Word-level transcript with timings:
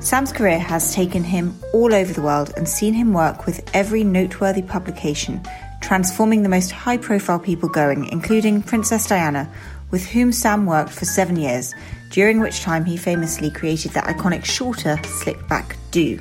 Sam's 0.01 0.33
career 0.33 0.59
has 0.59 0.93
taken 0.93 1.23
him 1.23 1.57
all 1.73 1.95
over 1.95 2.13
the 2.13 2.21
world 2.21 2.53
and 2.57 2.69
seen 2.69 2.93
him 2.93 3.13
work 3.13 3.47
with 3.47 3.71
every 3.73 4.03
noteworthy 4.03 4.63
publication, 4.63 5.41
transforming 5.81 6.43
the 6.43 6.49
most 6.49 6.73
high 6.73 6.97
profile 6.97 7.39
people 7.39 7.69
going, 7.69 8.07
including 8.07 8.65
Princess 8.65 9.07
Diana, 9.07 9.49
with 9.93 10.05
whom 10.05 10.33
Sam 10.33 10.67
worked 10.67 10.91
for 10.91 11.05
seven 11.05 11.37
years, 11.37 11.73
during 12.11 12.41
which 12.41 12.63
time 12.63 12.85
he 12.85 12.97
famously 12.97 13.49
created 13.49 13.93
that 13.93 14.07
iconic 14.07 14.45
shorter 14.45 14.99
slick 15.05 15.47
back 15.47 15.77
do. 15.93 16.19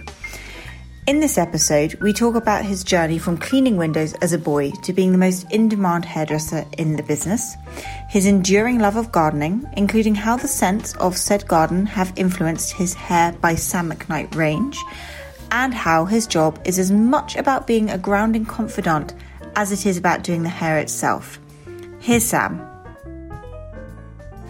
In 1.06 1.20
this 1.20 1.38
episode, 1.38 1.96
we 1.96 2.14
talk 2.14 2.36
about 2.36 2.64
his 2.64 2.82
journey 2.82 3.18
from 3.18 3.38
cleaning 3.38 3.76
windows 3.76 4.14
as 4.22 4.32
a 4.32 4.38
boy 4.38 4.72
to 4.84 4.94
being 4.94 5.12
the 5.12 5.18
most 5.18 5.52
in 5.52 5.68
demand 5.68 6.06
hairdresser 6.06 6.66
in 6.78 6.96
the 6.96 7.04
business, 7.04 7.58
his 8.08 8.26
enduring 8.26 8.80
love 8.80 8.96
of 8.96 9.12
gardening, 9.12 9.68
including 9.76 10.16
how 10.16 10.38
the 10.38 10.48
scents 10.48 10.96
of 10.96 11.18
said 11.18 11.46
garden 11.46 11.86
have 11.86 12.14
influenced 12.16 12.72
his 12.72 12.94
Hair 12.94 13.34
by 13.42 13.54
Sam 13.54 13.92
McKnight 13.92 14.34
range, 14.34 14.82
and 15.52 15.74
how 15.74 16.06
his 16.06 16.26
job 16.26 16.58
is 16.64 16.80
as 16.80 16.90
much 16.90 17.36
about 17.36 17.68
being 17.68 17.90
a 17.90 17.98
grounding 17.98 18.46
confidant 18.46 19.14
as 19.58 19.74
it 19.74 19.86
is 19.86 19.98
about 19.98 20.24
doing 20.24 20.44
the 20.44 20.48
hair 20.48 20.80
itself. 20.80 21.38
Here's 22.00 22.24
Sam. 22.24 22.66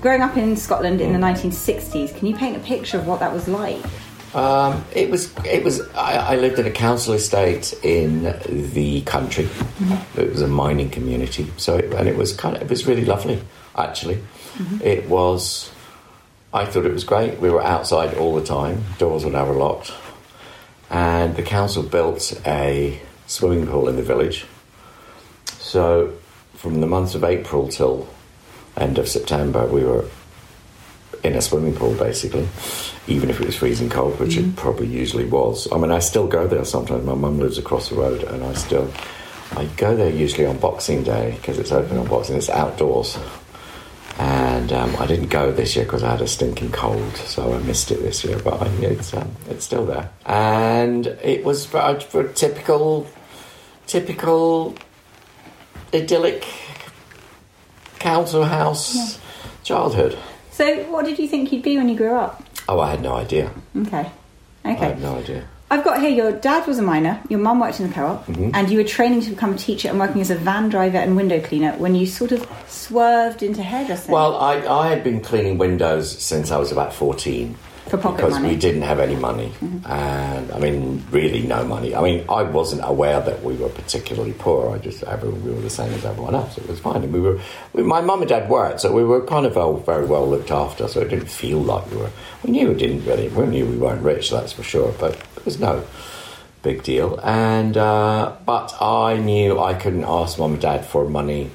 Growing 0.02 0.22
up 0.22 0.38
in 0.38 0.56
Scotland 0.56 1.02
in 1.02 1.14
the 1.14 1.20
1960s, 1.20 2.16
can 2.16 2.28
you 2.28 2.36
paint 2.36 2.56
a 2.56 2.60
picture 2.60 3.00
of 3.00 3.08
what 3.08 3.22
that 3.22 3.34
was 3.34 3.48
like? 3.48 3.84
Um, 4.34 4.84
it 4.96 5.12
was. 5.12 5.32
It 5.46 5.64
was. 5.64 5.82
I, 5.90 6.34
I, 6.34 6.36
lived 6.38 6.58
in 6.58 6.66
a 6.66 6.72
council 6.72 7.14
estate 7.14 7.74
in 7.84 8.24
the 8.50 9.02
country. 9.02 9.46
Mm-hmm. 9.46 10.20
It 10.20 10.30
was 10.32 10.42
a 10.42 10.48
mining 10.48 10.90
community. 10.90 11.52
So, 11.58 11.78
it, 11.78 11.94
and 11.94 12.08
it 12.08 12.18
was 12.18 12.36
kind 12.36 12.56
of. 12.56 12.64
It 12.64 12.70
was 12.70 12.88
really 12.88 13.06
lovely, 13.06 13.44
actually. 13.78 14.16
Mm-hmm. 14.16 14.82
It 14.82 15.08
was. 15.08 15.72
I 16.52 16.66
thought 16.66 16.86
it 16.86 16.94
was 16.94 17.04
great. 17.04 17.40
We 17.40 17.52
were 17.52 17.64
outside 17.64 18.16
all 18.16 18.36
the 18.36 18.46
time. 18.46 18.84
Doors 18.98 19.24
were 19.24 19.32
never 19.32 19.54
locked, 19.54 19.94
and 20.90 21.36
the 21.36 21.44
council 21.44 21.84
built 21.84 22.34
a 22.48 23.00
swimming 23.28 23.68
pool 23.68 23.88
in 23.88 23.98
the 23.98 24.04
village. 24.04 24.46
So, 25.46 26.14
from 26.56 26.82
the 26.82 26.88
month 26.88 27.14
of 27.14 27.24
April 27.24 27.68
till 27.68 28.08
end 28.76 28.98
of 28.98 29.08
September, 29.08 29.68
we 29.68 29.84
were 29.84 30.06
in 31.24 31.36
a 31.36 31.42
swimming 31.42 31.76
pool, 31.76 31.94
basically, 31.96 32.48
even 33.08 33.30
if 33.30 33.40
it 33.40 33.46
was 33.46 33.56
freezing 33.56 33.90
cold, 33.90 34.20
which 34.20 34.36
mm. 34.36 34.50
it 34.50 34.56
probably 34.56 34.88
usually 34.88 35.26
was. 35.26 35.72
I 35.72 35.78
mean, 35.78 35.92
I 35.92 36.00
still 36.00 36.28
go 36.28 36.48
there 36.48 36.66
sometimes. 36.66 37.06
My 37.06 37.14
mum 37.14 37.40
lives 37.40 37.58
across 37.58 37.90
the 37.90 37.96
road, 37.96 38.24
and 38.24 38.44
I 38.44 38.54
still 38.54 38.92
I 39.56 39.66
go 39.78 39.96
there 39.96 40.10
usually 40.10 40.46
on 40.46 40.58
Boxing 40.58 41.04
Day 41.04 41.36
because 41.36 41.60
it's 41.60 41.72
open 41.72 41.98
on 41.98 42.08
Boxing. 42.08 42.36
It's 42.36 42.50
outdoors, 42.50 43.18
and 44.18 44.72
um, 44.74 44.96
I 44.98 45.06
didn't 45.06 45.30
go 45.30 45.52
this 45.52 45.76
year 45.76 45.86
because 45.86 46.04
I 46.04 46.12
had 46.12 46.22
a 46.22 46.28
stinking 46.28 46.72
cold, 46.72 47.16
so 47.18 47.54
I 47.54 47.60
missed 47.60 47.92
it 47.92 48.02
this 48.02 48.24
year. 48.24 48.40
But 48.40 48.62
I, 48.62 48.68
it's 48.68 49.14
um, 49.14 49.32
it's 49.50 49.64
still 49.64 49.86
there, 49.86 50.10
and 50.26 51.06
it 51.08 51.44
was 51.44 51.66
for, 51.66 52.00
for 52.00 52.28
typical 52.30 53.08
typical 53.86 54.76
idyllic 55.94 56.46
council 58.00 58.44
house 58.44 58.96
yeah. 58.96 59.22
childhood. 59.64 60.18
So, 60.54 60.84
what 60.92 61.06
did 61.06 61.18
you 61.18 61.28
think 61.28 61.52
you'd 61.52 61.64
be 61.64 61.78
when 61.78 61.90
you 61.90 61.96
grew 61.96 62.14
up? 62.14 62.44
Oh, 62.70 62.80
I 62.80 62.92
had 62.92 63.02
no 63.02 63.16
idea. 63.16 63.52
Okay. 63.76 64.00
Okay. 64.02 64.12
I 64.64 64.72
had 64.72 65.02
no 65.02 65.16
idea. 65.16 65.48
I've 65.72 65.84
got 65.84 66.00
here 66.00 66.12
your 66.12 66.32
dad 66.32 66.68
was 66.68 66.78
a 66.78 66.84
miner, 66.84 67.20
your 67.28 67.40
mum 67.40 67.60
worked 67.60 67.80
in 67.80 67.88
the 67.88 67.94
co 67.94 68.06
op, 68.06 68.28
mm-hmm. 68.28 68.52
and 68.54 68.70
you 68.70 68.78
were 68.78 68.84
training 68.84 69.22
to 69.22 69.32
become 69.32 69.54
a 69.54 69.58
teacher 69.58 69.90
and 69.90 70.00
working 70.00 70.22
as 70.22 70.30
a 70.30 70.36
van 70.36 70.70
driver 70.70 70.98
and 70.98 71.16
window 71.16 71.42
cleaner 71.42 71.72
when 71.78 71.96
you 71.96 72.06
sort 72.06 72.32
of 72.32 72.48
swerved 72.68 73.42
into 73.42 73.64
hairdressing. 73.64 74.14
Well, 74.14 74.38
I, 74.38 74.58
I 74.68 74.90
had 74.90 75.04
been 75.04 75.22
cleaning 75.22 75.58
windows 75.58 76.22
since 76.22 76.52
I 76.52 76.58
was 76.58 76.72
about 76.72 76.94
14 76.94 77.58
for 77.90 77.98
pocket 77.98 78.18
because 78.18 78.34
money. 78.34 78.50
we 78.50 78.56
didn't 78.56 78.84
have 78.84 79.00
any 79.00 79.16
money, 79.16 79.50
mm-hmm. 79.50 79.92
and 79.92 80.52
I 80.52 80.60
mean, 80.60 81.04
really 81.12 81.42
no 81.44 81.64
money. 81.66 81.94
I 81.96 82.02
mean, 82.02 82.26
I 82.30 82.44
wasn't 82.44 82.82
aware 82.84 83.20
that 83.22 83.44
we 83.44 83.56
were 83.56 83.70
particularly 83.70 84.34
poor. 84.34 84.74
I 84.74 84.78
just 84.78 85.04
everyone, 85.04 85.44
we 85.44 85.52
were 85.52 85.62
the 85.62 85.70
same 85.70 85.92
as 85.94 86.06
everyone 86.06 86.36
else. 86.36 86.58
It 86.58 86.68
was 86.68 86.80
fine, 86.80 87.04
and 87.04 87.14
we 87.14 87.20
were. 87.20 87.40
We, 87.74 87.84
my 87.84 88.02
mum 88.02 88.22
and 88.22 88.30
dad 88.30 88.50
worked, 88.50 88.82
so 88.82 88.94
we 88.94 89.04
were 89.04 89.26
kind 89.26 89.46
of 89.46 89.58
all 89.58 89.78
very 89.78 90.06
well 90.06 90.28
looked 90.28 90.52
after. 90.52 90.88
So 90.88 91.02
it 91.02 91.10
didn't 91.10 91.30
feel 91.30 91.60
like 91.60 91.90
we 91.92 91.98
were. 91.98 92.12
We 92.44 92.52
knew 92.52 92.70
we 92.70 92.76
didn't 92.76 93.06
really. 93.06 93.28
We 93.30 93.46
knew 93.48 93.66
we 93.66 93.78
weren't 93.78 94.02
rich, 94.02 94.30
that's 94.30 94.54
for 94.54 94.64
sure. 94.64 94.94
But 95.00 95.16
it 95.36 95.46
was 95.46 95.60
no 95.60 95.86
big 96.64 96.82
deal. 96.84 97.20
And 97.22 97.78
uh, 97.78 98.36
but 98.46 98.74
I 98.82 99.18
knew 99.18 99.60
I 99.60 99.74
couldn't 99.74 100.06
ask 100.06 100.40
mum 100.40 100.54
and 100.54 100.62
dad 100.62 100.86
for 100.86 101.08
money, 101.08 101.52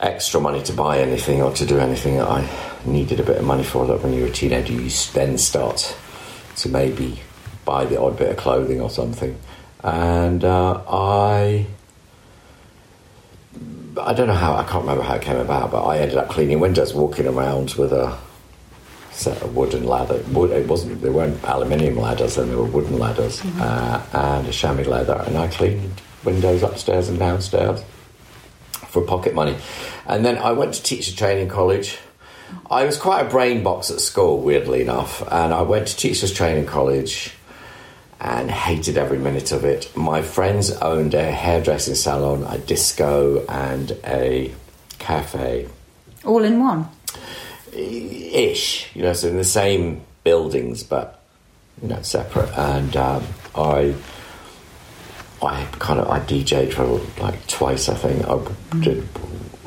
extra 0.00 0.40
money 0.40 0.62
to 0.62 0.72
buy 0.72 0.98
anything 0.98 1.42
or 1.42 1.52
to 1.52 1.64
do 1.64 1.78
anything 1.78 2.16
that 2.16 2.28
I 2.28 2.48
needed 2.84 3.20
a 3.20 3.22
bit 3.22 3.38
of 3.38 3.44
money 3.44 3.64
for 3.64 3.86
that 3.86 4.02
when 4.02 4.12
you're 4.12 4.28
a 4.28 4.30
teenager, 4.30 4.72
you 4.72 4.90
then 5.12 5.38
start 5.38 5.96
to 6.56 6.68
maybe 6.68 7.20
buy 7.64 7.84
the 7.84 8.00
odd 8.00 8.18
bit 8.18 8.30
of 8.30 8.36
clothing 8.36 8.80
or 8.80 8.90
something. 8.90 9.38
And 9.82 10.44
uh, 10.44 10.82
I, 10.88 11.66
I 14.00 14.12
don't 14.12 14.26
know 14.26 14.34
how, 14.34 14.54
I 14.54 14.64
can't 14.64 14.82
remember 14.82 15.02
how 15.02 15.14
it 15.14 15.22
came 15.22 15.38
about, 15.38 15.70
but 15.70 15.84
I 15.84 15.98
ended 15.98 16.18
up 16.18 16.28
cleaning 16.28 16.60
windows, 16.60 16.94
walking 16.94 17.26
around 17.26 17.74
with 17.74 17.92
a 17.92 18.16
set 19.12 19.40
of 19.42 19.56
wooden 19.56 19.84
ladder. 19.84 20.22
Wood, 20.32 20.50
it 20.50 20.68
wasn't, 20.68 21.00
they 21.00 21.08
weren't 21.08 21.42
aluminium 21.44 21.96
ladders, 21.96 22.36
and 22.36 22.50
they 22.50 22.56
were 22.56 22.64
wooden 22.64 22.98
ladders 22.98 23.40
mm-hmm. 23.40 23.62
uh, 23.62 24.36
and 24.36 24.46
a 24.46 24.52
chamois 24.52 24.84
leather. 24.84 25.22
And 25.26 25.38
I 25.38 25.48
cleaned 25.48 26.02
windows 26.22 26.62
upstairs 26.62 27.08
and 27.08 27.18
downstairs 27.18 27.82
for 29.00 29.06
pocket 29.06 29.34
money. 29.34 29.56
And 30.06 30.24
then 30.24 30.38
I 30.38 30.52
went 30.52 30.74
to 30.74 30.82
teacher 30.82 31.14
training 31.14 31.48
college 31.48 31.98
I 32.70 32.84
was 32.84 32.98
quite 32.98 33.26
a 33.26 33.28
brain 33.28 33.62
box 33.62 33.90
at 33.90 34.00
school, 34.00 34.40
weirdly 34.40 34.82
enough, 34.82 35.22
and 35.30 35.52
I 35.52 35.62
went 35.62 35.88
to 35.88 35.96
teachers 35.96 36.32
training 36.32 36.66
college 36.66 37.32
and 38.20 38.50
hated 38.50 38.96
every 38.96 39.18
minute 39.18 39.52
of 39.52 39.64
it. 39.64 39.94
My 39.96 40.22
friends 40.22 40.70
owned 40.70 41.14
a 41.14 41.30
hairdressing 41.30 41.94
salon, 41.94 42.44
a 42.44 42.58
disco, 42.58 43.44
and 43.46 43.96
a 44.04 44.52
cafe. 44.98 45.68
All 46.24 46.42
in 46.42 46.60
one? 46.60 46.88
Ish, 47.72 48.94
you 48.94 49.02
know, 49.02 49.12
so 49.12 49.28
in 49.28 49.36
the 49.36 49.44
same 49.44 50.02
buildings, 50.24 50.82
but 50.82 51.22
you 51.82 51.88
know, 51.88 52.02
separate. 52.02 52.50
And 52.56 52.96
um, 52.96 53.24
I, 53.54 53.94
I 55.42 55.64
kind 55.78 56.00
of 56.00 56.08
I 56.08 56.20
DJed 56.20 56.72
for 56.72 57.00
like 57.22 57.46
twice. 57.46 57.88
I 57.88 57.94
think 57.94 58.26
I 58.26 58.78
did 58.80 59.06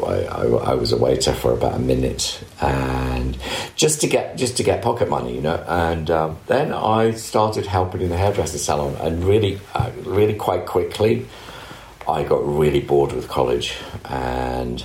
I, 0.04 0.24
I, 0.24 0.46
I, 0.46 0.74
was 0.76 0.92
a 0.92 0.98
waiter 0.98 1.34
for 1.34 1.54
about 1.54 1.76
a 1.76 1.80
minute, 1.80 2.44
and 2.62 3.38
just 3.76 4.02
to 4.02 4.08
get 4.08 4.38
just 4.38 4.58
to 4.58 4.64
get 4.64 4.82
pocket 4.82 5.10
money, 5.10 5.36
you 5.36 5.42
know. 5.42 5.64
And 5.68 6.10
um, 6.10 6.38
then 6.48 6.74
I 6.74 7.12
started 7.12 7.66
helping 7.66 8.02
in 8.02 8.10
the 8.10 8.18
hairdresser 8.18 8.58
salon, 8.58 8.96
and 8.96 9.24
really, 9.24 9.60
uh, 9.74 9.92
really 10.04 10.36
quite 10.36 10.66
quickly, 10.66 11.28
I 12.08 12.24
got 12.24 12.46
really 12.46 12.82
bored 12.82 13.12
with 13.12 13.28
college, 13.28 13.78
and 14.06 14.84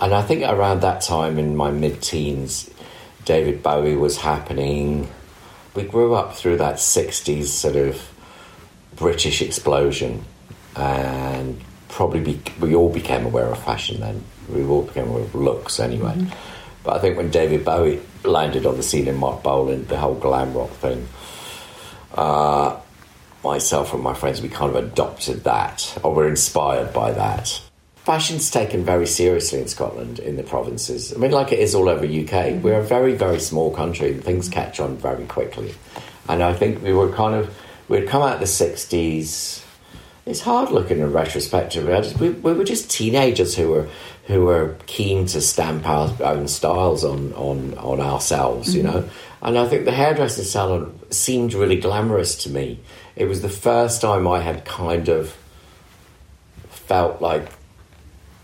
and 0.00 0.14
I 0.14 0.22
think 0.22 0.42
around 0.42 0.80
that 0.80 1.02
time 1.02 1.38
in 1.38 1.56
my 1.56 1.70
mid-teens, 1.70 2.70
David 3.24 3.62
Bowie 3.62 3.96
was 3.96 4.18
happening. 4.18 5.08
We 5.74 5.84
grew 5.84 6.14
up 6.14 6.34
through 6.34 6.56
that 6.58 6.76
'60s 6.76 7.46
sort 7.46 7.76
of 7.76 8.10
British 8.96 9.42
explosion, 9.42 10.24
and 10.76 11.60
probably 11.88 12.20
be, 12.20 12.42
we 12.60 12.74
all 12.74 12.92
became 12.92 13.26
aware 13.26 13.46
of 13.46 13.62
fashion 13.62 14.00
then. 14.00 14.22
We 14.48 14.64
all 14.64 14.82
became 14.82 15.08
aware 15.08 15.22
of 15.22 15.34
looks 15.34 15.80
anyway. 15.80 16.26
But 16.82 16.96
I 16.96 16.98
think 16.98 17.16
when 17.16 17.30
David 17.30 17.64
Bowie 17.64 18.00
landed 18.24 18.66
on 18.66 18.76
the 18.76 18.82
scene 18.82 19.06
in 19.08 19.16
Marc 19.16 19.42
Bolan, 19.42 19.86
the 19.86 19.98
whole 19.98 20.14
glam 20.14 20.54
rock 20.54 20.70
thing, 20.70 21.08
uh, 22.14 22.78
myself 23.44 23.92
and 23.92 24.02
my 24.02 24.14
friends, 24.14 24.40
we 24.40 24.48
kind 24.48 24.74
of 24.74 24.84
adopted 24.84 25.44
that, 25.44 25.98
or 26.02 26.14
were 26.14 26.28
inspired 26.28 26.92
by 26.92 27.12
that. 27.12 27.60
Fashion's 27.96 28.50
taken 28.50 28.84
very 28.84 29.06
seriously 29.06 29.60
in 29.60 29.68
Scotland, 29.68 30.18
in 30.18 30.36
the 30.36 30.42
provinces. 30.42 31.12
I 31.14 31.18
mean, 31.18 31.32
like 31.32 31.52
it 31.52 31.58
is 31.58 31.74
all 31.74 31.88
over 31.88 32.04
UK. 32.04 32.62
We're 32.62 32.80
a 32.80 32.82
very, 32.82 33.14
very 33.14 33.38
small 33.38 33.74
country, 33.74 34.12
and 34.12 34.24
things 34.24 34.48
catch 34.48 34.80
on 34.80 34.96
very 34.96 35.26
quickly. 35.26 35.74
And 36.28 36.42
I 36.42 36.54
think 36.54 36.82
we 36.82 36.92
were 36.92 37.12
kind 37.12 37.34
of, 37.34 37.54
we'd 37.90 38.08
come 38.08 38.22
out 38.22 38.34
of 38.34 38.40
the 38.40 38.46
60s. 38.46 39.62
It's 40.24 40.40
hard 40.40 40.70
looking 40.70 41.00
in 41.00 41.12
retrospective. 41.12 42.20
We, 42.20 42.30
we 42.30 42.52
were 42.52 42.64
just 42.64 42.88
teenagers 42.88 43.56
who 43.56 43.68
were 43.68 43.88
who 44.26 44.44
were 44.44 44.76
keen 44.86 45.26
to 45.26 45.40
stamp 45.40 45.88
our 45.88 46.14
own 46.22 46.46
styles 46.46 47.04
on 47.04 47.32
on, 47.32 47.76
on 47.78 48.00
ourselves, 48.00 48.74
you 48.74 48.84
mm-hmm. 48.84 49.00
know. 49.00 49.10
And 49.42 49.58
I 49.58 49.66
think 49.66 49.86
the 49.86 49.92
hairdressing 49.92 50.44
salon 50.44 50.98
seemed 51.10 51.52
really 51.52 51.80
glamorous 51.80 52.36
to 52.44 52.50
me. 52.50 52.78
It 53.16 53.24
was 53.24 53.42
the 53.42 53.48
first 53.48 54.00
time 54.00 54.28
I 54.28 54.40
had 54.40 54.64
kind 54.64 55.08
of 55.08 55.36
felt 56.68 57.20
like 57.20 57.48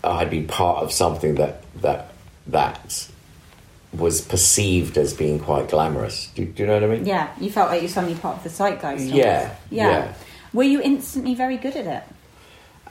I'd 0.03 0.29
been 0.29 0.47
part 0.47 0.83
of 0.83 0.91
something 0.91 1.35
that 1.35 1.63
that 1.81 2.11
that 2.47 3.07
was 3.97 4.21
perceived 4.21 4.97
as 4.97 5.13
being 5.13 5.39
quite 5.39 5.69
glamorous. 5.69 6.27
Do, 6.35 6.45
do 6.45 6.63
you 6.63 6.67
know 6.67 6.75
what 6.75 6.83
I 6.83 6.87
mean? 6.87 7.05
Yeah, 7.05 7.33
you 7.39 7.51
felt 7.51 7.69
like 7.69 7.81
you're 7.81 7.89
suddenly 7.89 8.17
part 8.17 8.37
of 8.37 8.43
the 8.43 8.49
zeitgeist. 8.49 8.83
almost. 8.83 9.13
Yeah, 9.13 9.55
yeah. 9.69 10.13
Were 10.53 10.63
you 10.63 10.81
instantly 10.81 11.35
very 11.35 11.57
good 11.57 11.75
at 11.75 11.85
it? 11.85 12.03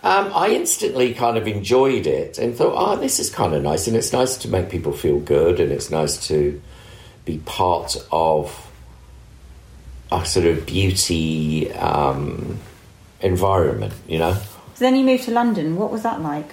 Um, 0.02 0.30
I 0.34 0.50
instantly 0.50 1.14
kind 1.14 1.36
of 1.36 1.48
enjoyed 1.48 2.06
it 2.06 2.38
and 2.38 2.54
thought, 2.54 2.74
oh, 2.76 2.96
this 2.96 3.18
is 3.18 3.30
kind 3.30 3.54
of 3.54 3.62
nice, 3.62 3.86
and 3.86 3.96
it's 3.96 4.12
nice 4.12 4.36
to 4.38 4.48
make 4.48 4.68
people 4.68 4.92
feel 4.92 5.18
good, 5.18 5.58
and 5.58 5.72
it's 5.72 5.90
nice 5.90 6.28
to 6.28 6.60
be 7.24 7.38
part 7.38 7.96
of 8.12 8.70
a 10.12 10.24
sort 10.24 10.46
of 10.46 10.66
beauty 10.66 11.72
um, 11.72 12.58
environment, 13.20 13.94
you 14.06 14.18
know. 14.18 14.34
So 14.74 14.84
then 14.84 14.94
you 14.94 15.04
moved 15.04 15.24
to 15.24 15.32
London. 15.32 15.76
What 15.76 15.90
was 15.90 16.02
that 16.02 16.20
like? 16.20 16.50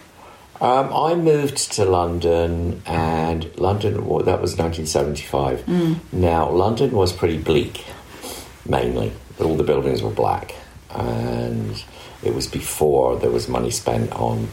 Um, 0.61 0.93
I 0.93 1.15
moved 1.15 1.73
to 1.73 1.85
London, 1.85 2.81
and 2.85 3.57
London 3.57 4.05
well, 4.05 4.23
that 4.23 4.41
was 4.41 4.55
1975. 4.57 6.13
Now 6.13 6.49
London 6.49 6.91
was 6.91 7.11
pretty 7.11 7.37
bleak, 7.37 7.83
mainly. 8.65 9.11
All 9.39 9.57
the 9.57 9.63
buildings 9.63 10.01
were 10.01 10.11
black, 10.11 10.55
and 10.91 11.83
it 12.23 12.33
was 12.33 12.47
before 12.47 13.17
there 13.17 13.31
was 13.31 13.47
money 13.49 13.71
spent 13.71 14.11
on 14.13 14.47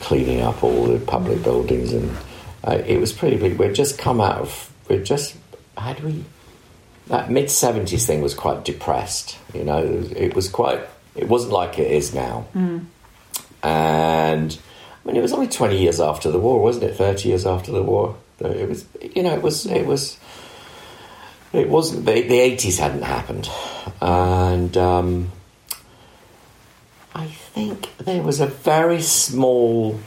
cleaning 0.00 0.42
up 0.42 0.62
all 0.62 0.84
the 0.86 1.00
public 1.00 1.42
buildings, 1.42 1.92
and 1.92 2.16
uh, 2.62 2.78
it 2.86 3.00
was 3.00 3.12
pretty 3.12 3.36
bleak. 3.38 3.58
We'd 3.58 3.74
just 3.74 3.98
come 3.98 4.20
out 4.20 4.38
of 4.38 4.72
we'd 4.88 5.04
just 5.04 5.36
had 5.76 6.00
we 6.04 6.24
that 7.08 7.30
mid 7.30 7.46
70s 7.46 8.06
thing 8.06 8.20
was 8.20 8.34
quite 8.34 8.64
depressed. 8.64 9.38
You 9.54 9.64
know, 9.64 9.78
it 9.78 9.90
was, 9.98 10.12
it 10.12 10.34
was 10.34 10.48
quite. 10.48 10.80
It 11.16 11.28
wasn't 11.28 11.52
like 11.54 11.78
it 11.78 11.90
is 11.90 12.14
now, 12.14 12.46
and. 13.62 14.56
I 15.06 15.08
mean, 15.08 15.16
it 15.18 15.22
was 15.22 15.32
only 15.32 15.46
20 15.46 15.78
years 15.78 16.00
after 16.00 16.32
the 16.32 16.38
war, 16.40 16.60
wasn't 16.60 16.86
it? 16.86 16.96
30 16.96 17.28
years 17.28 17.46
after 17.46 17.70
the 17.70 17.82
war. 17.82 18.16
It 18.40 18.68
was, 18.68 18.86
you 19.14 19.22
know, 19.22 19.32
it 19.32 19.40
was, 19.40 19.64
it 19.64 19.86
was, 19.86 20.18
it 21.52 21.68
wasn't, 21.68 22.06
the, 22.06 22.22
the 22.22 22.38
80s 22.38 22.80
hadn't 22.80 23.02
happened. 23.02 23.48
And 24.00 24.76
um, 24.76 25.30
I 27.14 27.28
think 27.28 27.96
there 27.98 28.20
was 28.20 28.40
a 28.40 28.46
very 28.48 29.00
small 29.00 30.00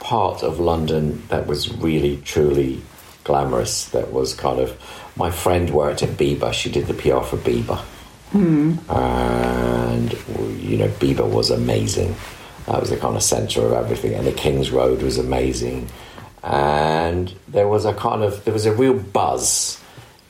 part 0.00 0.42
of 0.42 0.58
London 0.58 1.22
that 1.28 1.46
was 1.46 1.72
really, 1.76 2.16
truly 2.16 2.82
glamorous. 3.22 3.84
That 3.90 4.12
was 4.12 4.34
kind 4.34 4.58
of, 4.58 4.76
my 5.14 5.30
friend 5.30 5.70
worked 5.70 6.02
at 6.02 6.10
Biba. 6.10 6.52
She 6.52 6.72
did 6.72 6.86
the 6.86 6.94
PR 6.94 7.20
for 7.20 7.36
Biba. 7.36 7.80
And, 8.88 10.12
you 10.60 10.76
know, 10.76 10.88
Biba 10.88 11.28
was 11.30 11.50
amazing. 11.50 12.16
That 12.70 12.80
was 12.80 12.90
the 12.90 12.96
kind 12.96 13.16
of 13.16 13.22
centre 13.22 13.62
of 13.62 13.72
everything. 13.72 14.14
And 14.14 14.24
the 14.24 14.32
King's 14.32 14.70
Road 14.70 15.02
was 15.02 15.18
amazing. 15.18 15.88
And 16.44 17.34
there 17.48 17.66
was 17.66 17.84
a 17.84 17.92
kind 17.92 18.22
of, 18.22 18.44
there 18.44 18.54
was 18.54 18.64
a 18.64 18.72
real 18.72 18.94
buzz 18.94 19.82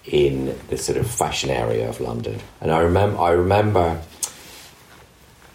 in 0.07 0.59
the 0.69 0.79
sort 0.79 0.97
of 0.97 1.07
fashion 1.09 1.51
area 1.51 1.87
of 1.87 2.01
London. 2.01 2.41
And 2.63 2.71
I 2.71 2.81
remember, 2.81 3.21
I 3.21 3.33
remember 3.33 4.01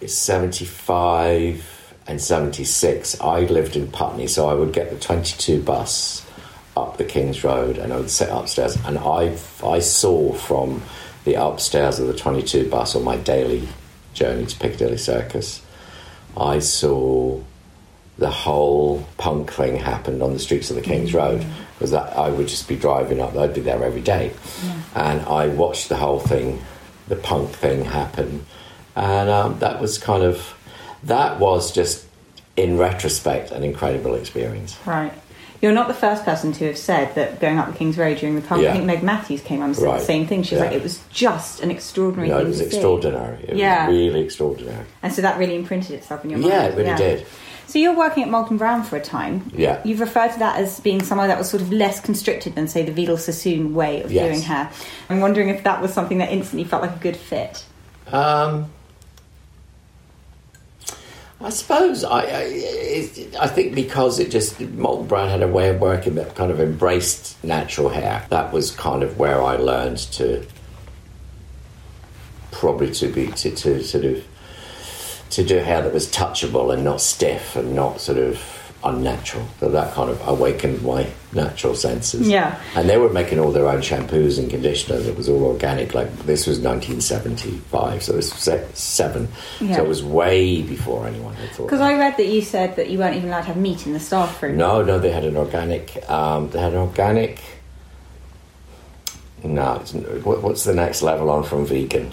75 0.06 1.96
and 2.06 2.22
76, 2.22 3.20
I 3.20 3.40
lived 3.42 3.76
in 3.76 3.88
Putney, 3.88 4.28
so 4.28 4.48
I 4.48 4.54
would 4.54 4.72
get 4.72 4.92
the 4.92 5.00
22 5.00 5.64
bus 5.64 6.24
up 6.78 6.98
the 6.98 7.04
King's 7.04 7.44
Road 7.44 7.80
and 7.80 7.92
I 7.92 7.98
would 7.98 8.12
sit 8.12 8.30
upstairs. 8.30 8.78
And 8.86 9.00
I, 9.00 9.36
I 9.66 9.80
saw 9.80 10.34
from 10.34 10.84
the 11.24 11.34
upstairs 11.34 12.00
of 12.00 12.06
the 12.06 12.14
22 12.14 12.70
bus 12.70 12.96
on 12.96 13.04
my 13.04 13.18
daily 13.18 13.68
journey 14.14 14.46
to 14.46 14.60
Piccadilly 14.60 14.98
Circus, 14.98 15.64
I 16.38 16.60
saw 16.60 17.42
the 18.18 18.30
whole 18.30 19.06
punk 19.18 19.52
thing 19.52 19.76
happen 19.76 20.22
on 20.22 20.34
the 20.34 20.40
streets 20.40 20.70
of 20.70 20.78
the 20.78 20.82
King's 20.82 21.14
Road 21.14 21.46
because 21.74 21.92
that 21.92 22.16
I 22.18 22.30
would 22.30 22.48
just 22.48 22.68
be 22.68 22.76
driving 22.76 23.20
up. 23.20 23.36
I'd 23.36 23.54
be 23.54 23.62
there 23.62 23.84
every 23.84 24.02
day, 24.02 24.32
and 24.96 25.22
I 25.22 25.48
watched 25.48 25.90
the 25.90 25.98
whole 25.98 26.20
thing, 26.20 26.62
the 27.08 27.18
punk 27.18 27.52
thing 27.52 27.84
happen, 27.86 28.46
and 28.96 29.30
um, 29.30 29.60
that 29.60 29.82
was 29.82 29.98
kind 29.98 30.24
of 30.24 30.54
that 31.04 31.40
was 31.40 31.72
just 31.72 32.06
in 32.56 32.78
retrospect 32.78 33.52
an 33.52 33.64
incredible 33.64 34.16
experience. 34.16 34.78
Right. 34.86 35.14
You're 35.62 35.72
not 35.72 35.88
the 35.88 35.94
first 35.94 36.25
person 36.25 36.52
to 36.54 36.68
have 36.68 36.78
said 36.78 37.16
that 37.16 37.40
going 37.40 37.57
up 37.57 37.68
the 37.72 37.78
King's 37.78 37.98
Road 37.98 38.18
during 38.18 38.36
the 38.36 38.42
punk. 38.42 38.62
Yeah. 38.63 38.69
I 38.69 38.74
think 38.74 38.86
Meg 38.86 39.04
Matthews 39.04 39.42
came 39.42 39.62
on 39.62 39.68
and 39.69 39.75
said 39.75 39.86
Right. 39.86 40.00
the 40.00 40.06
same 40.06 40.28
thing. 40.28 40.44
She 40.44 40.56
was 40.56 40.62
Yeah. 40.63 40.69
like, 40.69 40.75
it 40.78 40.84
was 40.84 41.00
just 41.12 41.62
an 41.62 41.72
extraordinary 41.72 42.30
No, 42.30 42.38
thing 42.38 42.46
it 42.46 42.50
was 42.50 42.62
extraordinary. 42.62 43.38
It 43.48 43.56
Yeah. 43.56 43.88
was 43.88 43.96
really 43.96 44.22
extraordinary. 44.22 44.86
And 45.02 45.13
so 45.13 45.22
that 45.22 45.38
really 45.40 45.56
imprinted 45.56 45.92
itself 45.96 46.24
in 46.24 46.30
your 46.31 46.40
mind. 46.40 46.52
Yeah, 46.54 46.63
it 46.66 46.75
really 46.78 46.96
did. 46.96 47.25
So 47.68 47.80
you're 47.80 47.96
working 47.96 48.22
at 48.24 48.30
Molton 48.30 48.57
Brown 48.60 48.84
for 48.84 48.96
a 48.96 49.02
time. 49.02 49.52
Yeah. 49.56 49.80
You've 49.84 50.00
referred 50.00 50.34
to 50.34 50.40
that 50.40 50.60
as 50.60 50.80
being 50.81 51.02
somewhere 51.02 51.28
that 51.28 51.38
was 51.38 51.50
sort 51.50 51.63
of 51.63 51.72
less 51.74 52.00
constricted 52.00 52.54
than, 52.56 52.68
say, 52.68 52.84
the 52.84 52.92
Vidal 52.92 53.18
Sassoon 53.18 53.74
way 53.74 54.04
of 54.04 54.12
Yes. 54.12 54.25
doing 54.28 54.42
hair. 54.44 54.69
I'm 55.10 55.19
wondering 55.19 55.50
if 55.50 55.63
that 55.63 55.81
was 55.81 55.92
something 55.92 56.19
that 56.19 56.31
instantly 56.31 56.63
felt 56.63 56.84
like 56.84 56.96
a 56.96 57.00
good 57.00 57.18
fit. 57.18 57.63
Um, 58.12 58.68
I 61.42 61.50
suppose 61.50 62.04
I, 62.04 62.22
I, 62.22 63.27
I 63.42 63.48
think 63.48 63.75
because 63.75 64.20
it 64.20 64.32
just 64.32 64.58
Molton 64.60 65.08
Brown 65.08 65.30
had 65.30 65.44
a 65.44 65.48
way 65.48 65.70
of 65.70 65.82
working 65.82 66.15
that 66.15 66.36
kind 66.36 66.50
of 66.50 66.60
embraced 66.60 67.44
natural 67.44 67.89
hair. 67.89 68.25
That 68.30 68.54
was 68.54 68.72
kind 68.72 69.04
of 69.04 69.20
where 69.20 69.42
I 69.44 69.58
learned 69.58 69.98
to 70.13 70.46
probably 72.51 72.89
to 72.94 73.08
be 73.10 73.27
to, 73.27 73.51
to 73.54 73.84
sort 73.84 74.06
of 74.06 74.25
to 75.32 75.44
do 75.44 75.58
hair 75.58 75.82
that 75.82 75.94
was 75.94 76.08
touchable 76.08 76.74
and 76.74 76.86
not 76.86 77.01
stiff 77.01 77.58
and 77.58 77.75
not 77.75 78.00
sort 78.00 78.18
of 78.18 78.54
unnatural. 78.86 79.46
So 79.60 79.70
that 79.70 79.94
kind 79.94 80.10
of 80.10 80.25
awakened 80.27 80.82
my 80.84 81.08
natural 81.34 81.75
senses. 81.75 82.27
Yeah. 82.30 82.62
And 82.75 82.88
they 82.88 82.98
were 82.98 83.10
making 83.10 83.39
all 83.39 83.51
their 83.51 83.68
own 83.68 83.82
shampoos 83.82 84.39
and 84.39 84.50
conditioners. 84.50 85.08
It 85.08 85.18
was 85.18 85.27
all 85.27 85.44
organic. 85.44 85.94
Like 85.94 86.08
this 86.20 86.48
was 86.48 86.60
1975, 86.60 88.04
so 88.04 88.13
it 88.13 88.18
was 88.18 88.32
seven. 88.74 89.27
Yeah. 89.60 89.77
So 89.77 89.84
it 89.84 89.88
was 89.88 90.04
way 90.04 90.62
before 90.62 91.08
anyone 91.08 91.34
had 91.36 91.50
thought. 91.50 91.65
Because. 91.65 91.82
I 91.82 91.98
read 91.98 92.18
that 92.18 92.27
you 92.27 92.42
said 92.42 92.75
that 92.77 92.89
you 92.89 92.98
weren't 92.98 93.15
even 93.15 93.30
allowed 93.30 93.42
to 93.42 93.48
have 93.48 93.58
meat 93.58 93.86
in 93.86 93.94
the 93.94 94.00
staff 94.00 94.42
room. 94.42 94.58
No, 94.58 94.82
no, 94.82 94.98
they 94.98 95.12
had 95.12 95.25
an 95.25 95.38
organic. 95.38 96.10
Um, 96.10 96.50
they 96.50 96.60
had 96.60 96.74
an 96.74 96.80
organic. 96.80 97.42
No, 99.44 99.75
it's, 99.75 99.94
what, 99.94 100.42
what's 100.42 100.63
the 100.63 100.74
next 100.74 101.01
level 101.01 101.30
on 101.30 101.44
from 101.44 101.65
vegan? 101.65 102.12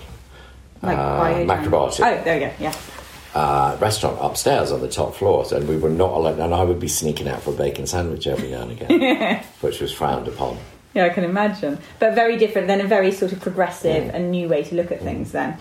Like 0.83 0.99
uh, 0.99 1.19
bio- 1.19 1.47
macrobiotic. 1.47 2.01
Oh, 2.01 2.25
there 2.25 2.35
we 2.35 2.47
go. 2.47 2.53
Yeah. 2.59 2.75
Uh, 3.35 3.77
restaurant 3.81 4.19
upstairs 4.21 4.71
on 4.73 4.81
the 4.81 4.89
top 4.89 5.15
floor, 5.15 5.45
and 5.53 5.69
we 5.69 5.77
were 5.77 5.89
not 5.91 6.11
allowed. 6.13 6.39
And 6.39 6.55
I 6.55 6.63
would 6.65 6.81
be 6.81 6.89
sneaking 6.89 7.29
out 7.29 7.43
for 7.43 7.51
a 7.51 7.57
bacon 7.57 7.87
sandwich 7.87 8.27
every 8.27 8.51
now 8.51 8.63
and 8.63 8.73
again, 8.73 9.43
which 9.61 9.81
was 9.81 9.93
frowned 9.93 10.29
upon. 10.29 10.59
Yeah, 10.95 11.07
I 11.07 11.09
can 11.09 11.25
imagine. 11.25 11.79
But 11.99 12.15
very 12.15 12.37
different 12.37 12.67
than 12.69 12.81
a 12.83 12.87
very 12.87 13.13
sort 13.13 13.33
of 13.33 13.41
progressive 13.41 14.05
Mm. 14.05 14.15
and 14.15 14.31
new 14.31 14.49
way 14.49 14.63
to 14.65 14.75
look 14.75 14.93
at 14.93 15.01
things 15.01 15.33
then. 15.33 15.57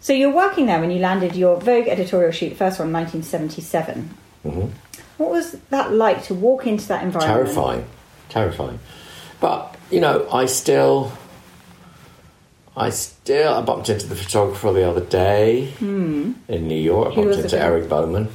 So 0.00 0.12
you're 0.12 0.30
working 0.34 0.66
there 0.66 0.78
when 0.80 0.90
you 0.90 0.98
landed 1.00 1.34
your 1.34 1.58
Vogue 1.58 1.88
editorial 1.88 2.30
shoot, 2.32 2.56
first 2.56 2.78
one, 2.78 2.92
1977. 2.92 4.10
Mhm. 4.46 4.70
What 5.16 5.30
was 5.30 5.52
that 5.70 5.92
like 5.92 6.22
to 6.24 6.34
walk 6.34 6.66
into 6.66 6.86
that 6.88 7.02
environment? 7.02 7.46
Terrifying, 7.48 7.84
terrifying. 8.28 8.78
But 9.40 9.74
you 9.90 10.00
know, 10.00 10.28
I 10.30 10.44
still, 10.46 11.10
I 12.78 12.90
still, 12.90 13.54
I 13.54 13.62
bumped 13.62 13.88
into 13.88 14.06
the 14.06 14.16
photographer 14.16 14.72
the 14.72 14.88
other 14.88 15.04
day 15.04 15.72
in 15.80 16.36
New 16.48 16.80
York. 16.80 17.12
I 17.12 17.16
bumped 17.16 17.38
into? 17.38 17.60
Eric 17.60 17.88
Boman, 17.88 18.28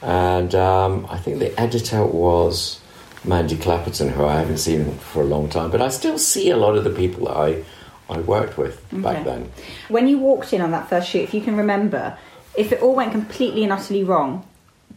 and 0.00 0.54
um, 0.54 1.06
I 1.10 1.18
think 1.18 1.38
the 1.38 1.58
editor 1.60 2.04
was 2.04 2.80
Mandy 3.24 3.56
Clapperton, 3.56 4.10
who 4.10 4.24
I 4.24 4.38
haven't 4.38 4.58
seen 4.58 4.96
for 4.98 5.22
a 5.22 5.26
long 5.26 5.48
time. 5.48 5.70
But 5.70 5.82
I 5.82 5.88
still 5.88 6.18
see 6.18 6.50
a 6.50 6.56
lot 6.56 6.76
of 6.76 6.84
the 6.84 6.90
people 6.90 7.26
that 7.26 7.36
I, 7.36 7.64
I 8.08 8.18
worked 8.20 8.58
with 8.58 8.82
back 8.90 9.24
then. 9.24 9.50
When 9.88 10.08
you 10.08 10.18
walked 10.18 10.52
in 10.52 10.60
on 10.60 10.70
that 10.72 10.88
first 10.88 11.08
shoot, 11.08 11.22
if 11.22 11.34
you 11.34 11.40
can 11.40 11.56
remember, 11.56 12.18
if 12.56 12.72
it 12.72 12.82
all 12.82 12.94
went 12.94 13.12
completely 13.12 13.62
and 13.62 13.72
utterly 13.72 14.04
wrong, 14.04 14.46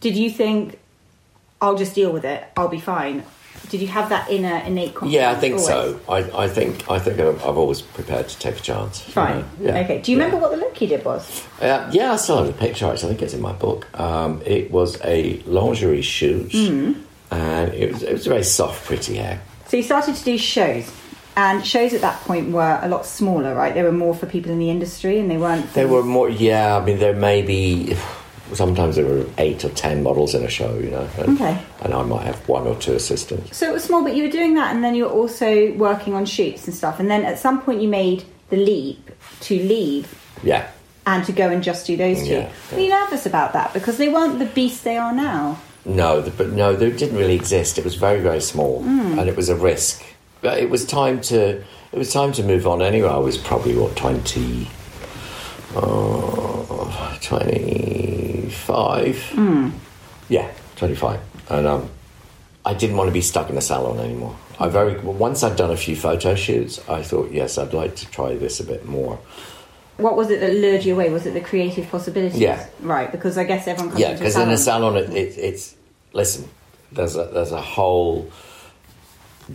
did 0.00 0.16
you 0.16 0.30
think, 0.30 0.78
I'll 1.60 1.76
just 1.76 1.94
deal 1.94 2.12
with 2.12 2.24
it, 2.24 2.44
I'll 2.56 2.68
be 2.68 2.80
fine? 2.80 3.24
Did 3.68 3.80
you 3.80 3.88
have 3.88 4.08
that 4.10 4.30
inner 4.30 4.56
innate 4.58 4.94
confidence? 4.94 5.12
Yeah, 5.14 5.30
I 5.30 5.34
think 5.34 5.54
always? 5.54 5.66
so. 5.66 6.00
I, 6.08 6.44
I 6.44 6.48
think 6.48 6.88
I 6.90 6.98
think 6.98 7.18
I've 7.18 7.44
I've 7.44 7.56
always 7.56 7.82
prepared 7.82 8.28
to 8.28 8.38
take 8.38 8.56
a 8.58 8.60
chance. 8.60 9.04
you 9.06 9.12
Fine. 9.12 9.38
know. 9.40 9.44
Yeah. 9.60 9.78
Okay. 9.80 10.00
Do 10.00 10.12
you 10.12 10.18
Yeah. 10.18 10.24
remember 10.24 10.42
what 10.42 10.52
the 10.52 10.58
look 10.58 10.80
you 10.80 10.86
did 10.88 11.04
was? 11.04 11.42
Uh, 11.60 11.88
yeah, 11.92 12.12
I 12.12 12.16
still 12.16 12.38
have 12.38 12.46
the 12.46 12.52
picture. 12.52 12.86
Actually, 12.86 13.08
I 13.08 13.12
think 13.12 13.22
it's 13.22 13.34
in 13.34 13.40
my 13.40 13.52
book. 13.52 13.88
Um, 13.98 14.40
it 14.46 14.70
was 14.70 14.98
a 15.04 15.38
lingerie 15.46 16.02
shoot, 16.02 16.50
Mm-hmm. 16.50 17.00
and 17.32 17.74
it 17.74 17.92
was 17.92 18.02
it 18.02 18.12
was 18.12 18.26
a 18.26 18.30
very 18.30 18.44
soft, 18.44 18.84
pretty 18.84 19.16
hair. 19.16 19.40
So 19.68 19.76
you 19.76 19.82
started 19.82 20.14
to 20.14 20.24
do 20.24 20.38
shows, 20.38 20.90
and 21.36 21.66
shows 21.66 21.92
at 21.92 22.00
that 22.02 22.20
point 22.20 22.52
were 22.52 22.78
a 22.82 22.88
lot 22.88 23.04
smaller, 23.04 23.52
right? 23.54 23.74
They 23.74 23.82
were 23.82 23.90
more 23.90 24.14
for 24.14 24.26
people 24.26 24.52
in 24.52 24.58
the 24.60 24.70
industry, 24.70 25.18
and 25.18 25.28
they 25.30 25.36
weren't. 25.38 25.72
They 25.74 25.86
were 25.86 26.04
more. 26.04 26.28
Yeah, 26.28 26.76
I 26.76 26.84
mean, 26.84 26.98
there 27.00 27.16
may 27.16 27.42
be. 27.42 27.96
Sometimes 28.54 28.96
there 28.96 29.04
were 29.04 29.26
eight 29.38 29.64
or 29.64 29.70
ten 29.70 30.02
models 30.02 30.34
in 30.34 30.42
a 30.44 30.48
show, 30.48 30.78
you 30.78 30.90
know, 30.90 31.08
and, 31.18 31.34
Okay. 31.40 31.58
and 31.82 31.92
I 31.92 32.02
might 32.02 32.22
have 32.24 32.48
one 32.48 32.66
or 32.66 32.76
two 32.76 32.92
assistants. 32.94 33.56
So 33.56 33.68
it 33.68 33.72
was 33.72 33.84
small, 33.84 34.02
but 34.04 34.14
you 34.14 34.22
were 34.24 34.30
doing 34.30 34.54
that, 34.54 34.74
and 34.74 34.84
then 34.84 34.94
you 34.94 35.04
were 35.04 35.10
also 35.10 35.72
working 35.72 36.14
on 36.14 36.26
shoots 36.26 36.66
and 36.66 36.74
stuff. 36.74 37.00
And 37.00 37.10
then 37.10 37.24
at 37.24 37.38
some 37.38 37.60
point, 37.60 37.80
you 37.82 37.88
made 37.88 38.24
the 38.50 38.56
leap 38.56 39.10
to 39.40 39.54
leave 39.58 40.14
Yeah, 40.44 40.68
and 41.06 41.24
to 41.24 41.32
go 41.32 41.48
and 41.50 41.62
just 41.62 41.86
do 41.86 41.96
those 41.96 42.20
two. 42.22 42.26
Yeah, 42.34 42.48
Were 42.72 42.78
you 42.80 42.88
nervous 42.90 43.26
about 43.26 43.52
that 43.54 43.72
because 43.74 43.96
they 43.98 44.08
weren't 44.08 44.38
the 44.38 44.46
beast 44.46 44.84
they 44.84 44.96
are 44.96 45.12
now? 45.12 45.58
no, 45.84 46.20
the, 46.20 46.30
but 46.30 46.50
no, 46.50 46.74
they 46.76 46.90
didn't 46.90 47.16
really 47.16 47.34
exist. 47.34 47.78
It 47.78 47.84
was 47.84 47.94
very, 47.96 48.20
very 48.20 48.40
small, 48.40 48.82
Hmm. 48.82 49.18
and 49.18 49.28
it 49.28 49.36
was 49.36 49.48
a 49.48 49.56
risk. 49.56 50.04
But 50.40 50.58
it 50.58 50.70
was 50.70 50.84
time 50.84 51.20
to. 51.22 51.62
It 51.92 51.98
was 51.98 52.12
time 52.12 52.30
to 52.32 52.42
move 52.42 52.66
on. 52.66 52.82
Anyway, 52.82 53.08
I 53.08 53.16
was 53.18 53.36
probably 53.38 53.74
what 53.76 53.96
twenty. 53.96 54.68
Uh, 55.74 55.80
25. 58.50 59.30
Hmm. 59.30 59.70
Yeah, 60.28 60.50
25. 60.76 61.20
And 61.50 61.66
um, 61.66 61.90
I 62.64 62.74
didn't 62.74 62.96
want 62.96 63.08
to 63.08 63.12
be 63.12 63.20
stuck 63.20 63.50
in 63.50 63.56
a 63.56 63.60
salon 63.60 63.98
anymore. 63.98 64.36
I 64.58 64.68
very 64.68 64.98
once 65.00 65.42
I'd 65.42 65.56
done 65.56 65.70
a 65.70 65.76
few 65.76 65.94
photo 65.96 66.34
shoots, 66.34 66.80
I 66.88 67.02
thought, 67.02 67.30
yes, 67.30 67.58
I'd 67.58 67.74
like 67.74 67.96
to 67.96 68.10
try 68.10 68.36
this 68.36 68.58
a 68.60 68.64
bit 68.64 68.86
more. 68.86 69.18
What 69.98 70.16
was 70.16 70.30
it 70.30 70.40
that 70.40 70.52
lured 70.52 70.84
you 70.84 70.94
away? 70.94 71.10
Was 71.10 71.26
it 71.26 71.34
the 71.34 71.40
creative 71.40 71.88
possibilities? 71.90 72.38
Yeah. 72.38 72.66
Right, 72.80 73.10
because 73.10 73.38
I 73.38 73.44
guess 73.44 73.66
everyone 73.66 73.90
comes 73.90 74.00
Yeah, 74.00 74.12
because 74.12 74.36
in 74.36 74.48
a 74.50 74.56
salon. 74.56 74.94
salon, 74.94 74.96
it, 74.96 75.10
it, 75.16 75.38
it's 75.38 75.74
listen. 76.12 76.48
There's 76.92 77.16
a 77.16 77.24
there's 77.26 77.52
a 77.52 77.60
whole 77.60 78.30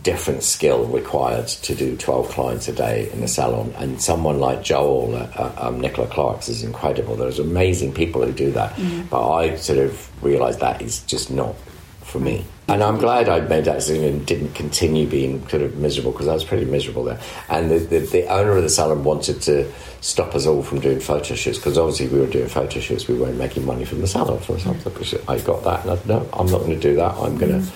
different 0.00 0.42
skill 0.42 0.86
required 0.86 1.46
to 1.46 1.74
do 1.74 1.96
12 1.96 2.28
clients 2.30 2.66
a 2.68 2.72
day 2.72 3.10
in 3.12 3.20
the 3.20 3.28
salon. 3.28 3.74
And 3.76 4.00
someone 4.00 4.38
like 4.38 4.62
Joel 4.62 5.14
uh, 5.14 5.28
uh, 5.36 5.68
um, 5.68 5.80
Nicola 5.80 6.08
Clarke's 6.08 6.48
is 6.48 6.62
incredible. 6.62 7.14
There's 7.16 7.38
amazing 7.38 7.92
people 7.92 8.24
who 8.24 8.32
do 8.32 8.50
that. 8.52 8.74
But 9.10 9.30
I 9.30 9.56
sort 9.56 9.78
of 9.78 10.24
realised 10.24 10.60
that 10.60 10.80
is 10.80 11.02
just 11.02 11.30
not 11.30 11.54
for 12.00 12.20
me. 12.20 12.44
And 12.68 12.82
I'm 12.82 12.96
glad 12.96 13.28
I 13.28 13.40
made 13.40 13.64
that 13.64 13.74
decision 13.74 14.04
and 14.04 14.26
didn't 14.26 14.54
continue 14.54 15.06
being 15.06 15.46
sort 15.48 15.62
of 15.62 15.76
miserable 15.76 16.12
because 16.12 16.28
I 16.28 16.32
was 16.32 16.44
pretty 16.44 16.64
miserable 16.64 17.04
there. 17.04 17.20
And 17.48 17.70
the, 17.70 17.78
the, 17.78 17.98
the 18.00 18.26
owner 18.28 18.52
of 18.52 18.62
the 18.62 18.70
salon 18.70 19.04
wanted 19.04 19.42
to 19.42 19.70
stop 20.00 20.34
us 20.34 20.46
all 20.46 20.62
from 20.62 20.80
doing 20.80 21.00
photo 21.00 21.34
shoots 21.34 21.58
because 21.58 21.76
obviously 21.76 22.08
we 22.08 22.20
were 22.20 22.26
doing 22.26 22.48
photo 22.48 22.80
shoots 22.80 23.08
we 23.08 23.14
weren't 23.14 23.36
making 23.36 23.66
money 23.66 23.84
from 23.84 24.00
the 24.00 24.06
salon. 24.06 24.40
For 24.40 24.54
example 24.54 24.92
I 25.28 25.38
got 25.40 25.64
that 25.64 25.82
and 25.82 25.90
I, 25.90 25.98
no 26.06 26.28
I'm 26.32 26.46
not 26.46 26.60
going 26.60 26.74
to 26.74 26.80
do 26.80 26.96
that. 26.96 27.14
I'm 27.16 27.36
going 27.36 27.60
to 27.62 27.70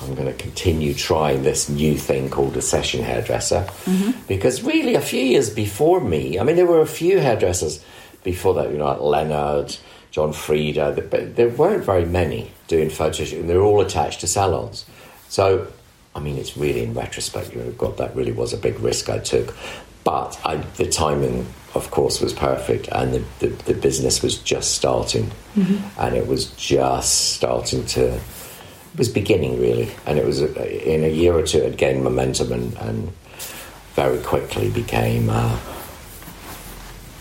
I'm 0.00 0.14
going 0.14 0.26
to 0.26 0.34
continue 0.34 0.94
trying 0.94 1.42
this 1.42 1.68
new 1.68 1.96
thing 1.96 2.30
called 2.30 2.56
a 2.56 2.62
session 2.62 3.02
hairdresser 3.02 3.66
mm-hmm. 3.84 4.12
because 4.28 4.62
really 4.62 4.94
a 4.94 5.00
few 5.00 5.20
years 5.22 5.50
before 5.50 6.00
me, 6.00 6.38
I 6.38 6.44
mean, 6.44 6.56
there 6.56 6.66
were 6.66 6.80
a 6.80 6.86
few 6.86 7.18
hairdressers 7.18 7.84
before 8.22 8.54
that, 8.54 8.70
you 8.70 8.78
know, 8.78 8.86
like 8.86 9.00
Leonard, 9.00 9.76
John 10.10 10.32
Frieda, 10.32 11.06
but 11.10 11.36
there 11.36 11.48
weren't 11.48 11.84
very 11.84 12.04
many 12.04 12.52
doing 12.68 12.90
photo 12.90 13.24
and 13.36 13.50
They're 13.50 13.62
all 13.62 13.80
attached 13.80 14.20
to 14.20 14.26
salons. 14.26 14.84
So, 15.28 15.66
I 16.14 16.20
mean, 16.20 16.38
it's 16.38 16.56
really 16.56 16.84
in 16.84 16.94
retrospect, 16.94 17.52
you 17.52 17.60
know, 17.60 17.70
God, 17.72 17.96
that 17.98 18.14
really 18.14 18.32
was 18.32 18.52
a 18.52 18.56
big 18.56 18.78
risk 18.80 19.08
I 19.08 19.18
took. 19.18 19.54
But 20.04 20.40
I, 20.44 20.56
the 20.76 20.86
timing, 20.86 21.46
of 21.74 21.90
course, 21.90 22.20
was 22.20 22.32
perfect, 22.32 22.88
and 22.88 23.12
the, 23.12 23.24
the, 23.40 23.48
the 23.64 23.74
business 23.74 24.22
was 24.22 24.38
just 24.38 24.74
starting, 24.74 25.30
mm-hmm. 25.54 26.00
and 26.00 26.16
it 26.16 26.26
was 26.26 26.46
just 26.52 27.34
starting 27.34 27.84
to 27.86 28.18
was 28.98 29.08
beginning 29.08 29.60
really, 29.60 29.90
and 30.06 30.18
it 30.18 30.26
was 30.26 30.42
in 30.42 31.04
a 31.04 31.10
year 31.10 31.32
or 31.34 31.42
two 31.42 31.58
it 31.58 31.76
gained 31.76 32.02
momentum 32.02 32.52
and, 32.52 32.76
and 32.78 33.12
very 33.94 34.18
quickly 34.18 34.70
became 34.70 35.30
uh, 35.30 35.58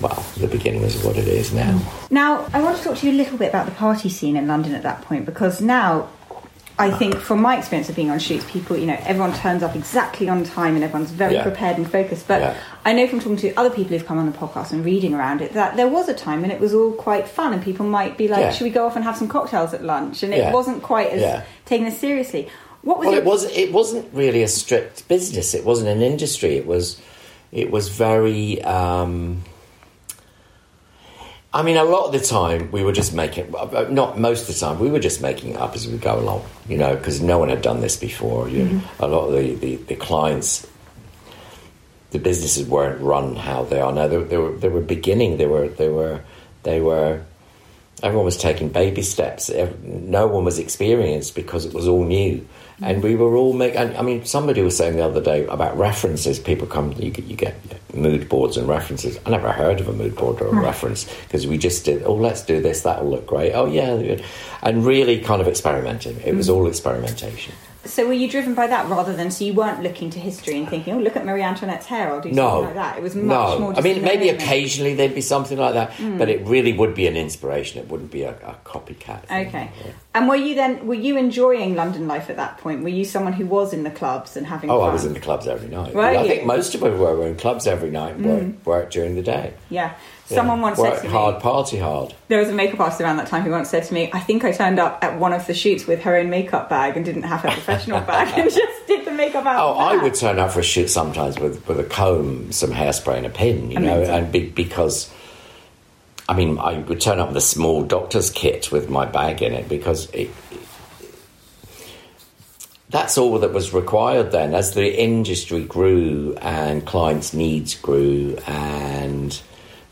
well 0.01 0.25
the 0.37 0.47
beginning 0.47 0.81
is 0.81 1.03
what 1.03 1.17
it 1.17 1.27
is 1.27 1.53
now. 1.53 1.79
Now, 2.09 2.47
I 2.53 2.61
want 2.61 2.77
to 2.77 2.83
talk 2.83 2.97
to 2.97 3.07
you 3.07 3.13
a 3.13 3.19
little 3.19 3.37
bit 3.37 3.49
about 3.49 3.65
the 3.65 3.71
party 3.73 4.09
scene 4.09 4.35
in 4.35 4.47
London 4.47 4.73
at 4.75 4.83
that 4.83 5.01
point 5.03 5.25
because 5.25 5.61
now 5.61 6.09
I 6.79 6.91
think 6.91 7.15
from 7.17 7.41
my 7.41 7.57
experience 7.57 7.89
of 7.89 7.95
being 7.95 8.11
on 8.11 8.19
shoots, 8.19 8.45
people, 8.51 8.77
you 8.77 8.85
know, 8.85 8.97
everyone 9.01 9.33
turns 9.33 9.63
up 9.63 9.75
exactly 9.75 10.29
on 10.29 10.43
time 10.43 10.75
and 10.75 10.83
everyone's 10.83 11.09
very 11.09 11.33
Yeah. 11.33 11.41
prepared 11.41 11.77
and 11.77 11.89
focused. 11.91 12.27
But 12.27 12.41
Yeah. 12.41 12.53
I 12.85 12.93
know 12.93 13.07
from 13.07 13.19
talking 13.19 13.37
to 13.37 13.53
other 13.55 13.71
people 13.71 13.97
who've 13.97 14.05
come 14.05 14.19
on 14.19 14.31
the 14.31 14.37
podcast 14.37 14.71
and 14.71 14.85
reading 14.85 15.15
around 15.15 15.41
it 15.41 15.53
that 15.53 15.75
there 15.75 15.87
was 15.87 16.07
a 16.07 16.13
time 16.13 16.41
when 16.41 16.51
it 16.51 16.59
was 16.59 16.75
all 16.75 16.91
quite 16.91 17.27
fun 17.27 17.51
and 17.53 17.63
people 17.63 17.85
might 17.87 18.15
be 18.15 18.27
like, 18.27 18.41
Yeah. 18.41 18.51
should 18.51 18.65
we 18.65 18.69
go 18.69 18.85
off 18.85 18.95
and 18.95 19.03
have 19.03 19.17
some 19.17 19.27
cocktails 19.27 19.73
at 19.73 19.83
lunch? 19.83 20.21
And 20.21 20.33
it 20.33 20.53
wasn't 20.53 20.83
quite 20.83 21.09
as 21.09 21.41
taken 21.65 21.87
as 21.87 21.97
seriously. 21.97 22.47
What 22.83 22.99
was 22.99 23.05
Well, 23.07 23.15
your- 23.15 23.23
it 23.23 23.25
was 23.27 23.43
it 23.45 23.73
wasn't 23.73 24.05
really 24.13 24.43
a 24.43 24.47
strict 24.47 25.07
business. 25.07 25.55
It 25.55 25.65
wasn't 25.65 25.89
an 25.89 26.01
industry. 26.03 26.57
It 26.57 26.67
was 26.67 26.97
it 27.51 27.71
was 27.71 27.87
very. 27.89 28.61
Um, 28.63 29.37
I 31.53 31.63
mean, 31.63 31.77
a 31.77 31.83
lot 31.83 32.05
of 32.07 32.11
the 32.11 32.19
time 32.19 32.71
we 32.71 32.83
were 32.83 32.91
just 32.91 33.13
making, 33.13 33.55
uh, 33.55 33.87
not 33.89 34.19
most 34.19 34.41
of 34.41 34.53
the 34.53 34.59
time, 34.59 34.79
we 34.79 34.89
were 34.89 34.99
just 34.99 35.21
making 35.21 35.53
it 35.53 35.57
up 35.57 35.75
as 35.75 35.87
we 35.87 35.97
go 35.97 36.19
along, 36.19 36.45
you 36.67 36.77
know, 36.77 36.95
because 36.95 37.21
no 37.21 37.39
one 37.39 37.49
had 37.49 37.61
done 37.61 37.79
this 37.79 37.95
before. 37.95 38.49
You 38.49 38.65
know, 38.65 38.81
a 38.99 39.07
lot 39.07 39.27
of 39.27 39.33
the, 39.33 39.55
the, 39.55 39.75
the 39.77 39.95
clients, 39.95 40.67
the 42.11 42.19
businesses 42.19 42.67
weren't 42.67 43.01
run 43.01 43.35
how 43.37 43.63
they 43.63 43.79
are 43.79 43.93
now. 43.93 44.07
They, 44.07 44.21
they 44.23 44.37
were 44.37 44.51
they 44.57 44.69
were 44.69 44.81
beginning. 44.81 45.37
They 45.37 45.47
were 45.47 45.69
they 45.69 45.89
were 45.89 46.21
they 46.63 46.81
were. 46.81 47.23
Everyone 48.03 48.25
was 48.25 48.37
taking 48.37 48.69
baby 48.69 49.01
steps. 49.01 49.49
No 49.81 50.27
one 50.27 50.45
was 50.45 50.59
experienced 50.59 51.33
because 51.33 51.65
it 51.65 51.73
was 51.73 51.87
all 51.87 52.03
new, 52.03 52.47
and 52.81 53.01
we 53.01 53.15
were 53.15 53.35
all 53.35 53.53
making. 53.53 53.95
I 53.95 54.01
mean, 54.01 54.25
somebody 54.25 54.61
was 54.61 54.77
saying 54.77 54.97
the 54.97 55.05
other 55.05 55.21
day 55.21 55.45
about 55.47 55.77
references. 55.77 56.39
People 56.39 56.67
come, 56.67 56.91
you 56.93 57.09
get, 57.09 57.25
you 57.25 57.35
get 57.35 57.55
mood 57.95 58.29
boards 58.29 58.55
and 58.57 58.67
references. 58.67 59.19
I 59.25 59.31
never 59.31 59.51
heard 59.51 59.79
of 59.79 59.87
a 59.87 59.93
mood 59.93 60.15
board 60.15 60.41
or 60.41 60.47
a 60.47 60.51
hmm. 60.51 60.59
reference 60.59 61.11
because 61.23 61.47
we 61.47 61.57
just 61.57 61.85
did. 61.85 62.03
Oh, 62.03 62.13
let's 62.13 62.43
do 62.43 62.61
this. 62.61 62.83
That'll 62.83 63.09
look 63.09 63.25
great. 63.25 63.53
Oh, 63.53 63.65
yeah, 63.65 63.95
yeah. 63.95 64.21
and 64.61 64.85
really 64.85 65.19
kind 65.19 65.41
of 65.41 65.47
experimenting. 65.47 66.19
It 66.21 66.35
was 66.35 66.47
hmm. 66.47 66.53
all 66.53 66.67
experimentation. 66.67 67.53
So 67.87 68.05
were 68.05 68.13
you 68.13 68.29
driven 68.29 68.53
by 68.53 68.67
that 68.67 68.87
rather 68.89 69.15
than 69.15 69.31
so 69.31 69.43
you 69.45 69.53
weren't 69.53 69.81
looking 69.81 70.09
to 70.11 70.19
history 70.19 70.57
and 70.57 70.69
thinking, 70.69 70.93
oh, 70.95 70.99
look 70.99 71.15
at 71.15 71.25
Marie 71.25 71.41
Antoinette's 71.41 71.85
hair, 71.87 72.11
I'll 72.11 72.21
do 72.21 72.31
No, 72.31 72.47
something 72.49 72.65
like 72.65 72.75
that. 72.75 72.97
It 72.97 73.03
was 73.03 73.15
much 73.15 73.25
no. 73.25 73.59
more. 73.59 73.75
I 73.77 73.81
mean, 73.81 74.01
maybe 74.03 74.29
occasionally 74.29 74.93
there'd 74.93 75.15
be 75.15 75.21
something 75.21 75.57
like 75.57 75.73
that, 75.73 75.93
but 76.17 76.29
it 76.29 76.45
really 76.45 76.73
would 76.73 76.93
be 76.93 77.07
an 77.07 77.15
inspiration. 77.17 77.81
It 77.81 77.89
wouldn't 77.89 78.11
be 78.11 78.23
a, 78.23 78.31
a 78.31 78.55
copycat. 78.65 79.25
thing. 79.25 79.47
Okay. 79.47 79.71
And 80.13 80.27
were 80.27 80.35
you 80.35 80.55
then 80.55 80.87
were 80.87 80.93
you 80.95 81.15
enjoying 81.17 81.75
London 81.75 82.07
life 82.07 82.29
at 82.29 82.37
that 82.37 82.57
point? 82.57 82.81
Were 82.83 82.89
you 82.89 83.05
someone 83.05 83.33
who 83.33 83.45
was 83.45 83.71
in 83.73 83.83
the 83.83 83.91
clubs 83.91 84.35
and 84.35 84.45
having 84.47 84.69
Oh, 84.69 84.79
fun? 84.79 84.89
I 84.89 84.93
was 84.93 85.05
in 85.05 85.13
the 85.13 85.19
clubs 85.19 85.47
every 85.47 85.69
night. 85.69 85.93
Were 85.93 86.01
I 86.01 86.11
you? 86.13 86.17
Mm. 86.19 86.27
think 86.27 86.45
most 86.45 86.75
of 86.75 86.83
us 86.83 86.99
were, 86.99 87.15
were 87.15 87.27
in 87.27 87.37
clubs 87.37 87.67
every 87.67 87.91
night 87.91 88.15
and 88.15 88.25
worked, 88.25 88.65
worked 88.65 88.93
during 88.93 89.15
the 89.15 89.21
day. 89.23 89.53
Yeah. 89.69 89.93
Yeah. 90.29 90.35
Someone 90.35 90.59
once 90.59 90.77
work 90.77 90.95
said 90.95 91.01
to 91.03 91.07
me 91.07 91.13
hard, 91.13 91.41
party 91.41 91.77
hard. 91.77 92.13
there 92.27 92.39
was 92.39 92.49
a 92.49 92.53
makeup 92.53 92.81
artist 92.81 92.99
around 92.99 93.15
that 93.17 93.27
time 93.27 93.43
who 93.43 93.51
once 93.51 93.69
said 93.69 93.85
to 93.85 93.93
me, 93.93 94.09
I 94.11 94.19
think 94.19 94.43
I 94.43 94.51
turned 94.51 94.77
up 94.77 95.01
at 95.01 95.17
one 95.17 95.31
of 95.31 95.47
the 95.47 95.53
shoots 95.53 95.87
with 95.87 96.01
her 96.01 96.17
own 96.17 96.29
makeup 96.29 96.67
bag 96.69 96.97
and 96.97 97.05
didn't 97.05 97.23
have 97.23 97.41
her 97.41 97.51
professional 97.51 98.01
bag 98.07 98.37
and 98.37 98.51
just 98.53 98.87
did 98.87 99.05
the 99.05 99.11
makeup 99.11 99.45
out 99.45 99.57
Oh, 99.57 99.79
I 99.79 99.95
would 99.95 100.15
turn 100.15 100.37
up 100.37 100.51
for 100.51 100.59
a 100.59 100.63
shoot 100.63 100.89
sometimes 100.89 101.39
with, 101.39 101.65
with 101.65 101.79
a 101.79 101.85
comb, 101.85 102.51
some 102.51 102.71
hairspray, 102.71 103.17
and 103.17 103.25
a 103.25 103.29
pin. 103.29 103.71
You 103.71 103.79
know, 103.79 104.01
and 104.01 104.29
be, 104.29 104.49
because 104.49 105.09
I 106.29 106.35
mean, 106.35 106.59
I 106.59 106.79
would 106.79 106.99
turn 106.99 107.19
up 107.19 107.29
with 107.29 107.37
a 107.37 107.41
small 107.41 107.83
doctor's 107.83 108.29
kit 108.29 108.71
with 108.71 108.89
my 108.89 109.05
bag 109.05 109.41
in 109.41 109.53
it 109.53 109.69
because 109.69 110.09
it, 110.11 110.29
that's 112.89 113.17
all 113.17 113.39
that 113.39 113.53
was 113.53 113.73
required 113.73 114.31
then. 114.31 114.53
As 114.53 114.73
the 114.73 115.01
industry 115.01 115.63
grew 115.63 116.35
and 116.41 116.85
clients' 116.85 117.33
needs 117.33 117.75
grew 117.75 118.37
and 118.45 119.39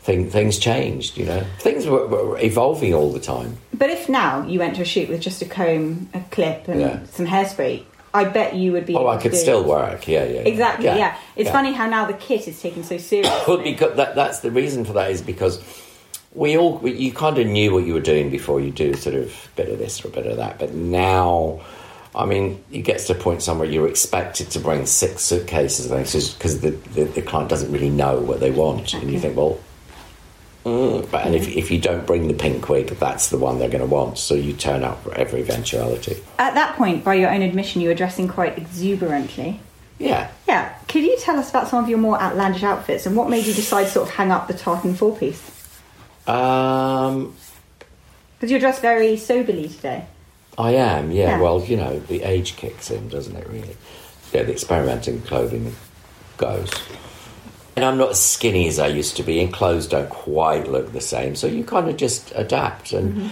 thing, 0.06 0.30
things 0.30 0.58
changed, 0.58 1.18
you 1.18 1.26
know, 1.26 1.44
things 1.58 1.84
were, 1.86 2.06
were 2.06 2.38
evolving 2.38 2.94
all 2.94 3.12
the 3.12 3.20
time. 3.20 3.56
But 3.74 3.90
if 3.90 4.08
now 4.08 4.46
you 4.46 4.60
went 4.60 4.76
to 4.76 4.82
a 4.82 4.84
shoot 4.84 5.08
with 5.08 5.20
just 5.20 5.42
a 5.42 5.44
comb, 5.44 6.08
a 6.14 6.20
clip 6.30 6.68
and 6.68 6.80
Yeah. 6.80 7.04
some 7.10 7.26
hairspray, 7.26 7.82
I 8.14 8.24
bet 8.24 8.54
you 8.54 8.72
would 8.72 8.86
be 8.86 8.94
Oh, 8.94 9.08
I 9.08 9.18
could 9.18 9.34
still 9.34 9.60
it. 9.62 9.66
work. 9.66 10.08
Yeah, 10.08 10.24
yeah. 10.24 10.32
yeah. 10.34 10.40
Exactly, 10.48 10.86
yeah. 10.86 11.18
It's 11.34 11.48
yeah. 11.48 11.52
funny 11.52 11.72
how 11.72 11.86
now 11.86 12.06
the 12.06 12.14
kit 12.14 12.48
is 12.48 12.58
taken 12.62 12.84
so 12.84 12.96
seriously. 12.96 13.36
Well, 13.46 13.58
because 13.62 13.96
that, 13.96 14.14
that's 14.14 14.40
the 14.40 14.50
reason 14.50 14.84
for 14.86 14.94
that 14.94 15.10
is 15.10 15.20
because 15.20 15.60
we 16.32 16.56
all 16.56 16.78
we, 16.78 16.92
you 16.92 17.12
kind 17.12 17.36
of 17.36 17.46
knew 17.46 17.72
what 17.74 17.84
you 17.84 17.92
were 17.92 18.00
doing 18.00 18.30
before 18.30 18.60
you 18.60 18.70
do 18.70 18.94
sort 18.94 19.16
of 19.16 19.26
a 19.52 19.56
bit 19.56 19.68
of 19.68 19.78
this 19.78 20.02
or 20.04 20.08
a 20.08 20.12
bit 20.12 20.26
of 20.26 20.36
that, 20.38 20.58
but 20.58 20.72
now. 20.72 21.60
I 22.14 22.24
mean, 22.24 22.64
it 22.72 22.80
gets 22.80 23.08
to 23.08 23.12
a 23.12 23.14
point 23.14 23.42
somewhere 23.42 23.68
you're 23.68 23.88
expected 23.88 24.48
to 24.52 24.58
bring 24.58 24.86
six 24.86 25.20
suitcases 25.22 25.84
of 25.84 25.92
things 25.92 26.32
because 26.32 26.60
the, 26.62 26.70
the, 26.70 27.04
the 27.04 27.20
client 27.20 27.50
doesn't 27.50 27.70
really 27.70 27.90
know 27.90 28.18
what 28.20 28.40
they 28.40 28.50
want, 28.50 28.94
and 28.94 29.12
you 29.12 29.20
think, 29.20 29.36
well, 29.36 29.58
Mm, 30.66 31.08
but 31.12 31.24
and 31.24 31.36
if, 31.36 31.46
if 31.46 31.70
you 31.70 31.78
don't 31.78 32.04
bring 32.04 32.26
the 32.26 32.34
pink 32.34 32.68
wig, 32.68 32.88
that's 32.88 33.30
the 33.30 33.38
one 33.38 33.60
they're 33.60 33.68
going 33.68 33.80
to 33.82 33.86
want. 33.86 34.18
So 34.18 34.34
you 34.34 34.52
turn 34.52 34.82
up 34.82 35.00
for 35.04 35.14
every 35.14 35.40
eventuality. 35.40 36.16
At 36.40 36.54
that 36.54 36.74
point, 36.74 37.04
by 37.04 37.14
your 37.14 37.30
own 37.30 37.40
admission, 37.42 37.82
you 37.82 37.88
were 37.88 37.94
dressing 37.94 38.26
quite 38.26 38.58
exuberantly. 38.58 39.60
Yeah. 40.00 40.28
Yeah. 40.48 40.74
Could 40.88 41.04
you 41.04 41.16
tell 41.20 41.38
us 41.38 41.50
about 41.50 41.68
some 41.68 41.84
of 41.84 41.88
your 41.88 41.98
more 41.98 42.20
outlandish 42.20 42.64
outfits 42.64 43.06
and 43.06 43.16
what 43.16 43.30
made 43.30 43.46
you 43.46 43.54
decide 43.54 43.84
to 43.84 43.90
sort 43.90 44.08
of 44.08 44.14
hang 44.16 44.32
up 44.32 44.48
the 44.48 44.54
tartan 44.54 44.94
four 44.96 45.16
piece? 45.16 45.40
Um, 46.26 47.36
Because 48.36 48.50
you're 48.50 48.58
dressed 48.58 48.82
very 48.82 49.16
soberly 49.16 49.68
today. 49.68 50.04
I 50.58 50.72
am, 50.72 51.12
yeah. 51.12 51.36
Yeah. 51.36 51.40
Well, 51.40 51.62
you 51.62 51.76
know, 51.76 52.00
the 52.00 52.24
age 52.24 52.56
kicks 52.56 52.90
in, 52.90 53.08
doesn't 53.08 53.36
it, 53.36 53.46
really? 53.48 53.76
Yeah, 54.32 54.42
the 54.42 54.50
experimenting 54.50 55.22
clothing 55.22 55.76
goes. 56.38 56.72
And 57.76 57.84
I'm 57.84 57.98
not 57.98 58.10
as 58.12 58.22
skinny 58.22 58.68
as 58.68 58.78
I 58.78 58.86
used 58.86 59.16
to 59.18 59.22
be, 59.22 59.40
and 59.40 59.52
clothes 59.52 59.86
don't 59.86 60.08
quite 60.08 60.66
look 60.66 60.92
the 60.92 61.00
same. 61.00 61.36
So 61.36 61.46
you 61.46 61.62
kind 61.62 61.88
of 61.88 61.96
just 61.98 62.32
adapt. 62.34 62.92
And 62.92 63.12
mm-hmm. 63.12 63.28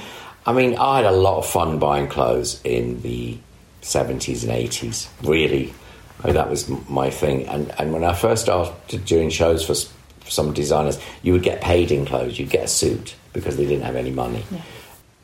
I 0.47 0.53
mean, 0.53 0.77
I 0.77 0.97
had 0.97 1.07
a 1.07 1.13
lot 1.13 1.39
of 1.39 1.47
fun 1.47 1.79
buying 1.79 2.09
clothes 2.09 2.61
in 2.63 3.01
the 3.01 3.39
70s 3.81 4.43
and 4.43 4.53
80s, 4.53 5.09
really. 5.23 5.73
I 6.23 6.27
mean, 6.27 6.35
that 6.35 6.51
was 6.51 6.69
my 6.89 7.09
thing. 7.09 7.47
And, 7.49 7.73
and 7.79 7.93
when 7.93 8.05
I 8.05 8.13
first 8.13 8.43
started 8.43 9.05
doing 9.07 9.31
shows 9.31 9.65
for, 9.65 9.75
for 9.75 10.31
some 10.31 10.53
designers, 10.53 10.99
you 11.23 11.33
would 11.33 11.43
get 11.43 11.63
paid 11.63 11.91
in 11.91 12.05
clothes, 12.05 12.39
you'd 12.39 12.51
get 12.51 12.65
a 12.65 12.69
suit 12.69 13.15
because 13.33 13.57
they 13.57 13.65
didn't 13.65 13.85
have 13.85 13.97
any 13.97 14.11
money. 14.11 14.45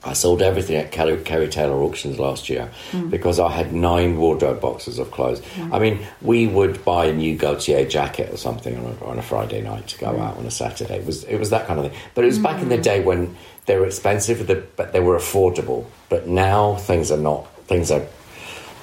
I 0.03 0.15
sold 0.15 0.41
everything 0.41 0.77
at 0.77 0.93
Kerry, 0.93 1.49
Taylor 1.49 1.83
auctions 1.83 2.19
last 2.19 2.49
year 2.49 2.71
hmm. 2.91 3.11
because 3.11 3.39
I 3.39 3.51
had 3.51 3.75
nine 3.75 4.17
wardrobe 4.17 4.61
boxes 4.61 4.99
of 4.99 5.11
clothes. 5.11 5.41
Hmm. 5.41 5.75
I 5.75 5.79
mean, 5.79 6.07
we 6.23 6.47
would 6.47 6.83
buy 6.85 7.07
a 7.07 7.13
new 7.13 7.37
Gaultier 7.37 7.85
jacket 7.87 8.33
or 8.33 8.39
something 8.39 8.79
on 8.79 8.97
a, 9.01 9.05
on 9.05 9.19
a 9.19 9.23
Friday 9.23 9.61
night 9.61 9.89
to 9.89 9.99
go 9.99 10.13
hmm. 10.13 10.23
out 10.23 10.39
on 10.39 10.47
a 10.47 10.51
Saturday. 10.51 10.97
It 10.97 11.07
was 11.07 11.25
it 11.25 11.37
was 11.37 11.51
that 11.51 11.67
kind 11.67 11.79
of 11.81 11.91
thing. 11.91 12.01
But 12.15 12.25
it 12.25 12.29
was 12.29 12.39
back 12.39 12.63
in 12.63 12.71
the 12.71 12.79
day 12.79 13.03
when 13.03 13.37
they 13.67 13.77
were 13.77 13.87
expensive, 13.87 14.47
the- 14.47 14.65
but 14.77 14.93
they 14.93 15.01
were 15.01 15.19
affordable. 15.19 15.85
But 16.09 16.27
now 16.27 16.77
things 16.77 17.11
are 17.11 17.19
not. 17.19 17.47
Things 17.67 17.91
are. 17.91 18.07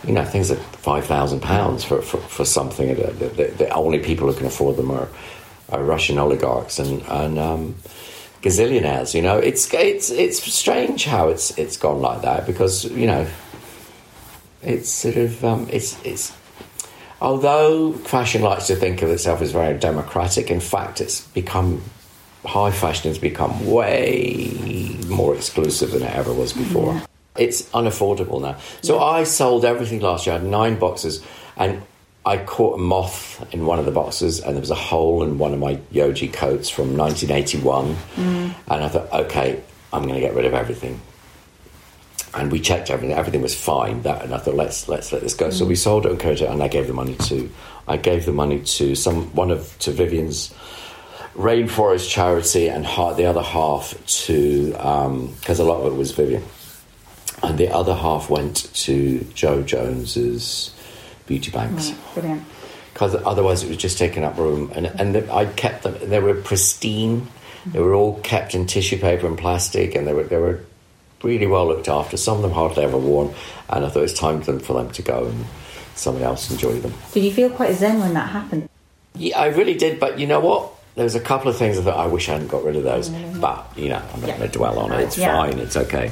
You 0.05 0.13
know, 0.13 0.23
things 0.23 0.51
are 0.51 0.55
five 0.55 1.05
thousand 1.05 1.41
pounds 1.41 1.83
for, 1.83 2.03
for 2.03 2.17
for 2.17 2.45
something. 2.45 2.95
that- 2.95 3.19
that- 3.37 3.57
The 3.57 3.69
only 3.69 3.99
people 3.99 4.27
who 4.27 4.37
can 4.37 4.45
afford 4.45 4.77
them 4.77 4.91
are, 4.91 5.09
are 5.69 5.83
Russian 5.83 6.19
oligarchs 6.19 6.77
and 6.77 7.01
and 7.09 7.39
um, 7.39 7.75
gazillionaires. 8.41 9.13
You 9.13 9.21
know, 9.21 9.37
it's 9.37 9.73
it's 9.73 10.09
it's 10.09 10.41
strange 10.53 11.05
how 11.05 11.29
it's 11.29 11.57
it's 11.57 11.77
gone 11.77 12.01
like 12.01 12.21
that 12.21 12.45
because 12.45 12.85
you 12.85 13.07
know, 13.07 13.27
it's 14.61 14.89
sort 14.89 15.17
of 15.17 15.43
um, 15.43 15.67
it's 15.71 16.03
it's. 16.03 16.35
Although 17.19 17.93
fashion 17.93 18.43
likes 18.43 18.67
to 18.67 18.75
think 18.75 19.01
of 19.01 19.09
itself 19.09 19.41
as 19.41 19.51
very 19.51 19.75
democratic, 19.79 20.51
in 20.51 20.59
fact, 20.59 21.01
it's 21.01 21.21
become 21.29 21.81
high 22.45 22.71
fashion 22.71 23.09
has 23.09 23.17
become 23.17 23.65
way 23.65 24.95
more 25.07 25.35
exclusive 25.35 25.91
than 25.91 26.03
it 26.03 26.15
ever 26.15 26.33
was 26.33 26.53
before. 26.53 27.01
It's 27.35 27.63
unaffordable 27.71 28.41
now. 28.41 28.57
So 28.81 28.99
I 28.99 29.23
sold 29.23 29.65
everything 29.65 29.99
last 29.99 30.25
year. 30.25 30.35
I 30.35 30.39
had 30.39 30.47
nine 30.47 30.77
boxes, 30.79 31.23
and 31.55 31.81
I 32.27 32.43
caught 32.43 32.77
a 32.77 32.77
moth 32.77 33.47
in 33.53 33.65
one 33.65 33.79
of 33.79 33.85
the 33.85 33.91
boxes, 33.91 34.41
and 34.41 34.53
there 34.53 34.59
was 34.59 34.69
a 34.69 34.75
hole 34.75 35.23
in 35.23 35.37
one 35.37 35.53
of 35.53 35.59
my 35.59 35.75
Yohji 35.93 36.33
coats 36.33 36.69
from 36.69 36.97
1981. 36.97 37.95
Mm. 38.15 38.53
And 38.67 38.83
I 38.83 38.89
thought, 38.89 39.09
okay, 39.13 39.63
I'm 39.93 40.01
going 40.01 40.15
to 40.15 40.19
get 40.19 40.33
rid 40.35 40.43
of 40.43 40.53
everything. 40.53 40.99
And 42.33 42.51
we 42.51 42.59
checked 42.59 42.91
everything; 42.91 43.15
everything 43.17 43.41
was 43.41 43.55
fine. 43.55 44.01
That, 44.01 44.25
and 44.25 44.33
I 44.33 44.39
thought, 44.39 44.55
let's 44.55 44.89
let's 44.89 45.13
let 45.13 45.21
this 45.21 45.33
go. 45.33 45.49
So 45.51 45.65
we 45.65 45.75
mm. 45.75 45.77
sold 45.77 46.05
it 46.05 46.11
and 46.11 46.21
on 46.21 46.27
Koto, 46.27 46.51
and 46.51 46.61
I 46.61 46.67
gave 46.67 46.87
the 46.87 46.93
money 46.93 47.15
to, 47.15 47.49
I 47.87 47.95
gave 47.95 48.25
the 48.25 48.33
money 48.33 48.59
to 48.59 48.93
some 48.93 49.33
one 49.33 49.49
of 49.49 49.79
to 49.79 49.91
Vivienne's 49.91 50.53
rainforest 51.33 52.09
charity, 52.09 52.67
and 52.67 52.85
ha- 52.85 53.13
the 53.13 53.25
other 53.25 53.41
half 53.41 54.05
to 54.25 54.73
um, 54.73 55.33
because 55.39 55.59
a 55.59 55.63
lot 55.63 55.79
of 55.79 55.93
it 55.93 55.95
was 55.95 56.11
Vivian, 56.11 56.43
and 57.41 57.57
the 57.57 57.69
other 57.69 57.95
half 57.95 58.29
went 58.29 58.69
to 58.73 59.21
Jo 59.33 59.63
Jones's 59.63 60.73
beauty 61.27 61.51
banks 61.51 61.91
Brilliant. 62.15 62.43
because 62.93 63.13
otherwise 63.15 63.61
it 63.63 63.69
was 63.69 63.77
just 63.77 63.97
taking 63.99 64.23
up 64.23 64.37
room. 64.37 64.71
And 64.75 64.87
and 64.87 65.13
the, 65.15 65.31
I 65.31 65.45
kept 65.45 65.83
them; 65.83 65.95
they 66.09 66.19
were 66.19 66.33
pristine. 66.33 67.27
They 67.67 67.79
were 67.81 67.93
all 67.93 68.19
kept 68.21 68.55
in 68.55 68.65
tissue 68.65 68.97
paper 68.97 69.27
and 69.27 69.37
plastic, 69.37 69.93
and 69.93 70.07
they 70.07 70.13
were 70.13 70.23
they 70.23 70.37
were 70.37 70.61
really 71.23 71.47
well 71.47 71.67
looked 71.67 71.87
after. 71.89 72.15
Some 72.17 72.37
of 72.37 72.41
them 72.43 72.51
hardly 72.51 72.83
ever 72.83 72.97
worn, 72.97 73.33
and 73.69 73.85
I 73.85 73.89
thought 73.89 73.99
it 73.99 74.01
was 74.03 74.13
time 74.13 74.41
for 74.41 74.53
them, 74.53 74.61
for 74.61 74.73
them 74.73 74.89
to 74.91 75.01
go 75.01 75.25
and 75.25 75.45
somebody 75.95 76.23
else 76.25 76.49
enjoy 76.49 76.79
them. 76.79 76.93
Did 77.11 77.23
you 77.23 77.31
feel 77.33 77.49
quite 77.49 77.73
zen 77.75 77.99
when 77.99 78.13
that 78.13 78.29
happened? 78.29 78.69
Yeah, 79.15 79.37
I 79.39 79.47
really 79.47 79.73
did, 79.73 79.99
but 79.99 80.17
you 80.19 80.27
know 80.27 80.39
what? 80.39 80.71
There 80.95 81.03
was 81.03 81.15
a 81.15 81.19
couple 81.19 81.49
of 81.49 81.57
things 81.57 81.77
I 81.77 81.81
thought 81.83 81.97
I 81.97 82.07
wish 82.07 82.29
I 82.29 82.33
hadn't 82.33 82.47
got 82.47 82.63
rid 82.63 82.75
of 82.75 82.83
those. 82.83 83.09
Mm-hmm. 83.09 83.39
But 83.41 83.67
you 83.75 83.89
know, 83.89 84.01
I'm 84.13 84.21
not 84.21 84.29
Yeah. 84.29 84.37
going 84.37 84.49
to 84.51 84.57
dwell 84.57 84.79
on 84.79 84.91
it. 84.93 85.01
It's 85.01 85.17
Yeah. 85.17 85.35
fine. 85.35 85.59
It's 85.59 85.75
okay. 85.77 86.11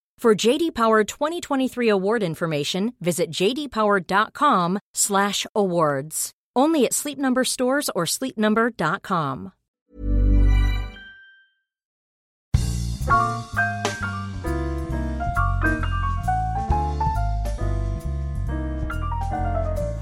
For 0.21 0.35
JD 0.35 0.75
Power 0.75 1.03
2023 1.03 1.89
award 1.89 2.21
information, 2.21 2.93
visit 3.01 3.31
jdpower.com/awards. 3.31 6.31
Only 6.55 6.85
at 6.85 6.93
Sleep 6.93 7.17
Number 7.17 7.43
stores 7.43 7.89
or 7.95 8.03
sleepnumber.com. 8.05 9.51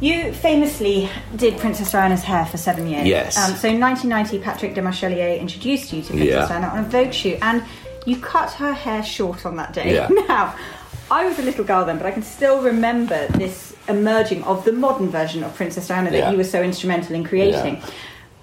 You 0.02 0.32
famously 0.34 1.10
did 1.36 1.58
Princess 1.60 1.92
Diana's 1.92 2.24
hair 2.24 2.46
for 2.46 2.56
seven 2.58 2.88
years. 2.88 3.06
Yes. 3.06 3.38
Um, 3.38 3.54
so 3.56 3.68
in 3.68 3.80
1990, 3.82 4.40
Patrick 4.44 4.74
Demarchelier 4.74 5.38
introduced 5.40 5.92
you 5.92 6.02
to 6.02 6.08
Princess 6.08 6.28
Yeah. 6.30 6.48
Diana 6.48 6.68
on 6.68 6.80
a 6.80 6.84
Vogue 6.90 7.12
shoot, 7.14 7.38
and 7.42 7.62
you 8.10 8.18
cut 8.20 8.52
her 8.54 8.74
hair 8.74 9.04
short 9.04 9.46
on 9.46 9.56
that 9.58 9.74
day. 9.74 9.94
Yeah. 9.96 10.10
Now, 10.28 10.56
I 11.12 11.26
was 11.26 11.40
a 11.40 11.42
little 11.42 11.64
girl 11.64 11.86
then, 11.86 11.98
but 11.98 12.06
I 12.06 12.12
can 12.12 12.24
still 12.24 12.62
remember 12.62 13.28
this 13.30 13.76
emerging 13.88 14.44
of 14.44 14.64
the 14.66 14.72
modern 14.72 15.10
version 15.10 15.44
of 15.44 15.56
Princess 15.56 15.88
Diana 15.88 16.12
that 16.12 16.18
Yeah. 16.18 16.32
you 16.32 16.38
were 16.38 16.44
so 16.44 16.62
instrumental 16.62 17.16
in 17.16 17.24
creating. 17.24 17.78
Yeah. 17.78 17.90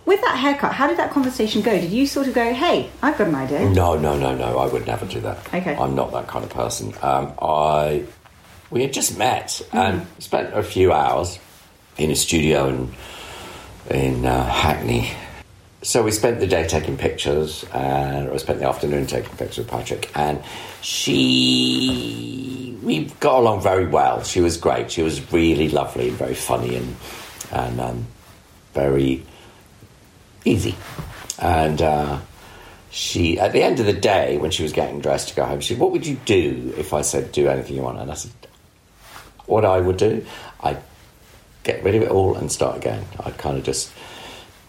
With 0.04 0.20
that 0.20 0.36
haircut, 0.36 0.72
how 0.72 0.86
did 0.86 0.98
that 0.98 1.10
conversation 1.10 1.62
go? 1.62 1.72
Did 1.72 1.90
you 1.90 2.06
sort 2.06 2.28
of 2.28 2.34
go, 2.34 2.52
"Hey, 2.54 2.88
I've 3.02 3.18
got 3.18 3.26
an 3.28 3.34
idea"? 3.34 3.68
No, 3.70 3.96
no, 3.98 4.16
no, 4.16 4.34
no. 4.36 4.58
I 4.58 4.66
would 4.66 4.86
never 4.86 5.04
do 5.04 5.20
that. 5.20 5.38
Okay. 5.52 5.74
I'm 5.76 5.94
not 5.96 6.12
that 6.12 6.28
kind 6.28 6.44
of 6.44 6.50
person. 6.50 6.94
Um, 7.02 7.32
I 7.42 8.04
we 8.70 8.82
had 8.82 8.92
just 8.92 9.18
met 9.18 9.60
and 9.72 10.06
spent 10.20 10.54
a 10.54 10.62
few 10.62 10.92
hours 10.92 11.38
in 11.98 12.10
a 12.12 12.16
studio 12.16 12.68
in 12.68 12.94
in 13.90 14.26
uh, 14.26 14.44
Hackney. 14.48 15.10
So 15.86 16.02
we 16.02 16.10
spent 16.10 16.40
the 16.40 16.48
day 16.48 16.66
taking 16.66 16.96
pictures, 16.96 17.64
and 17.72 18.28
I 18.28 18.36
spent 18.38 18.58
the 18.58 18.66
afternoon 18.66 19.06
taking 19.06 19.30
pictures 19.36 19.58
with 19.58 19.68
Patrick. 19.68 20.10
And 20.16 20.42
she, 20.82 22.76
we 22.82 23.04
got 23.20 23.38
along 23.38 23.62
very 23.62 23.86
well. 23.86 24.24
She 24.24 24.40
was 24.40 24.56
great. 24.56 24.90
She 24.90 25.02
was 25.02 25.32
really 25.32 25.68
lovely 25.68 26.08
and 26.08 26.18
very 26.18 26.34
funny 26.34 26.74
and 26.74 26.96
and 27.52 27.80
um, 27.80 28.06
very 28.74 29.22
easy. 30.44 30.74
And 31.38 31.80
uh, 31.80 32.18
she, 32.90 33.38
at 33.38 33.52
the 33.52 33.62
end 33.62 33.78
of 33.78 33.86
the 33.86 33.92
day, 33.92 34.38
when 34.38 34.50
she 34.50 34.64
was 34.64 34.72
getting 34.72 35.00
dressed 35.00 35.28
to 35.28 35.36
go 35.36 35.44
home, 35.44 35.60
she 35.60 35.74
said, 35.74 35.80
What 35.80 35.92
would 35.92 36.04
you 36.04 36.16
do 36.24 36.74
if 36.76 36.94
I 36.94 37.02
said, 37.02 37.30
Do 37.30 37.46
anything 37.46 37.76
you 37.76 37.82
want? 37.82 38.00
And 38.00 38.10
I 38.10 38.14
said, 38.14 38.32
What 39.44 39.64
I 39.64 39.78
would 39.78 39.98
do? 39.98 40.26
I'd 40.58 40.82
get 41.62 41.84
rid 41.84 41.94
of 41.94 42.02
it 42.02 42.10
all 42.10 42.34
and 42.34 42.50
start 42.50 42.76
again. 42.76 43.04
I'd 43.20 43.38
kind 43.38 43.56
of 43.56 43.62
just 43.62 43.92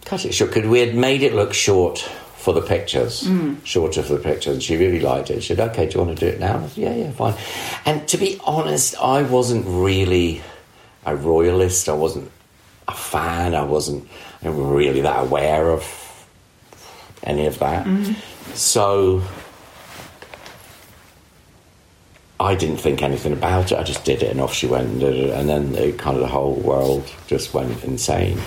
cut 0.08 0.24
it 0.24 0.32
short 0.32 0.52
because 0.52 0.68
we 0.68 0.80
had 0.80 0.94
made 0.94 1.22
it 1.22 1.34
look 1.34 1.52
short 1.52 1.98
for 2.36 2.54
the 2.54 2.62
pictures, 2.62 3.24
mm. 3.24 3.56
shorter 3.64 4.02
for 4.02 4.14
the 4.14 4.20
pictures, 4.20 4.54
and 4.54 4.62
she 4.62 4.76
really 4.76 5.00
liked 5.00 5.30
it. 5.30 5.42
She 5.42 5.54
said, 5.54 5.70
"Okay, 5.70 5.86
do 5.86 5.98
you 5.98 6.04
want 6.04 6.18
to 6.18 6.26
do 6.26 6.32
it 6.32 6.40
now?" 6.40 6.58
I 6.58 6.68
said, 6.68 6.78
"Yeah, 6.78 6.94
yeah, 6.94 7.10
fine." 7.10 7.34
And 7.84 8.08
to 8.08 8.16
be 8.16 8.40
honest, 8.44 8.96
I 9.00 9.22
wasn't 9.22 9.66
really 9.66 10.42
a 11.04 11.14
royalist. 11.14 11.88
I 11.88 11.92
wasn't 11.92 12.30
a 12.86 12.94
fan. 12.94 13.54
I 13.54 13.64
wasn't 13.64 14.08
really 14.42 15.02
that 15.02 15.24
aware 15.24 15.70
of 15.70 15.84
any 17.22 17.46
of 17.46 17.58
that. 17.58 17.86
Mm-hmm. 17.86 18.12
So 18.54 19.22
I 22.40 22.54
didn't 22.54 22.78
think 22.78 23.02
anything 23.02 23.32
about 23.32 23.72
it. 23.72 23.78
I 23.78 23.82
just 23.82 24.04
did 24.04 24.22
it, 24.22 24.30
and 24.30 24.40
off 24.40 24.54
she 24.54 24.66
went, 24.66 24.88
and, 24.88 25.00
did 25.00 25.16
it, 25.16 25.30
and 25.30 25.48
then 25.48 25.74
it, 25.74 25.98
kind 25.98 26.16
of 26.16 26.22
the 26.22 26.28
whole 26.28 26.54
world 26.54 27.12
just 27.26 27.52
went 27.52 27.82
insane. 27.84 28.38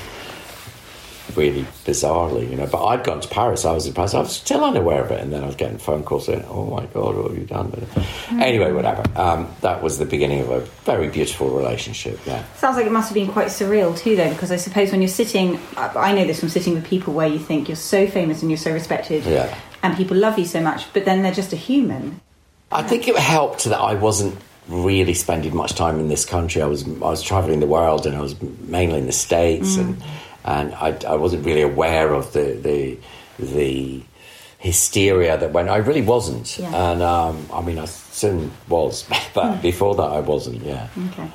Really 1.35 1.63
bizarrely, 1.85 2.49
you 2.49 2.57
know. 2.57 2.65
But 2.67 2.83
I'd 2.85 3.03
gone 3.03 3.21
to 3.21 3.27
Paris. 3.29 3.63
I 3.63 3.71
was 3.71 3.85
in 3.87 3.93
Paris. 3.93 4.13
I 4.13 4.19
was 4.19 4.35
still 4.35 4.63
unaware 4.65 5.03
of 5.03 5.11
it, 5.11 5.21
and 5.21 5.31
then 5.31 5.43
I 5.43 5.45
was 5.45 5.55
getting 5.55 5.77
phone 5.77 6.03
calls 6.03 6.25
saying, 6.25 6.43
"Oh 6.49 6.65
my 6.65 6.85
God, 6.87 7.15
what 7.15 7.27
have 7.29 7.37
you 7.37 7.45
done?" 7.45 7.71
with 7.71 7.83
it?" 7.97 8.03
Anyway, 8.33 8.71
whatever. 8.73 9.03
Um, 9.15 9.47
that 9.61 9.81
was 9.81 9.97
the 9.97 10.05
beginning 10.05 10.41
of 10.41 10.49
a 10.49 10.59
very 10.83 11.07
beautiful 11.09 11.49
relationship. 11.49 12.19
Yeah. 12.25 12.43
Sounds 12.57 12.75
like 12.75 12.85
it 12.85 12.91
must 12.91 13.09
have 13.09 13.13
been 13.15 13.31
quite 13.31 13.47
surreal 13.47 13.97
too, 13.97 14.15
though, 14.15 14.29
because 14.29 14.51
I 14.51 14.57
suppose 14.57 14.91
when 14.91 15.01
you're 15.01 15.07
sitting, 15.09 15.59
I 15.77 16.11
know 16.13 16.25
this 16.25 16.39
from 16.39 16.49
sitting 16.49 16.73
with 16.73 16.85
people 16.85 17.13
where 17.13 17.27
you 17.27 17.39
think 17.39 17.69
you're 17.69 17.75
so 17.77 18.07
famous 18.07 18.41
and 18.41 18.51
you're 18.51 18.57
so 18.57 18.71
respected, 18.73 19.23
Yeah. 19.25 19.55
and 19.83 19.95
people 19.95 20.17
love 20.17 20.37
you 20.37 20.45
so 20.45 20.59
much, 20.59 20.91
but 20.91 21.05
then 21.05 21.21
they're 21.21 21.31
just 21.31 21.53
a 21.53 21.57
human. 21.57 22.19
I 22.71 22.83
think 22.83 23.07
it 23.07 23.15
helped 23.15 23.65
that 23.65 23.79
I 23.79 23.93
wasn't 23.93 24.35
really 24.67 25.13
spending 25.13 25.55
much 25.55 25.73
time 25.75 25.99
in 25.99 26.07
this 26.07 26.23
country. 26.23 26.61
I 26.61 26.65
was 26.65 26.83
I 26.87 27.09
was 27.09 27.21
traveling 27.21 27.59
the 27.59 27.67
world, 27.67 28.05
and 28.05 28.15
I 28.15 28.21
was 28.21 28.35
mainly 28.67 28.97
in 28.99 29.05
the 29.05 29.11
states, 29.11 29.75
and 29.77 30.01
and 30.45 30.73
I, 30.75 30.97
I 31.07 31.15
wasn't 31.15 31.45
really 31.45 31.61
aware 31.61 32.13
of 32.13 32.33
the 32.33 32.53
the 32.61 32.97
the 33.39 34.03
hysteria 34.59 35.37
that 35.37 35.51
went. 35.53 35.69
I 35.69 35.77
really 35.77 36.01
wasn't, 36.03 36.57
Yeah. 36.59 36.91
and 36.91 37.01
um, 37.01 37.45
I 37.51 37.61
mean 37.61 37.79
I 37.79 37.85
soon 37.85 38.51
was, 38.69 39.05
but 39.33 39.61
before 39.61 39.95
that 39.95 40.03
I 40.03 40.19
wasn't. 40.19 40.61
Yeah. 40.63 40.87
Okay. 41.11 41.27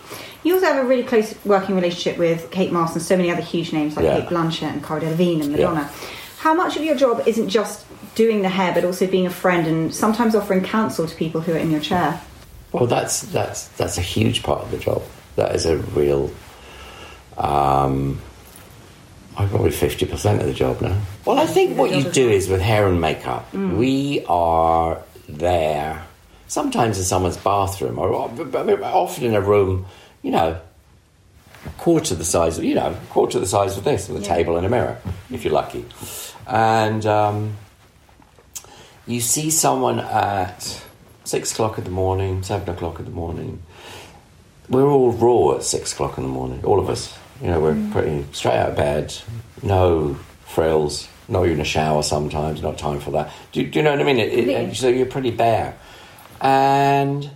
You 0.45 0.55
also 0.55 0.67
have 0.67 0.85
a 0.85 0.87
really 0.89 1.03
close 1.03 1.35
working 1.45 1.75
relationship 1.75 2.19
with 2.19 2.51
Kate 2.53 2.71
Moss 2.71 2.95
and 2.95 3.03
so 3.03 3.17
many 3.17 3.31
other 3.33 3.43
huge 3.43 3.73
names 3.73 3.97
like 3.97 4.05
Yeah. 4.05 4.21
Cate 4.21 4.29
Blanchett 4.29 4.73
and 4.73 4.85
Cara 4.85 5.01
Delevingne 5.01 5.43
and 5.43 5.51
Madonna. 5.53 5.91
How 6.39 6.55
much 6.55 6.77
of 6.77 6.85
your 6.85 6.95
job 6.95 7.23
isn't 7.27 7.49
just 7.49 7.85
doing 8.15 8.43
the 8.43 8.49
hair, 8.49 8.73
but 8.73 8.85
also 8.85 9.09
being 9.09 9.27
a 9.27 9.31
friend 9.31 9.67
and 9.67 9.93
sometimes 9.93 10.37
offering 10.37 10.63
counsel 10.63 11.09
to 11.09 11.15
people 11.17 11.41
who 11.41 11.53
are 11.53 11.59
in 11.59 11.73
your 11.73 11.81
chair? 11.81 12.21
Well, 12.71 12.87
that's 12.87 13.23
that's 13.23 13.67
that's 13.77 13.99
a 13.99 14.03
huge 14.03 14.45
part 14.45 14.63
of 14.63 14.71
the 14.71 14.79
job. 14.79 15.03
That 15.35 15.55
is 15.57 15.67
a 15.67 15.79
real. 15.79 16.31
Um, 17.37 18.21
I'm 19.37 19.49
probably 19.49 19.71
fifty 19.71 20.07
percent 20.07 20.41
of 20.41 20.47
the 20.47 20.55
job 20.55 20.81
now. 20.81 20.99
Well, 21.25 21.39
I 21.39 21.47
think 21.47 21.77
what 21.77 21.91
you 21.91 22.05
do 22.11 22.29
is 22.29 22.49
with 22.49 22.61
hair 22.61 22.89
and 22.89 23.01
makeup, 23.01 23.53
we 23.53 24.25
are 24.29 25.03
there 25.29 26.05
sometimes 26.49 26.99
in 26.99 27.05
someone's 27.05 27.37
bathroom, 27.37 27.99
or 27.99 28.13
often 28.15 29.25
in 29.25 29.35
a 29.35 29.41
room, 29.41 29.87
you 30.23 30.31
know, 30.31 30.61
quarter 31.79 32.15
the 32.15 32.25
size, 32.25 32.57
of, 32.59 32.65
you 32.65 32.75
know, 32.75 32.97
quarter 33.11 33.39
the 33.39 33.47
size 33.47 33.77
of 33.77 33.85
this, 33.85 34.09
with 34.09 34.23
a 34.23 34.25
table 34.25 34.57
and 34.57 34.67
a 34.67 34.71
mirror, 34.71 34.99
if 35.31 35.45
you're 35.45 35.53
lucky, 35.53 35.85
and. 36.47 37.05
Um, 37.07 37.57
you 39.09 39.21
see 39.21 39.51
someone 39.51 40.01
at 40.01 40.83
six 41.23 41.53
o'clock 41.53 41.79
in 41.79 41.85
the 41.85 41.91
morning, 41.91 42.43
seven 42.43 42.69
o'clock 42.69 42.99
in 42.99 43.05
the 43.05 43.13
morning. 43.13 43.63
We're 44.69 44.89
all 44.89 45.13
raw 45.13 45.55
at 45.59 45.63
six 45.63 45.93
o'clock 45.93 46.19
in 46.19 46.25
the 46.25 46.29
morning, 46.29 46.65
all 46.65 46.81
of 46.81 46.91
us. 46.91 47.17
You 47.41 47.49
know, 47.49 47.61
we're 47.61 47.91
pretty 47.93 48.25
straight 48.33 48.55
out 48.57 48.71
of 48.71 48.77
bed, 48.77 49.15
no 49.63 50.15
frills, 50.47 51.09
not 51.29 51.45
even 51.47 51.61
a 51.61 51.65
shower 51.65 52.03
sometimes, 52.03 52.63
not 52.63 52.79
time 52.79 53.01
for 53.01 53.11
that. 53.13 53.33
Do, 53.53 53.65
do 53.67 53.79
you 53.79 53.83
know 53.83 53.91
what 53.91 54.01
I 54.01 54.05
mean? 54.05 54.19
It, 54.19 54.33
it, 54.33 54.47
Yeah. 54.49 54.73
so 54.73 54.89
you're 54.89 55.07
pretty 55.07 55.31
bare. 55.31 55.77
And 56.41 57.31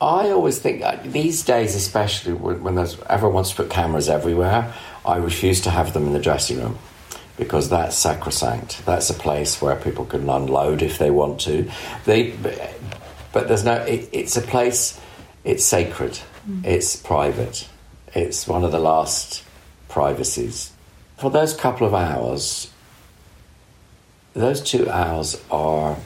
I 0.00 0.30
always 0.30 0.58
think 0.58 0.82
uh, 0.82 0.98
these 1.04 1.44
days, 1.44 1.74
especially 1.74 2.32
when, 2.32 2.74
there's 2.74 2.98
everyone 3.08 3.34
wants 3.34 3.50
to 3.50 3.56
put 3.56 3.70
cameras 3.70 4.08
everywhere, 4.08 4.74
I 5.06 5.16
refuse 5.16 5.60
to 5.62 5.70
have 5.70 5.92
them 5.92 6.06
in 6.06 6.12
the 6.12 6.18
dressing 6.18 6.58
room 6.58 6.78
because 7.36 7.70
that's 7.70 7.96
sacrosanct. 7.96 8.84
That's 8.84 9.10
a 9.10 9.14
place 9.14 9.60
where 9.62 9.76
people 9.76 10.04
can 10.04 10.28
unload 10.28 10.82
if 10.82 10.98
they 10.98 11.10
want 11.10 11.40
to. 11.42 11.70
They, 12.04 12.30
but 13.32 13.48
there's 13.48 13.64
no. 13.64 13.74
It, 13.82 14.08
it's 14.12 14.36
a 14.36 14.42
place. 14.42 15.00
It's 15.44 15.64
sacred. 15.64 16.18
It's 16.64 16.96
private. 16.96 17.68
It's 18.14 18.46
one 18.46 18.64
of 18.64 18.72
the 18.72 18.78
last 18.78 19.44
privacies. 19.88 20.72
For 21.16 21.30
those 21.30 21.54
couple 21.54 21.86
of 21.86 21.94
hours, 21.94 22.70
those 24.34 24.60
two 24.60 24.90
hours 24.90 25.40
are 25.50 25.96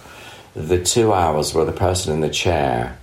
the 0.55 0.83
two 0.83 1.13
hours 1.13 1.55
where 1.55 1.65
the 1.65 1.73
person 1.73 2.13
in 2.13 2.21
the 2.21 2.31
chair 2.31 2.99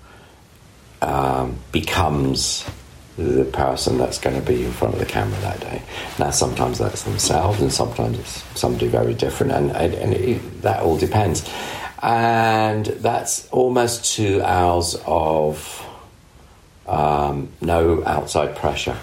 um, 1.02 1.60
becomes 1.72 2.66
the 3.18 3.46
person 3.46 3.98
that's 3.98 4.18
going 4.18 4.36
to 4.36 4.42
be 4.42 4.66
in 4.66 4.72
front 4.72 4.94
of 4.96 5.00
the 5.00 5.06
camera 5.06 5.39
that 5.42 5.60
day. 5.60 5.82
Now, 6.18 6.32
sometimes 6.32 6.80
that's 6.80 7.04
themselves, 7.04 7.62
and 7.62 7.72
sometimes 7.72 8.20
it's 8.20 8.60
somebody 8.60 8.88
very 8.88 9.13
different, 9.13 9.52
and, 9.52 9.72
and, 9.72 9.94
and 9.94 10.13
it, 10.13 10.62
that 10.62 10.82
all 10.82 10.98
depends. 10.98 11.48
And 12.02 12.86
that's 12.86 13.48
almost 13.50 14.16
two 14.16 14.42
hours 14.42 15.00
of 15.06 15.86
um, 16.88 17.50
no 17.62 18.04
outside 18.06 18.56
pressure. 18.56 18.98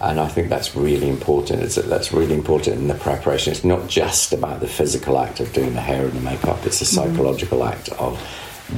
And 0.00 0.20
I 0.20 0.28
think 0.28 0.50
that's 0.50 0.76
really 0.76 1.08
important. 1.08 1.62
It's, 1.62 1.76
that's 1.76 2.12
really 2.12 2.34
important 2.34 2.76
in 2.76 2.88
the 2.88 2.94
preparation. 2.94 3.52
It's 3.52 3.64
not 3.64 3.88
just 3.88 4.32
about 4.32 4.60
the 4.60 4.68
physical 4.68 5.18
act 5.18 5.40
of 5.40 5.52
doing 5.54 5.74
the 5.74 5.80
hair 5.80 6.04
and 6.04 6.12
the 6.12 6.20
makeup, 6.20 6.64
it's 6.66 6.80
a 6.82 6.84
psychological 6.84 7.64
act 7.64 7.88
of 7.90 8.20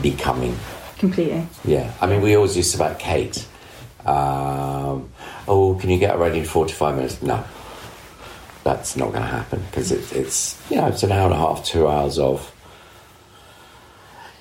becoming. 0.00 0.56
Completely. 0.98 1.46
Yeah, 1.64 1.92
I 2.00 2.06
mean, 2.06 2.20
we 2.22 2.34
always 2.36 2.56
used 2.56 2.72
to 2.72 2.76
about 2.78 2.98
Kate. 2.98 3.46
Um, 4.04 5.10
oh, 5.48 5.76
can 5.80 5.90
you 5.90 5.98
get 5.98 6.18
ready 6.18 6.38
in 6.38 6.44
45 6.44 6.94
minutes? 6.94 7.22
No, 7.22 7.44
that's 8.62 8.96
not 8.96 9.10
going 9.10 9.22
to 9.22 9.28
happen 9.28 9.62
because 9.70 9.90
it, 9.90 10.12
it's, 10.12 10.60
you 10.70 10.76
know, 10.76 10.86
it's 10.86 11.02
an 11.02 11.10
hour 11.10 11.24
and 11.24 11.34
a 11.34 11.36
half, 11.36 11.64
two 11.64 11.88
hours 11.88 12.18
of 12.18 12.54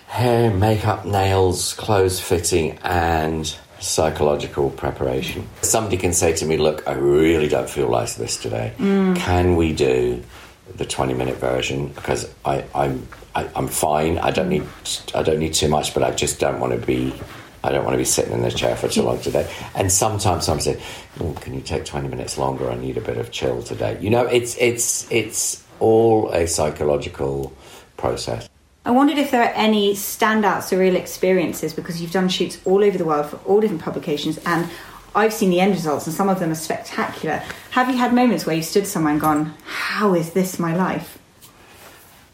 hair, 0.08 0.52
makeup, 0.52 1.06
nails, 1.06 1.74
clothes 1.74 2.20
fitting, 2.20 2.78
and 2.84 3.56
psychological 3.80 4.70
preparation. 4.70 5.48
Somebody 5.62 5.98
can 5.98 6.14
say 6.14 6.34
to 6.34 6.46
me, 6.46 6.58
Look, 6.58 6.88
I 6.88 6.94
really 6.94 7.48
don't 7.48 7.70
feel 7.70 7.88
like 7.88 8.14
this 8.16 8.38
today. 8.38 8.74
Mm. 8.78 9.16
Can 9.18 9.56
we 9.56 9.74
do 9.74 10.24
the 10.76 10.86
20 10.86 11.14
minute 11.14 11.38
version? 11.38 11.90
Because 11.90 12.30
I, 12.46 12.64
I'm, 12.74 13.08
I, 13.36 13.50
I'm 13.56 13.68
fine. 13.68 14.18
I 14.18 14.32
don't 14.32 14.50
need 14.50 14.66
I 15.14 15.24
don't 15.24 15.40
need 15.40 15.54
too 15.54 15.68
much, 15.68 15.94
but 15.94 16.04
I 16.04 16.12
just 16.12 16.40
don't 16.40 16.60
want 16.60 16.80
to 16.80 16.86
be 16.86 17.14
I 17.64 17.72
don't 17.72 17.84
want 17.84 17.96
to 17.96 17.98
be 17.98 18.06
sitting 18.06 18.34
in 18.34 18.42
the 18.42 18.52
chair 18.52 18.76
for 18.76 18.88
too 18.88 19.02
long 19.02 19.20
today. 19.20 19.50
And 19.76 19.92
sometimes 19.92 20.46
someone 20.46 20.62
say, 20.62 20.82
oh, 21.20 21.34
"Can 21.42 21.54
you 21.54 21.62
take 21.62 21.86
twenty 21.86 22.08
minutes 22.08 22.38
longer? 22.38 22.70
I 22.70 22.76
need 22.78 22.98
a 22.98 23.02
bit 23.02 23.18
of 23.18 23.32
chill 23.32 23.62
today." 23.62 23.98
You 24.00 24.10
know, 24.10 24.26
it's 24.26 24.58
it's 24.58 25.12
it's 25.12 25.64
all 25.80 26.30
a 26.32 26.48
psychological 26.48 27.54
process. 27.98 28.47
I 28.88 28.92
wondered 28.92 29.18
if 29.18 29.32
there 29.32 29.44
are 29.44 29.54
any 29.54 29.96
standout 29.96 30.60
surreal 30.60 30.96
experiences 30.96 31.74
because 31.74 32.02
you've 32.02 32.14
done 32.14 32.30
shoots 32.30 32.58
all 32.64 32.86
over 32.86 32.98
the 32.98 33.04
world 33.04 33.26
for 33.26 33.36
all 33.46 33.60
different 33.60 33.82
publications 33.82 34.40
and 34.46 34.70
I've 35.14 35.34
seen 35.34 35.50
the 35.50 35.60
end 35.60 35.74
results 35.74 36.08
and 36.08 36.16
some 36.16 36.30
of 36.30 36.40
them 36.40 36.52
are 36.52 36.56
spectacular. 36.56 37.44
Have 37.72 37.90
you 37.90 37.98
had 37.98 38.14
moments 38.14 38.46
where 38.46 38.56
you 38.56 38.64
stood 38.64 38.88
somewhere 38.88 39.12
and 39.12 39.20
gone, 39.20 39.54
How 39.66 40.14
is 40.14 40.32
this 40.32 40.58
my 40.58 40.74
life? 40.74 41.20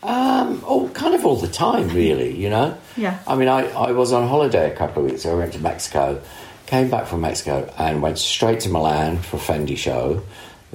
Um, 0.03 0.61
oh, 0.67 0.91
kind 0.93 1.15
of 1.15 1.25
all 1.25 1.37
the 1.37 1.47
time, 1.47 1.87
really. 1.89 2.35
You 2.35 2.51
know. 2.51 2.77
Yeah. 2.95 3.17
I 3.25 3.35
mean, 3.35 3.47
I, 3.47 3.69
I 3.69 3.91
was 3.93 4.13
on 4.13 4.27
holiday 4.27 4.71
a 4.71 4.75
couple 4.75 5.03
of 5.03 5.09
weeks 5.09 5.25
ago. 5.25 5.33
I 5.33 5.39
went 5.39 5.53
to 5.53 5.59
Mexico, 5.59 6.21
came 6.67 6.87
back 6.87 7.07
from 7.07 7.21
Mexico, 7.21 7.73
and 7.79 8.03
went 8.03 8.19
straight 8.19 8.59
to 8.59 8.69
Milan 8.69 9.17
for 9.17 9.37
a 9.37 9.39
Fendi 9.39 9.75
show. 9.75 10.21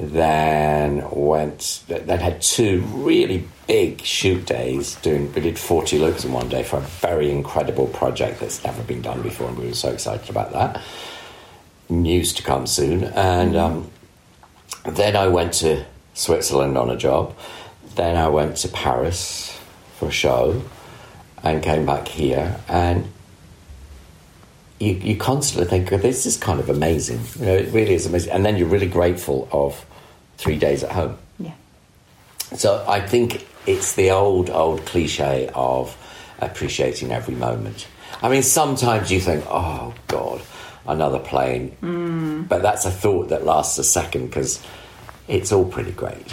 Then 0.00 1.10
went. 1.10 1.82
Then 1.88 2.20
had 2.20 2.40
two 2.40 2.82
really 2.82 3.48
big 3.66 4.00
shoot 4.02 4.46
days. 4.46 4.94
Doing 4.94 5.32
we 5.32 5.40
did 5.40 5.58
forty 5.58 5.98
looks 5.98 6.24
in 6.24 6.32
one 6.32 6.48
day 6.48 6.62
for 6.62 6.76
a 6.76 6.82
very 6.82 7.32
incredible 7.32 7.88
project 7.88 8.38
that's 8.38 8.62
never 8.62 8.80
been 8.84 9.02
done 9.02 9.22
before, 9.22 9.48
and 9.48 9.58
we 9.58 9.66
were 9.66 9.74
so 9.74 9.90
excited 9.90 10.30
about 10.30 10.52
that. 10.52 10.80
News 11.88 12.32
to 12.34 12.44
come 12.44 12.68
soon, 12.68 13.02
and 13.02 13.56
um, 13.56 13.90
then 14.84 15.16
I 15.16 15.26
went 15.26 15.52
to 15.54 15.84
Switzerland 16.14 16.78
on 16.78 16.90
a 16.90 16.96
job. 16.96 17.36
Then 17.96 18.16
I 18.16 18.28
went 18.28 18.56
to 18.58 18.68
Paris 18.68 19.58
for 19.96 20.10
a 20.10 20.12
show 20.12 20.62
and 21.42 21.60
came 21.60 21.84
back 21.84 22.06
here. 22.06 22.60
And 22.68 23.10
you, 24.78 24.92
you 24.92 25.16
constantly 25.16 25.68
think, 25.68 25.92
"Oh, 25.92 25.96
this 25.96 26.24
is 26.24 26.36
kind 26.36 26.60
of 26.60 26.70
amazing. 26.70 27.20
You 27.40 27.46
know, 27.46 27.54
it 27.56 27.72
really 27.72 27.94
is 27.94 28.06
amazing. 28.06 28.30
And 28.30 28.46
then 28.46 28.56
you're 28.56 28.68
really 28.68 28.86
grateful 28.86 29.48
of 29.50 29.84
three 30.38 30.56
days 30.56 30.82
at 30.82 30.92
home. 30.92 31.18
Yeah. 31.38 31.52
So 32.56 32.84
I 32.88 33.00
think 33.00 33.46
it's 33.66 33.94
the 33.94 34.10
old, 34.12 34.48
old 34.48 34.86
cliche 34.86 35.50
of 35.54 35.94
appreciating 36.40 37.12
every 37.12 37.34
moment. 37.34 37.86
I 38.22 38.28
mean, 38.28 38.42
sometimes 38.42 39.12
you 39.12 39.20
think, 39.20 39.44
oh, 39.48 39.92
God, 40.06 40.40
another 40.86 41.18
plane. 41.18 41.76
Mm. 41.82 42.48
But 42.48 42.62
that's 42.62 42.84
a 42.86 42.90
thought 42.90 43.28
that 43.28 43.44
lasts 43.44 43.78
a 43.78 43.84
second 43.84 44.28
because 44.28 44.64
it's 45.28 45.52
all 45.52 45.66
pretty 45.66 45.92
great. 45.92 46.32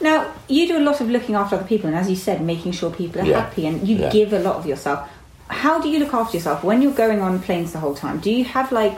Now, 0.00 0.32
you 0.48 0.68
do 0.68 0.78
a 0.78 0.84
lot 0.84 1.00
of 1.00 1.10
looking 1.10 1.34
after 1.34 1.56
other 1.56 1.66
people, 1.66 1.88
and 1.88 1.96
as 1.98 2.08
you 2.08 2.16
said, 2.16 2.40
making 2.42 2.72
sure 2.72 2.90
people 2.90 3.22
are 3.22 3.26
Yeah. 3.26 3.40
happy, 3.40 3.66
and 3.66 3.86
you 3.86 3.96
Yeah. 3.96 4.10
give 4.10 4.32
a 4.32 4.38
lot 4.38 4.56
of 4.56 4.66
yourself. 4.66 5.08
How 5.48 5.80
do 5.80 5.88
you 5.88 5.98
look 5.98 6.14
after 6.14 6.36
yourself 6.36 6.62
when 6.62 6.80
you're 6.80 6.92
going 6.92 7.20
on 7.20 7.40
planes 7.40 7.72
the 7.72 7.80
whole 7.80 7.94
time? 7.94 8.18
Do 8.20 8.30
you 8.30 8.44
have 8.44 8.70
like 8.70 8.94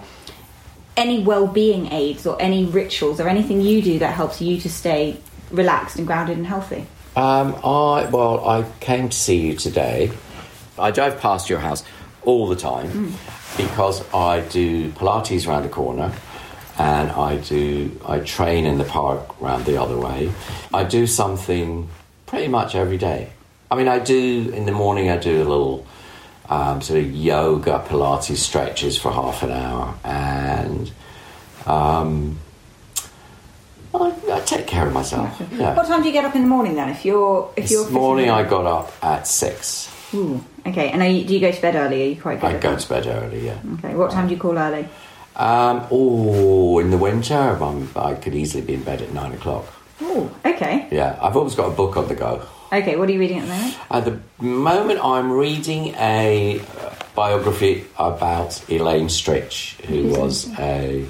any 0.97 1.23
well-being 1.23 1.93
aids 1.93 2.27
or 2.27 2.41
any 2.41 2.65
rituals 2.65 3.21
or 3.21 3.29
anything 3.29 3.61
you 3.61 3.83
do 3.83 3.99
that 4.01 4.15
helps 4.15 4.41
you 4.41 4.61
to 4.61 4.71
stay 4.71 5.19
relaxed 5.51 5.97
and 5.97 6.07
grounded 6.07 6.37
and 6.37 6.47
healthy? 6.47 6.87
Um, 7.15 7.55
I 7.63 8.09
well, 8.11 8.47
I 8.49 8.65
came 8.81 9.09
to 9.09 9.17
see 9.17 9.39
you 9.39 9.57
today. 9.57 10.11
I 10.79 10.91
drive 10.91 11.21
past 11.21 11.51
your 11.51 11.59
house 11.59 11.85
all 12.23 12.49
the 12.49 12.57
time 12.57 13.15
because 13.57 14.03
I 14.15 14.41
do 14.41 14.91
Pilates 14.93 15.47
around 15.47 15.65
the 15.65 15.69
corner, 15.69 16.13
and 16.79 17.11
I 17.11 17.37
do 17.37 18.01
I 18.07 18.21
train 18.21 18.65
in 18.65 18.79
the 18.79 18.85
park 18.85 19.41
round 19.41 19.67
the 19.67 19.81
other 19.81 19.99
way. 19.99 20.33
I 20.73 20.85
do 20.85 21.07
something 21.07 21.89
pretty 22.27 22.49
much 22.49 22.75
every 22.75 22.97
day. 22.97 23.31
I 23.71 23.75
mean, 23.75 23.89
I 23.89 23.99
do 23.99 24.51
in 24.55 24.65
the 24.65 24.73
morning. 24.73 25.11
I 25.11 25.19
do 25.19 25.37
a 25.37 25.45
little 25.45 25.87
um, 26.53 26.83
sort 26.83 27.01
of 27.01 27.11
yoga 27.11 27.83
Pilates 27.89 28.37
stretches 28.37 28.99
for 28.99 29.11
half 29.11 29.43
an 29.43 29.53
hour, 29.53 29.95
and 30.05 30.93
um, 31.67 32.39
I, 33.95 34.13
I 34.31 34.41
take 34.41 34.67
care 34.67 34.87
of 34.87 34.93
myself. 34.93 35.41
Yeah. 35.53 35.75
What 35.77 35.87
time 35.87 36.03
do 36.03 36.09
you 36.09 36.13
get 36.13 36.25
up 36.25 36.35
in 36.35 36.43
the 36.43 36.49
morning 36.49 36.75
then? 36.75 36.89
If 36.89 37.05
you're 37.05 37.51
if 37.57 37.71
you're 37.71 37.89
morning 37.91 38.31
I 38.31 38.43
got 38.43 38.67
up 38.67 38.93
at 39.03 39.27
six. 39.27 39.91
Ooh, 40.15 40.45
okay, 40.67 40.91
and 40.91 41.01
are 41.03 41.09
you, 41.09 41.25
do 41.25 41.33
you 41.33 41.41
go 41.41 41.51
to 41.51 41.63
bed 41.63 41.75
early? 41.75 42.03
Are 42.03 42.09
you 42.09 42.21
quite 42.21 42.41
good? 42.41 42.55
I 42.55 42.59
go 42.59 42.73
that? 42.73 42.81
to 42.81 42.89
bed 42.89 43.07
early, 43.07 43.47
yeah. 43.47 43.59
Okay, 43.79 43.95
what 43.95 44.11
time 44.11 44.29
do 44.29 44.35
you 44.35 44.41
call 44.41 44.59
early? 44.59 44.87
Um, 45.37 45.87
oh, 45.91 46.79
in 46.81 46.91
the 46.91 46.99
winter, 46.99 47.35
I'm, 47.35 47.89
I 47.97 48.15
could 48.15 48.35
easily 48.35 48.63
be 48.63 48.75
in 48.75 48.83
bed 48.83 49.01
at 49.01 49.15
nine 49.15 49.33
o'clock. 49.33 49.65
Oh, 50.03 50.31
okay. 50.45 50.89
Yeah, 50.91 51.19
I've 51.23 51.35
always 51.37 51.55
got 51.55 51.69
a 51.73 51.75
book 51.75 51.97
on 51.97 52.09
the 52.09 52.15
go. 52.15 52.47
Okay, 52.73 52.97
what 52.97 53.09
are 53.09 53.13
you 53.13 53.21
reading 53.21 53.39
at 53.39 53.47
the 53.47 53.55
moment? 53.55 53.79
At 53.91 54.05
the 54.07 54.21
moment, 54.43 55.05
I'm 55.05 55.31
reading 55.31 55.95
a 55.99 56.59
uh, 56.61 56.95
biography 57.15 57.85
about 57.99 58.65
Elaine 58.71 59.09
Stritch, 59.09 59.79
who 59.83 60.09
was 60.19 60.49
a 60.59 61.07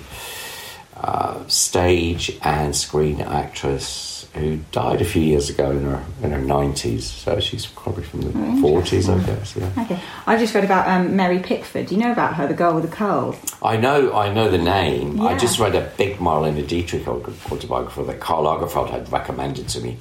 uh, 0.96 1.46
stage 1.46 2.36
and 2.42 2.74
screen 2.74 3.20
actress 3.20 4.12
who 4.34 4.56
died 4.72 5.00
a 5.02 5.04
few 5.04 5.22
years 5.22 5.50
ago 5.50 5.70
in 5.70 5.84
her 5.84 6.04
in 6.22 6.30
her 6.32 6.40
90s. 6.40 7.02
So 7.02 7.38
she's 7.38 7.66
probably 7.66 8.02
from 8.02 8.22
the 8.22 8.30
40s, 8.30 9.08
I 9.08 9.24
guess. 9.24 9.54
Yeah. 9.54 9.70
Okay, 9.84 10.00
I 10.26 10.38
just 10.38 10.54
read 10.54 10.64
about 10.64 10.88
um, 10.88 11.14
Mary 11.14 11.38
Pickford. 11.38 11.86
Do 11.86 11.94
you 11.94 12.00
know 12.00 12.12
about 12.12 12.34
her, 12.36 12.46
the 12.48 12.54
girl 12.54 12.74
with 12.74 12.84
the 12.84 12.96
curls? 12.96 13.36
I 13.62 13.76
know, 13.76 14.14
I 14.14 14.32
know 14.32 14.50
the 14.50 14.58
name. 14.58 15.20
I 15.20 15.36
just 15.36 15.58
read 15.58 15.74
a 15.74 15.92
big 15.96 16.16
Marlene 16.16 16.66
Dietrich 16.66 17.06
autobiography 17.06 18.04
that 18.04 18.20
Karl 18.20 18.44
Lagerfeld 18.44 18.90
had 18.90 19.12
recommended 19.12 19.68
to 19.68 19.80
me, 19.80 19.98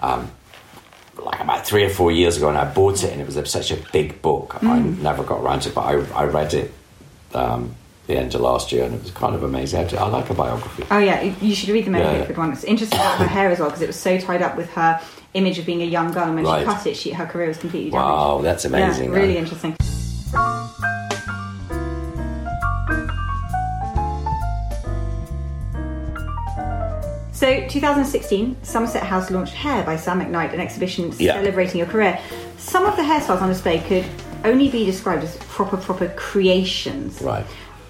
um, 0.00 0.30
like 1.24 1.40
about 1.40 1.66
three 1.66 1.84
or 1.84 1.90
four 1.90 2.10
years 2.12 2.36
ago, 2.36 2.48
and 2.48 2.58
I 2.58 2.64
bought 2.72 3.02
it, 3.04 3.12
and 3.12 3.20
it 3.20 3.26
was 3.26 3.36
a, 3.36 3.44
such 3.46 3.70
a 3.70 3.76
big 3.92 4.20
book. 4.22 4.56
I 4.62 4.78
Mm. 4.78 4.98
never 5.00 5.22
got 5.22 5.40
around 5.40 5.60
to 5.60 5.68
it, 5.70 5.74
but 5.74 5.82
I, 5.82 5.92
I 6.14 6.24
read 6.24 6.54
it 6.54 6.72
um, 7.34 7.74
the 8.06 8.16
end 8.16 8.34
of 8.34 8.40
last 8.40 8.72
year, 8.72 8.84
and 8.84 8.94
it 8.94 9.02
was 9.02 9.10
kind 9.12 9.34
of 9.34 9.42
amazing. 9.42 9.78
I, 9.78 9.96
I 10.02 10.08
like 10.08 10.28
a 10.30 10.34
biography. 10.34 10.84
Oh 10.90 10.98
yeah, 10.98 11.22
you- 11.22 11.54
should 11.54 11.68
read 11.70 11.84
the 11.86 11.90
Mary 11.90 12.04
Yeah, 12.04 12.12
yeah. 12.12 12.18
Pickford 12.18 12.38
one. 12.38 12.52
It's 12.52 12.64
interesting 12.64 12.98
about 12.98 13.18
her 13.18 13.26
hair 13.26 13.50
as 13.50 13.58
well 13.60 13.68
because 13.68 13.82
it 13.82 13.86
was 13.86 13.96
so 14.00 14.18
tied 14.18 14.42
up 14.42 14.56
with 14.56 14.70
her 14.72 15.00
image 15.34 15.58
of 15.58 15.66
being 15.66 15.82
a 15.82 15.86
young 15.86 16.10
girl, 16.12 16.24
and 16.24 16.34
when 16.34 16.44
Right. 16.44 16.60
she 16.60 16.64
cut 16.66 16.86
it, 16.86 16.96
she, 16.96 17.10
her 17.12 17.26
career 17.26 17.48
was 17.48 17.58
completely 17.58 17.90
damaged. 17.90 18.04
Wow, 18.08 18.40
that's 18.42 18.64
amazing. 18.64 19.12
Yeah, 19.12 19.18
really 19.18 19.36
interesting. 19.38 19.76
So, 27.40 27.66
2016, 27.68 28.54
Somerset 28.62 29.02
House 29.02 29.30
launched 29.30 29.54
Hair 29.54 29.84
by 29.84 29.96
Sam 29.96 30.20
McKnight, 30.20 30.52
an 30.52 30.60
exhibition 30.60 31.10
Yeah. 31.16 31.32
celebrating 31.36 31.78
your 31.78 31.86
career. 31.86 32.18
Some 32.58 32.84
of 32.84 32.96
the 32.96 33.02
hairstyles 33.02 33.40
on 33.40 33.48
display 33.48 33.78
could 33.78 34.04
only 34.44 34.68
be 34.68 34.84
described 34.84 35.24
as 35.24 35.38
proper, 35.48 35.78
proper 35.78 36.08
creations. 36.16 37.22
Right. 37.22 37.46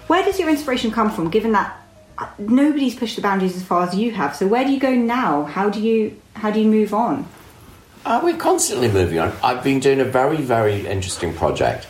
Where 0.07 0.23
does 0.23 0.39
your 0.39 0.47
inspiration 0.47 0.89
come 0.89 1.11
from, 1.11 1.29
given 1.29 1.51
that 1.51 1.75
uh, 2.17 2.27
nobody's 2.39 2.95
pushed 2.95 3.17
the 3.17 3.21
boundaries 3.21 3.57
as 3.57 3.63
far 3.63 3.85
as 3.85 3.93
you 3.93 4.11
have? 4.11 4.37
So, 4.37 4.47
where 4.47 4.63
do 4.63 4.71
you 4.71 4.79
go 4.79 4.95
now? 4.95 5.43
How 5.43 5.69
do 5.69 5.81
you 5.81 6.15
how 6.35 6.49
do 6.49 6.61
you 6.61 6.69
move 6.69 6.93
on? 6.93 7.27
Uh, 8.05 8.21
we're 8.23 8.37
constantly 8.37 8.87
moving 8.89 9.19
on. 9.19 9.33
I've 9.43 9.65
been 9.65 9.81
doing 9.81 9.99
a 9.99 10.05
very, 10.05 10.37
very 10.37 10.87
interesting 10.87 11.33
project, 11.33 11.83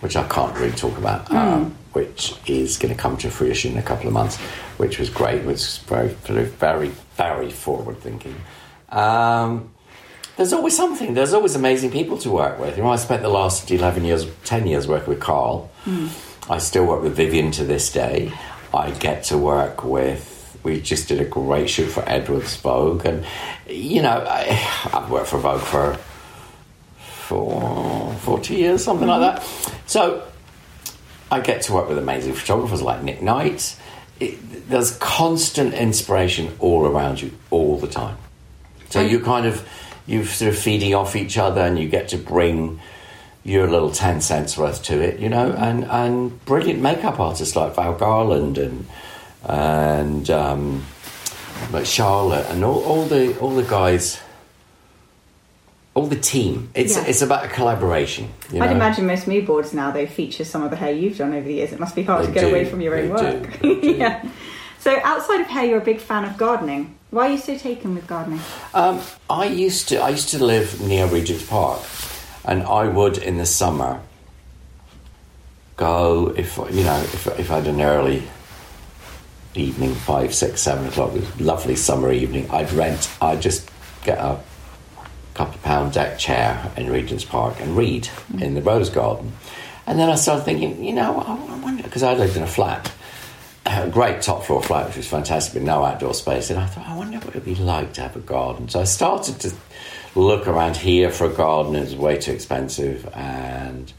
which 0.00 0.16
I 0.16 0.26
can't 0.26 0.56
really 0.56 0.72
talk 0.72 0.96
about, 0.96 1.30
um, 1.30 1.76
which 1.92 2.34
is 2.46 2.78
going 2.78 2.94
to 2.94 3.00
come 3.00 3.16
to 3.18 3.30
fruition 3.30 3.72
in 3.72 3.78
a 3.78 3.82
couple 3.82 4.06
of 4.06 4.12
months, 4.12 4.36
which 4.76 4.98
was 4.98 5.10
great. 5.10 5.40
It 5.40 5.46
was 5.46 5.78
very, 5.78 6.08
very, 6.08 6.92
very, 7.16 7.50
forward 7.50 7.98
thinking. 7.98 8.36
Um, 8.90 9.70
there's 10.36 10.52
always 10.52 10.76
something. 10.76 11.14
There's 11.14 11.32
always 11.32 11.56
amazing 11.56 11.90
people 11.90 12.18
to 12.18 12.30
work 12.30 12.58
with. 12.60 12.76
You 12.76 12.84
know, 12.84 12.90
I 12.90 12.96
spent 12.96 13.22
the 13.22 13.28
last 13.28 13.70
11 13.70 14.04
years, 14.04 14.26
10 14.44 14.66
years 14.66 14.86
working 14.86 15.08
with 15.08 15.20
Karl. 15.20 15.70
I 16.50 16.58
still 16.58 16.86
work 16.86 17.02
with 17.02 17.16
Vivienne 17.16 17.50
to 17.52 17.64
this 17.64 17.92
day. 17.92 18.32
I 18.72 18.90
get 18.92 19.24
to 19.24 19.38
work 19.38 19.84
with. 19.84 20.58
We 20.62 20.80
just 20.80 21.08
did 21.08 21.20
a 21.20 21.24
great 21.24 21.70
shoot 21.70 21.86
for 21.86 22.02
Edwards 22.06 22.56
Vogue, 22.56 23.06
and 23.06 23.24
you 23.68 24.02
know, 24.02 24.24
I, 24.28 24.90
I've 24.92 25.10
worked 25.10 25.28
for 25.28 25.38
Vogue 25.38 25.60
for 25.60 25.98
for 26.98 28.14
40 28.20 28.54
years, 28.54 28.84
something 28.84 29.06
like 29.06 29.20
that. 29.20 29.72
So 29.86 30.26
I 31.30 31.40
get 31.40 31.62
to 31.62 31.72
work 31.72 31.88
with 31.88 31.98
amazing 31.98 32.34
photographers 32.34 32.82
like 32.82 33.02
Nick 33.02 33.22
Knight. 33.22 33.76
It, 34.18 34.68
there's 34.68 34.96
constant 34.98 35.74
inspiration 35.74 36.56
all 36.58 36.86
around 36.86 37.20
you 37.20 37.32
all 37.50 37.78
the 37.78 37.86
time. 37.86 38.16
So 38.90 39.00
you 39.00 39.20
kind 39.20 39.46
of 39.46 39.66
you're 40.06 40.24
sort 40.24 40.50
of 40.54 40.58
feeding 40.58 40.94
off 40.94 41.14
each 41.14 41.36
other, 41.36 41.60
and 41.60 41.78
you 41.78 41.88
get 41.88 42.08
to 42.08 42.16
bring 42.18 42.80
your 43.44 43.68
little 43.68 43.90
ten 43.90 44.20
cents 44.20 44.56
worth 44.56 44.82
to 44.84 45.00
it, 45.00 45.20
you 45.20 45.28
know. 45.28 45.52
And 45.52 45.84
and 45.84 46.44
brilliant 46.46 46.80
makeup 46.80 47.20
artists 47.20 47.54
like 47.54 47.74
Val 47.74 47.94
Garland 47.94 48.56
and 48.58 48.86
and 49.44 50.30
um, 50.30 50.84
like 51.72 51.86
Charlotte 51.86 52.46
and 52.50 52.64
all, 52.64 52.82
all 52.84 53.04
the 53.04 53.38
all 53.38 53.54
the 53.54 53.62
guys. 53.62 54.20
All 55.98 56.06
the 56.06 56.14
team. 56.34 56.70
It's 56.74 56.94
Yeah. 56.96 57.06
it's 57.10 57.22
about 57.22 57.44
a 57.44 57.48
collaboration. 57.48 58.28
You 58.52 58.62
I'd 58.62 58.70
imagine 58.70 59.04
most 59.06 59.26
mood 59.26 59.46
boards 59.46 59.72
now 59.72 59.90
they 59.90 60.06
feature 60.06 60.44
some 60.44 60.62
of 60.62 60.70
the 60.70 60.76
hair 60.76 60.92
you've 60.92 61.18
done 61.18 61.32
over 61.34 61.44
the 61.46 61.54
years. 61.54 61.72
It 61.72 61.80
must 61.80 61.96
be 61.96 62.04
hard 62.04 62.22
They 62.22 62.26
to 62.28 62.32
get 62.34 62.40
do, 62.42 62.50
away 62.50 62.64
from 62.66 62.80
your 62.80 62.94
own 62.96 63.06
they 63.08 63.10
work. 63.10 63.60
do, 63.60 63.80
do. 63.80 63.88
yeah. 63.98 64.22
So 64.78 64.96
outside 65.02 65.40
of 65.40 65.48
hair, 65.48 65.64
you're 65.64 65.78
a 65.82 65.84
big 65.92 66.00
fan 66.00 66.24
of 66.24 66.36
gardening. 66.36 66.94
Why 67.10 67.26
are 67.26 67.32
you 67.32 67.38
so 67.38 67.58
taken 67.58 67.96
with 67.96 68.06
gardening? 68.06 68.40
Um, 68.74 69.00
I 69.28 69.46
used 69.46 69.88
to 69.88 69.96
I 69.98 70.10
used 70.10 70.28
to 70.28 70.44
live 70.52 70.80
near 70.80 71.06
Regent's 71.06 71.44
Park, 71.46 71.80
and 72.44 72.62
I 72.62 72.86
would 72.86 73.18
in 73.18 73.38
the 73.38 73.46
summer 73.46 74.00
go 75.76 76.32
if 76.36 76.56
you 76.70 76.84
know 76.84 77.00
if 77.16 77.26
if 77.38 77.50
I 77.50 77.56
had 77.56 77.66
an 77.66 77.80
early 77.80 78.22
evening 79.56 79.94
five 79.94 80.32
six 80.32 80.60
seven 80.60 80.86
o'clock 80.86 81.10
it 81.14 81.20
was 81.22 81.40
a 81.40 81.42
lovely 81.42 81.74
summer 81.76 82.12
evening 82.12 82.48
I'd 82.50 82.70
rent 82.72 83.10
I'd 83.20 83.42
just 83.42 83.68
get 84.04 84.18
a 84.18 84.38
couple 85.38 85.54
of 85.54 85.62
pound 85.62 85.92
deck 85.92 86.18
chair 86.18 86.70
in 86.76 86.90
Regent's 86.90 87.24
Park 87.24 87.60
and 87.60 87.76
read 87.76 88.04
mm. 88.32 88.42
in 88.42 88.54
the 88.54 88.62
rose 88.62 88.90
garden, 88.90 89.32
and 89.86 89.98
then 89.98 90.10
I 90.10 90.16
started 90.16 90.44
thinking 90.44 90.84
you 90.84 90.92
know 90.92 91.18
I, 91.20 91.54
I 91.54 91.58
wonder 91.60 91.82
because 91.82 92.02
I 92.02 92.14
lived 92.14 92.36
in 92.36 92.42
a 92.42 92.46
flat 92.46 92.92
a 93.66 93.88
great 93.88 94.22
top 94.22 94.44
floor 94.44 94.62
flat, 94.62 94.86
which 94.86 94.96
was 94.96 95.06
fantastic, 95.06 95.54
but 95.54 95.62
no 95.62 95.84
outdoor 95.84 96.14
space. 96.14 96.48
And 96.48 96.58
I 96.58 96.66
thought, 96.66 96.88
I 96.88 96.96
wonder 96.96 97.18
what 97.18 97.28
it 97.28 97.34
would 97.34 97.44
be 97.44 97.54
like 97.54 97.92
to 97.94 98.00
have 98.00 98.16
a 98.16 98.20
garden. 98.20 98.68
So 98.68 98.80
I 98.80 98.84
started 98.84 99.40
to 99.40 99.52
look 100.14 100.48
around 100.48 100.76
here 100.76 101.10
for 101.10 101.26
a 101.26 101.32
garden. 101.32 101.76
It 101.76 101.80
was 101.80 101.96
way 101.96 102.18
too 102.18 102.32
expensive, 102.32 103.06
and 103.14 103.92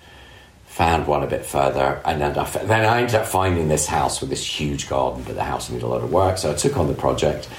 found 0.66 1.08
one 1.08 1.24
a 1.24 1.28
bit 1.28 1.46
further. 1.46 2.02
And 2.06 2.22
then 2.22 2.38
I, 2.38 2.46
then 2.46 2.86
I 2.86 3.02
ended 3.02 3.16
up 3.16 3.28
finding 3.28 3.68
this 3.68 3.86
house 3.86 4.22
with 4.22 4.30
this 4.30 4.46
huge 4.46 4.88
garden, 4.88 5.24
but 5.24 5.36
the 5.36 5.44
house 5.44 5.70
needed 5.70 5.84
a 5.84 5.88
lot 5.88 6.02
of 6.02 6.12
work. 6.12 6.38
So 6.38 6.52
I 6.52 6.56
took 6.56 6.78
on 6.78 6.88
the 6.88 6.94
project, 6.94 7.50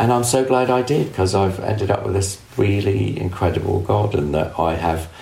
and 0.00 0.10
I'm 0.10 0.24
so 0.24 0.46
glad 0.46 0.70
I 0.70 0.80
did 0.80 1.08
because 1.08 1.34
I've 1.34 1.60
ended 1.60 1.90
up 1.90 2.04
with 2.04 2.14
this 2.14 2.40
really 2.56 3.20
incredible 3.20 3.80
garden 3.80 4.32
that 4.32 4.58
I 4.58 4.74
have 4.74 5.12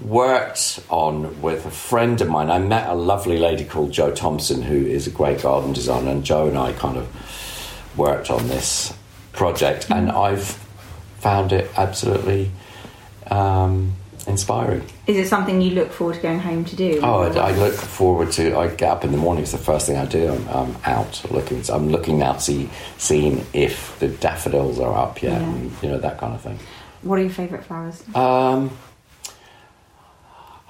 worked 0.00 0.80
on 0.88 1.42
with 1.42 1.66
a 1.66 1.70
friend 1.70 2.18
of 2.22 2.28
mine. 2.30 2.48
I 2.48 2.58
met 2.58 2.88
a 2.88 2.94
lovely 2.94 3.36
lady 3.36 3.66
called 3.66 3.92
Jo 3.92 4.12
Thompson, 4.12 4.62
who 4.62 4.86
is 4.86 5.06
a 5.06 5.10
great 5.10 5.42
garden 5.42 5.74
designer, 5.74 6.10
and 6.10 6.24
Jo 6.24 6.48
and 6.48 6.56
I 6.56 6.72
kind 6.72 6.96
of 6.96 7.06
worked 7.98 8.30
on 8.30 8.48
this 8.48 8.94
project, 9.32 9.90
and 9.90 10.10
I've 10.10 10.58
found 11.18 11.52
it 11.52 11.70
absolutely 11.76 12.50
um, 13.30 13.92
inspiring. 14.26 14.82
Is 15.06 15.16
it 15.16 15.28
something 15.28 15.60
you 15.60 15.70
look 15.72 15.92
forward 15.92 16.16
to 16.16 16.22
going 16.22 16.38
home 16.40 16.64
to 16.66 16.76
do? 16.76 17.00
Oh, 17.02 17.22
I, 17.22 17.50
I 17.50 17.52
look 17.52 17.74
forward 17.74 18.32
to. 18.32 18.56
I 18.56 18.68
get 18.68 18.90
up 18.90 19.04
in 19.04 19.12
the 19.12 19.18
morning. 19.18 19.42
It's 19.42 19.52
the 19.52 19.58
first 19.58 19.86
thing 19.86 19.96
I 19.96 20.06
do. 20.06 20.32
I'm, 20.32 20.48
I'm 20.48 20.76
out 20.84 21.24
looking. 21.30 21.62
I'm 21.70 21.88
looking 21.90 22.22
out, 22.22 22.36
to 22.36 22.40
see, 22.44 22.70
seeing 22.98 23.44
if 23.52 23.98
the 23.98 24.08
daffodils 24.08 24.78
are 24.80 24.94
up 24.96 25.22
yet, 25.22 25.40
Yeah. 25.40 25.48
and 25.48 25.72
you 25.82 25.88
know 25.90 25.98
that 25.98 26.18
kind 26.18 26.34
of 26.34 26.40
thing. 26.40 26.58
What 27.02 27.18
are 27.18 27.22
your 27.22 27.30
favourite 27.30 27.64
flowers? 27.64 28.02
Um, 28.14 28.70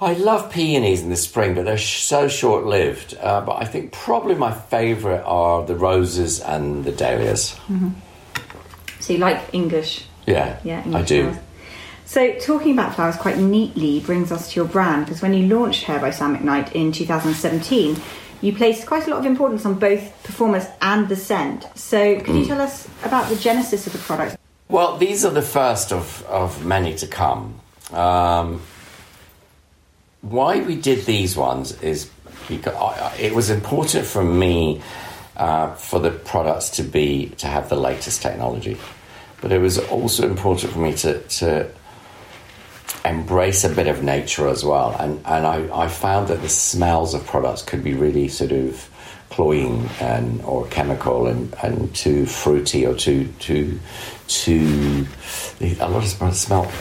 I 0.01 0.11
love 0.13 0.51
peonies 0.51 1.01
in 1.01 1.09
the 1.09 1.15
spring, 1.15 1.55
but 1.55 1.63
they're 1.63 1.77
sh- 1.77 2.03
so 2.03 2.27
short 2.27 2.65
lived. 2.65 3.15
Uh, 3.17 3.39
but 3.41 3.61
I 3.61 3.65
think 3.65 3.93
probably 3.93 4.35
my 4.35 4.51
favourite 4.53 5.21
are 5.21 5.65
the 5.65 5.75
roses 5.75 6.41
and 6.41 6.83
the 6.83 6.91
dahlias. 6.91 7.57
So 8.99 9.13
you 9.13 9.19
like 9.19 9.41
English? 9.53 10.05
Yeah, 10.27 10.59
Yeah, 10.65 10.83
I 10.93 11.01
do. 11.03 11.31
flowers. 11.31 11.44
So 12.05 12.33
talking 12.39 12.71
about 12.73 12.95
flowers 12.95 13.15
quite 13.15 13.37
neatly 13.37 13.99
brings 13.99 14.31
us 14.31 14.51
to 14.51 14.59
your 14.59 14.69
brand 14.69 15.05
because 15.05 15.21
when 15.21 15.33
you 15.33 15.47
launched 15.47 15.83
Hair 15.83 15.99
by 15.99 16.11
Sam 16.11 16.37
McKnight 16.37 16.71
in 16.73 16.91
2017, 16.91 17.99
you 18.41 18.55
placed 18.55 18.85
quite 18.85 19.07
a 19.07 19.09
lot 19.09 19.19
of 19.19 19.25
importance 19.25 19.65
on 19.65 19.75
both 19.75 20.11
performance 20.23 20.67
and 20.81 21.09
the 21.09 21.15
scent. 21.15 21.65
So 21.75 22.19
could 22.21 22.35
you 22.35 22.45
tell 22.45 22.61
us 22.61 22.87
about 23.03 23.29
the 23.29 23.35
genesis 23.35 23.87
of 23.87 23.93
the 23.93 23.99
product? 23.99 24.37
Well, 24.69 24.97
these 24.97 25.25
are 25.25 25.31
the 25.31 25.41
first 25.41 25.91
of, 25.91 26.23
of 26.27 26.63
many 26.65 26.95
to 26.95 27.07
come. 27.07 27.59
Um, 27.91 28.61
why 30.21 30.61
we 30.61 30.75
did 30.75 31.05
these 31.05 31.35
ones 31.35 31.79
is 31.81 32.09
because 32.47 32.75
I- 32.75 33.15
it 33.19 33.33
was 33.33 33.49
important 33.49 34.05
for 34.05 34.23
me 34.23 34.81
uh, 35.37 35.73
for 35.75 35.99
the 35.99 36.11
products 36.11 36.69
to 36.71 36.83
be 36.83 37.29
to 37.37 37.47
have 37.47 37.69
the 37.69 37.75
latest 37.75 38.21
technology, 38.21 38.77
but 39.41 39.51
it 39.51 39.59
was 39.59 39.77
also 39.79 40.27
important 40.27 40.71
for 40.73 40.79
me 40.79 40.93
to, 40.93 41.19
to 41.19 41.69
embrace 43.03 43.63
a 43.63 43.69
bit 43.69 43.87
of 43.87 44.03
nature 44.03 44.47
as 44.47 44.63
well. 44.63 44.95
And, 44.99 45.21
and 45.25 45.45
I, 45.45 45.83
I 45.85 45.87
found 45.87 46.27
that 46.29 46.41
the 46.41 46.49
smells 46.49 47.13
of 47.13 47.25
products 47.25 47.61
could 47.61 47.83
be 47.83 47.93
really 47.93 48.27
sort 48.27 48.51
of 48.51 48.89
cloying 49.29 49.89
and 49.99 50.41
or 50.43 50.65
chemical 50.67 51.27
and, 51.27 51.53
and 51.61 51.93
too 51.93 52.25
fruity 52.25 52.85
or 52.85 52.93
too 52.93 53.27
too 53.39 53.79
too 54.27 55.05
a 55.61 55.89
lot 55.89 56.05
of 56.05 56.17
products 56.17 56.39
smell 56.39 56.71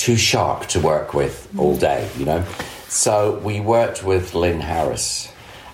too 0.00 0.16
sharp 0.16 0.66
to 0.66 0.80
work 0.80 1.12
with 1.12 1.46
all 1.58 1.76
day, 1.76 2.08
you 2.16 2.24
know. 2.24 2.42
So 2.88 3.38
we 3.40 3.60
worked 3.60 4.02
with 4.02 4.34
Lyn 4.34 4.60
Harris, 4.60 5.29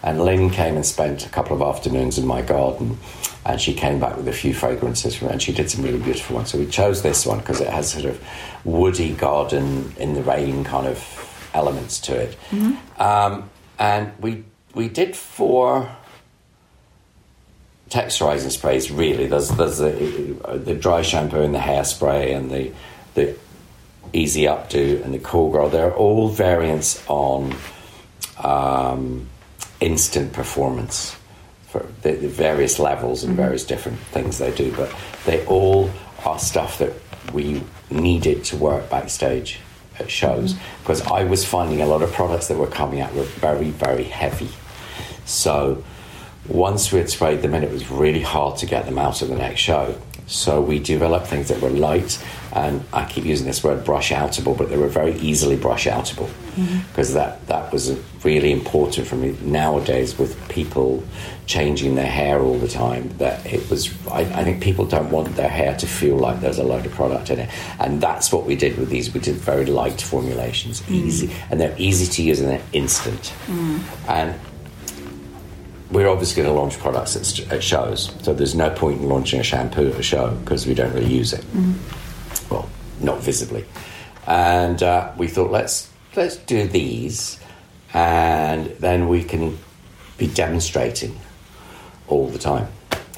and 0.06 0.22
Lyn 0.24 0.50
came 0.50 0.76
and 0.76 0.86
spent 0.86 1.26
a 1.26 1.28
couple 1.28 1.56
of 1.56 1.60
afternoons 1.60 2.16
in 2.16 2.26
my 2.26 2.40
garden, 2.40 2.96
and 3.44 3.60
she 3.60 3.74
came 3.74 3.98
back 3.98 4.16
with 4.16 4.28
a 4.28 4.32
few 4.32 4.54
fragrances 4.54 5.16
from 5.16 5.28
and 5.28 5.42
she 5.42 5.52
did 5.52 5.68
some 5.68 5.84
really 5.84 5.98
beautiful 5.98 6.36
ones. 6.36 6.52
So 6.52 6.58
we 6.58 6.66
chose 6.66 7.02
this 7.02 7.26
one 7.26 7.40
because 7.40 7.60
it 7.60 7.68
has 7.68 7.90
sort 7.90 8.04
of 8.04 8.24
woody 8.64 9.14
garden 9.14 9.92
in 9.98 10.14
the 10.14 10.22
rain 10.22 10.62
kind 10.62 10.86
of 10.86 11.50
elements 11.52 11.98
to 12.02 12.14
it, 12.14 12.38
um, 13.00 13.50
and 13.80 14.12
we 14.20 14.44
we 14.74 14.88
did 14.88 15.16
four 15.16 15.90
texturizing 17.90 18.52
sprays 18.52 18.92
really. 18.92 19.26
There's 19.26 19.48
there's 19.48 19.78
the, 19.78 20.60
the 20.64 20.74
dry 20.74 21.02
shampoo 21.02 21.42
and 21.42 21.54
the 21.54 21.58
hairspray 21.58 22.36
and 22.36 22.48
the 22.48 22.72
the 23.14 23.36
easy 24.12 24.42
updo 24.42 25.04
and 25.04 25.12
the 25.12 25.18
cool 25.18 25.50
girl. 25.50 25.68
They're 25.68 25.94
all 25.94 26.28
variants 26.28 27.02
on 27.08 27.56
um, 28.38 29.28
instant 29.80 30.32
performance 30.32 31.16
for 31.68 31.86
the, 32.02 32.12
the 32.12 32.28
various 32.28 32.78
levels 32.78 33.22
and 33.22 33.32
mm-hmm. 33.32 33.42
various 33.42 33.64
different 33.64 33.98
things 33.98 34.38
they 34.38 34.54
do 34.54 34.72
but 34.76 34.94
they 35.24 35.44
all 35.46 35.90
are 36.24 36.38
stuff 36.38 36.78
that 36.78 36.92
we 37.32 37.62
needed 37.90 38.44
to 38.44 38.56
work 38.56 38.88
backstage 38.90 39.58
at 39.98 40.10
shows. 40.10 40.54
Mm-hmm. 40.54 40.82
Because 40.82 41.02
I 41.02 41.24
was 41.24 41.44
finding 41.44 41.80
a 41.80 41.86
lot 41.86 42.02
of 42.02 42.12
products 42.12 42.48
that 42.48 42.56
were 42.56 42.66
coming 42.66 43.00
out 43.00 43.14
were 43.14 43.22
very 43.24 43.70
very 43.70 44.04
heavy. 44.04 44.48
So 45.24 45.84
once 46.48 46.92
we 46.92 46.98
had 46.98 47.10
sprayed 47.10 47.42
them 47.42 47.54
in, 47.54 47.64
it 47.64 47.72
was 47.72 47.90
really 47.90 48.22
hard 48.22 48.58
to 48.58 48.66
get 48.66 48.84
them 48.86 48.98
out 48.98 49.22
of 49.22 49.28
the 49.28 49.36
next 49.36 49.60
show. 49.60 49.98
So 50.26 50.60
we 50.60 50.78
developed 50.78 51.26
things 51.26 51.48
that 51.48 51.60
were 51.60 51.70
light, 51.70 52.22
and 52.56 52.82
I 52.90 53.04
keep 53.04 53.26
using 53.26 53.46
this 53.46 53.62
word 53.62 53.84
brush 53.84 54.12
outable, 54.12 54.56
but 54.56 54.70
they 54.70 54.78
were 54.78 54.88
very 54.88 55.14
easily 55.16 55.56
brush 55.56 55.86
outable 55.86 56.28
mm-hmm. 56.54 56.78
because 56.88 57.12
that, 57.12 57.46
that 57.48 57.70
was 57.70 58.00
really 58.24 58.50
important 58.50 59.06
for 59.06 59.14
me 59.14 59.36
nowadays 59.42 60.18
with 60.18 60.48
people 60.48 61.04
changing 61.44 61.96
their 61.96 62.06
hair 62.06 62.40
all 62.40 62.58
the 62.58 62.66
time. 62.66 63.10
That 63.18 63.44
it 63.44 63.68
was, 63.68 63.92
I, 64.08 64.20
I 64.20 64.42
think 64.42 64.62
people 64.62 64.86
don't 64.86 65.10
want 65.10 65.36
their 65.36 65.50
hair 65.50 65.76
to 65.76 65.86
feel 65.86 66.16
like 66.16 66.40
there's 66.40 66.58
a 66.58 66.64
load 66.64 66.86
of 66.86 66.92
product 66.92 67.28
in 67.28 67.40
it, 67.40 67.50
and 67.78 68.00
that's 68.00 68.32
what 68.32 68.46
we 68.46 68.56
did 68.56 68.78
with 68.78 68.88
these. 68.88 69.12
We 69.12 69.20
did 69.20 69.34
very 69.34 69.66
light 69.66 70.00
formulations, 70.00 70.80
mm. 70.80 70.94
easy, 70.94 71.30
and 71.50 71.60
they're 71.60 71.76
easy 71.76 72.10
to 72.10 72.22
use 72.22 72.40
and 72.40 72.48
they're 72.48 72.66
instant. 72.72 73.34
Mm. 73.48 73.82
And 74.08 74.40
we're 75.90 76.08
obviously 76.08 76.42
going 76.42 76.54
to 76.54 76.58
launch 76.58 76.78
products 76.78 77.16
at, 77.16 77.52
at 77.52 77.62
shows, 77.62 78.14
so 78.22 78.32
there's 78.32 78.54
no 78.54 78.70
point 78.70 79.02
in 79.02 79.10
launching 79.10 79.40
a 79.40 79.44
shampoo 79.44 79.88
at 79.88 80.00
a 80.00 80.02
show 80.02 80.30
because 80.36 80.66
we 80.66 80.72
don't 80.72 80.94
really 80.94 81.12
use 81.12 81.34
it. 81.34 81.42
Mm. 81.52 81.74
Well, 82.50 82.68
not 83.00 83.20
visibly. 83.20 83.64
And 84.26 84.82
uh, 84.82 85.12
we 85.16 85.28
thought 85.28 85.50
let's 85.50 85.88
let's 86.16 86.36
do 86.36 86.66
these, 86.66 87.38
and 87.94 88.66
then 88.80 89.08
we 89.08 89.22
can 89.22 89.58
be 90.18 90.26
demonstrating 90.26 91.18
all 92.08 92.28
the 92.28 92.38
time. 92.38 92.68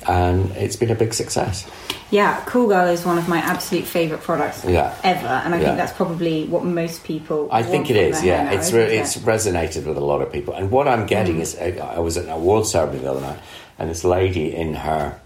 And 0.09 0.51
it's 0.53 0.77
been 0.77 0.91
a 0.91 0.95
big 0.95 1.15
success. 1.15 1.67
Yeah, 2.11 2.43
Cool 2.47 2.69
Girl 2.69 2.87
is 2.89 3.05
one 3.05 3.19
of 3.19 3.29
my 3.29 3.37
absolute 3.39 3.85
favourite 3.85 4.23
products 4.23 4.65
Yeah. 4.65 4.95
ever, 5.05 5.27
and 5.27 5.55
I 5.55 5.59
Yeah. 5.59 5.65
think 5.65 5.77
that's 5.77 5.93
probably 5.93 6.45
what 6.47 6.65
most 6.65 7.05
people. 7.05 7.49
I 7.53 7.63
think 7.63 7.91
it 7.91 7.97
is. 7.97 8.25
Yeah, 8.25 8.45
now, 8.45 8.53
it's 8.53 8.73
re- 8.73 8.85
it? 8.85 8.93
it's 9.03 9.17
resonated 9.19 9.85
with 9.85 9.99
a 9.99 10.05
lot 10.05 10.23
of 10.23 10.33
people. 10.33 10.55
And 10.55 10.71
what 10.71 10.89
I'm 10.89 11.07
getting 11.07 11.41
is, 11.41 11.57
I 11.61 11.77
I 11.97 11.99
was 11.99 12.17
at 12.17 12.25
an 12.25 12.31
award 12.31 12.67
ceremony 12.67 13.01
the 13.01 13.11
other 13.11 13.21
night, 13.21 13.39
and 13.79 13.91
this 13.91 14.05
lady 14.05 14.55
in 14.55 14.75
her 14.75 15.17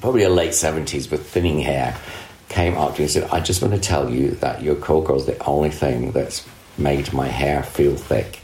probably 0.00 0.22
her 0.22 0.28
late 0.28 0.54
seventies 0.54 1.10
with 1.10 1.26
thinning 1.26 1.60
hair 1.60 1.96
came 2.54 2.76
up 2.76 2.94
to 2.94 3.00
me 3.00 3.04
and 3.04 3.10
said, 3.10 3.28
"I 3.32 3.40
just 3.40 3.60
want 3.62 3.74
to 3.74 3.80
tell 3.80 4.08
you 4.08 4.30
that 4.44 4.62
your 4.62 4.76
Cool 4.76 5.02
Girl 5.02 5.16
is 5.16 5.26
the 5.26 5.42
only 5.44 5.70
thing 5.70 6.12
that's 6.12 6.46
made 6.78 7.12
my 7.12 7.28
hair 7.28 7.62
feel 7.62 7.96
thick 7.96 8.40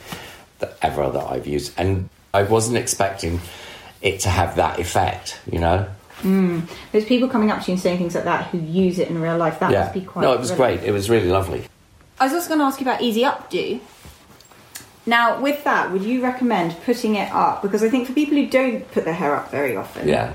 that 0.59 0.77
ever 0.83 1.09
that 1.11 1.27
I've 1.33 1.47
used." 1.47 1.73
And 1.77 2.09
I 2.35 2.43
wasn't 2.43 2.77
expecting 2.77 3.41
it 4.03 4.21
to 4.21 4.29
have 4.29 4.57
that 4.57 4.79
effect, 4.79 5.41
you 5.51 5.59
know. 5.59 5.87
Mm. 6.23 6.69
There's 6.93 7.05
people 7.07 7.29
coming 7.29 7.51
up 7.51 7.63
to 7.63 7.67
you 7.69 7.73
and 7.75 7.81
saying 7.81 7.99
things 7.99 8.15
like 8.15 8.25
that 8.25 8.47
who 8.47 8.59
use 8.59 8.99
it 8.99 9.09
in 9.09 9.21
real 9.21 9.39
life. 9.39 9.59
That 9.61 9.71
yeah. 9.73 9.81
must 9.81 9.95
be 9.95 10.03
quite. 10.03 10.23
no, 10.23 10.33
it 10.33 10.41
was 10.41 10.51
brilliant. 10.53 10.81
great. 10.81 10.89
It 10.89 10.93
was 10.93 11.09
really 11.09 11.29
lovely. 11.31 11.65
I 12.19 12.25
was 12.25 12.35
also 12.35 12.49
going 12.49 12.61
to 12.61 12.67
ask 12.67 12.79
you 12.81 12.87
about 12.87 13.01
Easy 13.01 13.23
Updo. 13.23 13.81
Now, 15.07 15.41
with 15.41 15.65
that, 15.65 15.91
would 15.93 16.03
you 16.03 16.23
recommend 16.23 16.77
putting 16.85 17.15
it 17.17 17.33
up? 17.33 17.63
Because 17.63 17.83
I 17.83 17.89
think 17.89 18.07
for 18.07 18.13
people 18.13 18.37
who 18.37 18.47
don't 18.47 18.91
put 18.93 19.05
their 19.07 19.15
hair 19.15 19.35
up 19.35 19.51
very 19.51 19.75
often, 19.77 20.07
Yeah. 20.07 20.35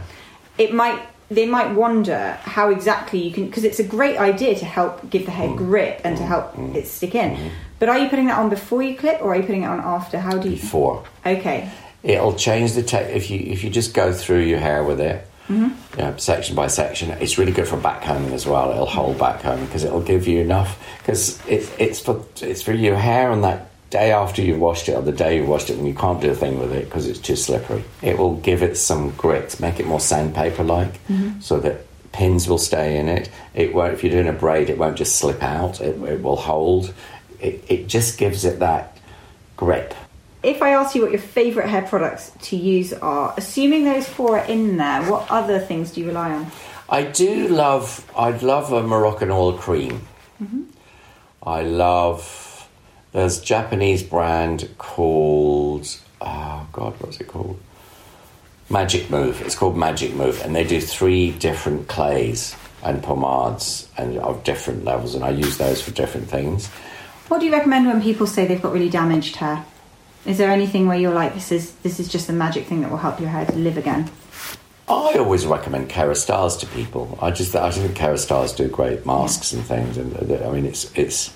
it 0.58 0.74
might 0.74 1.00
they 1.30 1.46
might 1.46 1.74
wonder 1.74 2.38
how 2.42 2.70
exactly 2.70 3.20
you 3.20 3.32
can 3.32 3.46
because 3.48 3.64
it's 3.64 3.80
a 3.80 3.84
great 3.84 4.18
idea 4.18 4.56
to 4.56 4.66
help 4.66 5.10
give 5.10 5.26
the 5.26 5.32
hair 5.32 5.50
Mm. 5.50 5.58
grip 5.58 6.02
and 6.04 6.18
to 6.18 6.24
help 6.24 6.58
it 6.76 6.88
stick 6.88 7.16
in. 7.16 7.32
Mm-hmm. 7.36 7.48
But 7.80 7.90
are 7.90 7.98
you 7.98 8.10
putting 8.10 8.28
that 8.28 8.38
on 8.38 8.50
before 8.50 8.82
you 8.84 8.96
clip, 8.96 9.22
or 9.22 9.34
are 9.34 9.36
you 9.36 9.44
putting 9.44 9.64
it 9.64 9.68
on 9.68 9.80
after? 9.80 10.18
How 10.20 10.38
do 10.38 10.50
you? 10.50 10.56
Before. 10.56 11.04
Okay. 11.26 11.70
It'll 12.04 12.36
change 12.36 12.74
the 12.74 12.84
te- 12.84 12.98
if 12.98 13.30
you 13.30 13.40
if 13.40 13.64
you 13.64 13.70
just 13.70 13.94
go 13.94 14.14
through 14.14 14.42
your 14.44 14.60
hair 14.60 14.84
with 14.84 15.02
it, 15.02 15.28
you 15.50 15.72
know, 15.98 16.16
section 16.18 16.56
by 16.56 16.68
section. 16.68 17.10
It's 17.12 17.38
really 17.38 17.52
good 17.52 17.68
for 17.68 17.78
backcombing 17.78 18.32
as 18.32 18.46
well. 18.46 18.72
It'll 18.72 18.86
hold 18.86 19.18
backcombing 19.18 19.66
because 19.66 19.84
it'll 19.84 20.02
give 20.02 20.28
you 20.28 20.40
enough 20.42 20.80
because 21.00 21.42
it's 21.48 21.70
it's 21.80 22.00
for 22.00 22.24
it's 22.42 22.62
for 22.62 22.74
your 22.74 22.96
hair 22.96 23.32
and 23.32 23.44
that 23.44 23.70
day 23.96 24.12
after 24.12 24.42
you've 24.42 24.60
washed 24.60 24.90
it 24.90 24.94
or 24.94 25.02
the 25.02 25.14
day 25.14 25.38
you've 25.38 25.48
washed 25.48 25.70
it 25.70 25.78
when 25.78 25.86
you 25.86 25.94
can't 25.96 26.20
do 26.20 26.30
a 26.30 26.36
thing 26.36 26.60
with 26.60 26.74
it 26.74 26.84
because 26.84 27.08
it's 27.08 27.20
too 27.20 27.38
slippery. 27.38 27.82
It 28.02 28.18
will 28.18 28.36
give 28.36 28.62
it 28.62 28.76
some 28.76 29.12
grit, 29.12 29.58
make 29.62 29.80
it 29.80 29.88
more 29.88 30.02
sandpaper 30.02 30.66
like, 30.66 30.94
mm-hmm. 31.08 31.40
so 31.40 31.60
that 31.62 31.86
pins 32.12 32.50
will 32.50 32.58
stay 32.58 32.98
in 32.98 33.08
it. 33.08 33.30
It 33.54 33.74
won't 33.74 33.94
if 33.94 34.04
you're 34.04 34.12
doing 34.12 34.28
a 34.28 34.38
braid, 34.38 34.70
it 34.70 34.78
won't 34.78 34.98
just 34.98 35.16
slip 35.16 35.42
out. 35.42 35.80
It, 35.80 36.02
it 36.04 36.22
will 36.22 36.36
hold. 36.36 36.94
It, 37.40 37.64
it 37.70 37.88
just 37.88 38.18
gives 38.18 38.44
it 38.44 38.60
that 38.60 38.98
grip. 39.56 39.94
If 40.44 40.62
I 40.62 40.72
ask 40.72 40.94
you 40.94 41.02
what 41.02 41.12
your 41.12 41.22
favourite 41.22 41.70
hair 41.70 41.84
products 41.84 42.34
to 42.50 42.58
use 42.58 42.92
are, 42.92 43.34
assuming 43.38 43.86
those 43.86 44.08
four 44.08 44.40
are 44.40 44.46
in 44.46 44.76
there, 44.76 45.04
what 45.10 45.26
other 45.32 45.60
things 45.60 45.92
do 45.92 46.02
you 46.02 46.08
rely 46.08 46.34
on? 46.34 46.52
I 46.90 47.04
do 47.04 47.48
love. 47.48 48.06
I'd 48.16 48.44
love 48.44 48.74
a 48.74 48.84
Moroccanoil 48.84 49.58
cream. 49.58 50.02
Mm-hmm. 50.44 50.64
I 51.44 51.62
love. 51.62 52.45
There's 53.16 53.42
a 53.42 53.46
Japanese 53.46 54.04
brand 54.04 54.68
called. 54.78 55.88
Oh 56.20 56.68
God, 56.74 56.96
what's 57.00 57.22
it 57.22 57.30
called? 57.30 57.58
Magic 58.70 59.10
Move. 59.10 59.42
It's 59.42 59.56
called 59.56 59.78
Magic 59.78 60.14
Move, 60.14 60.42
and 60.42 60.54
they 60.54 60.66
do 60.66 60.82
three 60.82 61.32
different 61.32 61.88
clays 61.88 62.58
and 62.84 63.02
pomades 63.02 63.88
and 63.98 64.18
of 64.18 64.44
different 64.44 64.84
levels, 64.84 65.16
and 65.16 65.24
I 65.24 65.30
use 65.30 65.58
those 65.58 65.82
for 65.82 65.92
different 65.92 66.28
things. 66.28 66.68
What 67.30 67.40
do 67.40 67.46
you 67.46 67.54
recommend 67.54 67.88
when 67.88 68.02
people 68.02 68.28
say 68.28 68.46
they've 68.46 68.62
got 68.62 68.74
really 68.74 68.90
damaged 68.90 69.38
hair? 69.38 69.66
Is 70.26 70.38
there 70.38 70.52
anything 70.52 70.86
where 70.86 70.98
you're 70.98 71.14
like, 71.14 71.36
this 71.36 71.54
is 71.54 71.72
this 71.84 72.02
is 72.02 72.10
just 72.10 72.28
the 72.28 72.34
magic 72.34 72.66
thing 72.66 72.82
that 72.82 72.92
will 72.92 72.98
help 72.98 73.22
your 73.22 73.30
hair 73.30 73.46
to 73.46 73.56
live 73.56 73.78
again? 73.78 74.12
I 74.90 75.14
always 75.20 75.46
recommend 75.46 75.90
Kérastase 75.90 76.60
to 76.60 76.66
people. 76.66 77.18
I 77.22 77.32
just 77.32 77.56
I 77.56 77.72
think 77.72 77.96
Kérastase 77.96 78.58
do 78.58 78.68
great 78.68 79.06
masks 79.06 79.54
and 79.54 79.64
things, 79.64 79.96
and 79.96 80.18
I 80.18 80.52
mean 80.52 80.66
it's 80.66 80.92
it's 80.96 81.34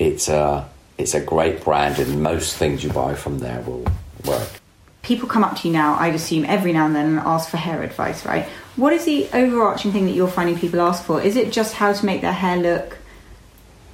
it's 0.00 0.28
a 0.28 0.68
it's 0.98 1.14
a 1.14 1.20
great 1.20 1.62
brand, 1.62 1.98
and 1.98 2.22
most 2.22 2.56
things 2.56 2.82
you 2.82 2.90
buy 2.90 3.14
from 3.14 3.38
there 3.38 3.60
will 3.60 3.84
work. 4.24 4.48
People 5.02 5.28
come 5.28 5.44
up 5.44 5.56
to 5.60 5.68
you 5.68 5.72
now, 5.72 5.94
I'd 5.98 6.14
assume 6.14 6.44
every 6.44 6.72
now 6.72 6.86
and 6.86 6.94
then, 6.94 7.06
and 7.06 7.18
ask 7.18 7.48
for 7.48 7.56
hair 7.56 7.82
advice, 7.82 8.26
right? 8.26 8.44
What 8.76 8.92
is 8.92 9.04
the 9.04 9.28
overarching 9.32 9.92
thing 9.92 10.06
that 10.06 10.12
you're 10.12 10.28
finding 10.28 10.58
people 10.58 10.80
ask 10.80 11.04
for? 11.04 11.22
Is 11.22 11.36
it 11.36 11.52
just 11.52 11.74
how 11.74 11.92
to 11.92 12.06
make 12.06 12.20
their 12.20 12.32
hair 12.32 12.56
look 12.56 12.98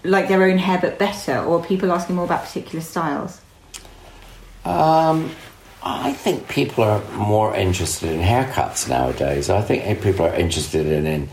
like 0.03 0.29
their 0.29 0.43
own 0.45 0.59
hair 0.59 0.79
but 0.81 0.99
better, 0.99 1.39
or 1.39 1.63
people 1.63 1.93
asking 1.93 2.17
more 2.17 2.25
about 2.25 2.45
particular 2.45 2.83
styles? 2.83 3.41
Um, 4.65 5.31
I 5.83 6.13
think 6.13 6.49
people 6.49 6.83
are 6.83 7.03
more 7.13 7.55
interested 7.55 8.11
in 8.11 8.21
haircuts 8.21 8.89
nowadays. 8.89 9.51
I 9.51 9.63
think 9.63 10.03
people 10.03 10.27
are 10.27 10.35
interested 10.35 10.87
in 10.87 11.07
in, 11.07 11.29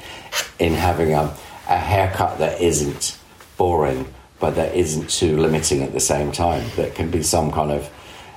in 0.60 0.74
having 0.74 1.14
a, 1.14 1.36
a 1.68 1.78
haircut 1.78 2.38
that 2.40 2.62
isn't 2.62 3.18
boring, 3.58 4.06
but 4.44 4.56
that 4.56 4.76
isn't 4.76 5.10
too 5.10 5.38
limiting 5.38 5.84
at 5.84 5.94
the 5.94 6.02
same 6.02 6.30
time. 6.30 6.70
That 6.76 6.96
can 6.96 7.10
be 7.10 7.24
some 7.24 7.50
kind 7.50 7.72
of 7.72 7.90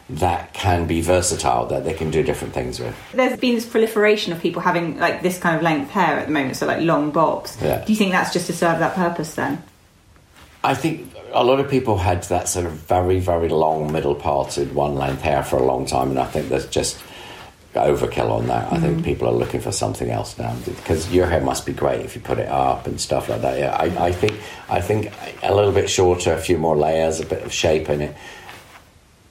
that 0.09 0.53
can 0.53 0.87
be 0.87 1.01
versatile, 1.01 1.67
that 1.67 1.83
they 1.83 1.95
can 1.95 2.13
do 2.13 2.23
different 2.23 2.55
things 2.55 2.79
with. 2.79 2.95
There's 3.13 3.37
been 3.41 3.57
this 3.57 3.67
proliferation 3.67 4.33
of 4.33 4.41
people 4.41 4.63
having 4.63 5.01
like 5.01 5.23
this 5.23 5.37
kind 5.37 5.57
of 5.57 5.63
length 5.63 5.91
hair 5.91 6.21
at 6.21 6.27
the 6.27 6.33
moment, 6.33 6.59
so 6.59 6.65
like 6.65 6.81
long 6.81 7.11
bobs. 7.11 7.59
Yeah. 7.61 7.85
Do 7.85 7.93
you 7.93 7.97
think 7.97 8.13
that's 8.13 8.33
just 8.33 8.47
to 8.47 8.53
serve 8.53 8.79
that 8.79 8.95
purpose 8.95 9.35
then? 9.35 9.61
I 10.63 10.77
think 10.77 11.13
a 11.33 11.43
lot 11.43 11.59
of 11.59 11.69
people 11.69 11.99
had 11.99 12.23
that 12.25 12.49
sort 12.49 12.67
of 12.67 12.75
very, 12.75 13.19
very 13.19 13.49
long, 13.49 13.91
middle 13.91 14.15
parted, 14.15 14.77
one 14.77 14.95
length 14.95 15.23
hair 15.23 15.43
for 15.43 15.57
a 15.57 15.65
long 15.65 15.87
time, 15.87 16.11
and 16.11 16.21
I 16.21 16.27
think 16.27 16.51
there's 16.51 16.69
just 16.69 17.03
overkill 17.77 18.31
on 18.31 18.47
that. 18.49 18.73
I 18.73 18.79
think 18.79 18.97
mm-hmm. 18.97 19.05
people 19.05 19.29
are 19.29 19.35
looking 19.35 19.61
for 19.61 19.73
something 19.73 20.11
else 20.11 20.39
now 20.39 20.55
because 20.65 21.13
your 21.13 21.27
hair 21.27 21.41
must 21.41 21.67
be 21.67 21.73
great 21.73 22.01
if 22.01 22.15
you 22.15 22.21
put 22.21 22.39
it 22.39 22.49
up 22.49 22.87
and 22.87 23.01
stuff 23.01 23.29
like 23.29 23.43
that. 23.43 23.59
Yeah, 23.59 23.77
I, 23.77 24.07
I 24.07 24.13
think 24.13 24.35
I 24.69 24.81
think 24.81 25.13
a 25.43 25.55
little 25.55 25.73
bit 25.73 25.89
shorter, 25.89 26.33
a 26.33 26.39
few 26.39 26.59
more 26.59 26.77
layers, 26.77 27.21
a 27.21 27.27
bit 27.27 27.43
of 27.43 27.53
shape 27.53 27.89
in 27.89 28.01
it 28.01 28.17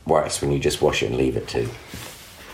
works 0.05 0.41
when 0.41 0.51
you 0.51 0.59
just 0.59 0.81
wash 0.81 1.03
it 1.03 1.07
and 1.07 1.17
leave 1.17 1.35
it 1.35 1.47
too. 1.47 1.69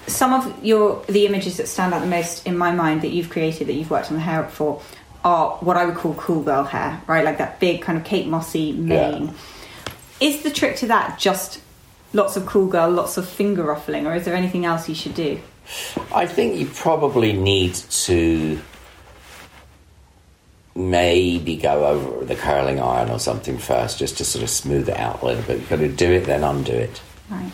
Some 0.07 0.33
of 0.33 0.63
your 0.63 1.03
the 1.07 1.25
images 1.25 1.57
that 1.57 1.67
stand 1.67 1.93
out 1.93 2.01
the 2.01 2.07
most 2.07 2.45
in 2.45 2.57
my 2.57 2.71
mind 2.71 3.01
that 3.03 3.09
you've 3.09 3.29
created 3.29 3.67
that 3.67 3.73
you've 3.73 3.91
worked 3.91 4.09
on 4.09 4.15
the 4.15 4.23
hair 4.23 4.47
for 4.47 4.81
are 5.23 5.57
what 5.57 5.77
I 5.77 5.85
would 5.85 5.95
call 5.95 6.15
cool 6.15 6.41
girl 6.41 6.63
hair, 6.63 7.01
right? 7.07 7.23
Like 7.23 7.37
that 7.37 7.59
big 7.59 7.81
kind 7.81 7.97
of 7.97 8.03
Kate 8.03 8.27
Mossy 8.27 8.71
mane. 8.71 9.27
Yeah. 9.27 9.33
Is 10.19 10.43
the 10.43 10.51
trick 10.51 10.77
to 10.77 10.87
that 10.87 11.19
just 11.19 11.61
lots 12.13 12.35
of 12.35 12.45
cool 12.45 12.67
girl, 12.67 12.89
lots 12.89 13.17
of 13.17 13.27
finger 13.27 13.63
ruffling, 13.63 14.05
or 14.05 14.15
is 14.15 14.25
there 14.25 14.35
anything 14.35 14.65
else 14.65 14.89
you 14.89 14.95
should 14.95 15.15
do? 15.15 15.39
I 16.13 16.25
think 16.25 16.57
you 16.57 16.67
probably 16.67 17.33
need 17.33 17.75
to 17.75 18.59
maybe 20.75 21.57
go 21.57 21.85
over 21.85 22.25
the 22.25 22.35
curling 22.35 22.79
iron 22.79 23.09
or 23.09 23.19
something 23.19 23.57
first 23.57 23.99
just 23.99 24.17
to 24.17 24.25
sort 24.25 24.43
of 24.43 24.49
smooth 24.49 24.89
it 24.89 24.97
out 24.97 25.21
a 25.21 25.25
little 25.25 25.43
bit. 25.43 25.59
You've 25.59 25.69
got 25.69 25.79
to 25.79 25.89
do 25.89 26.11
it, 26.11 26.25
then 26.25 26.43
undo 26.43 26.73
it. 26.73 27.01
Right. 27.29 27.51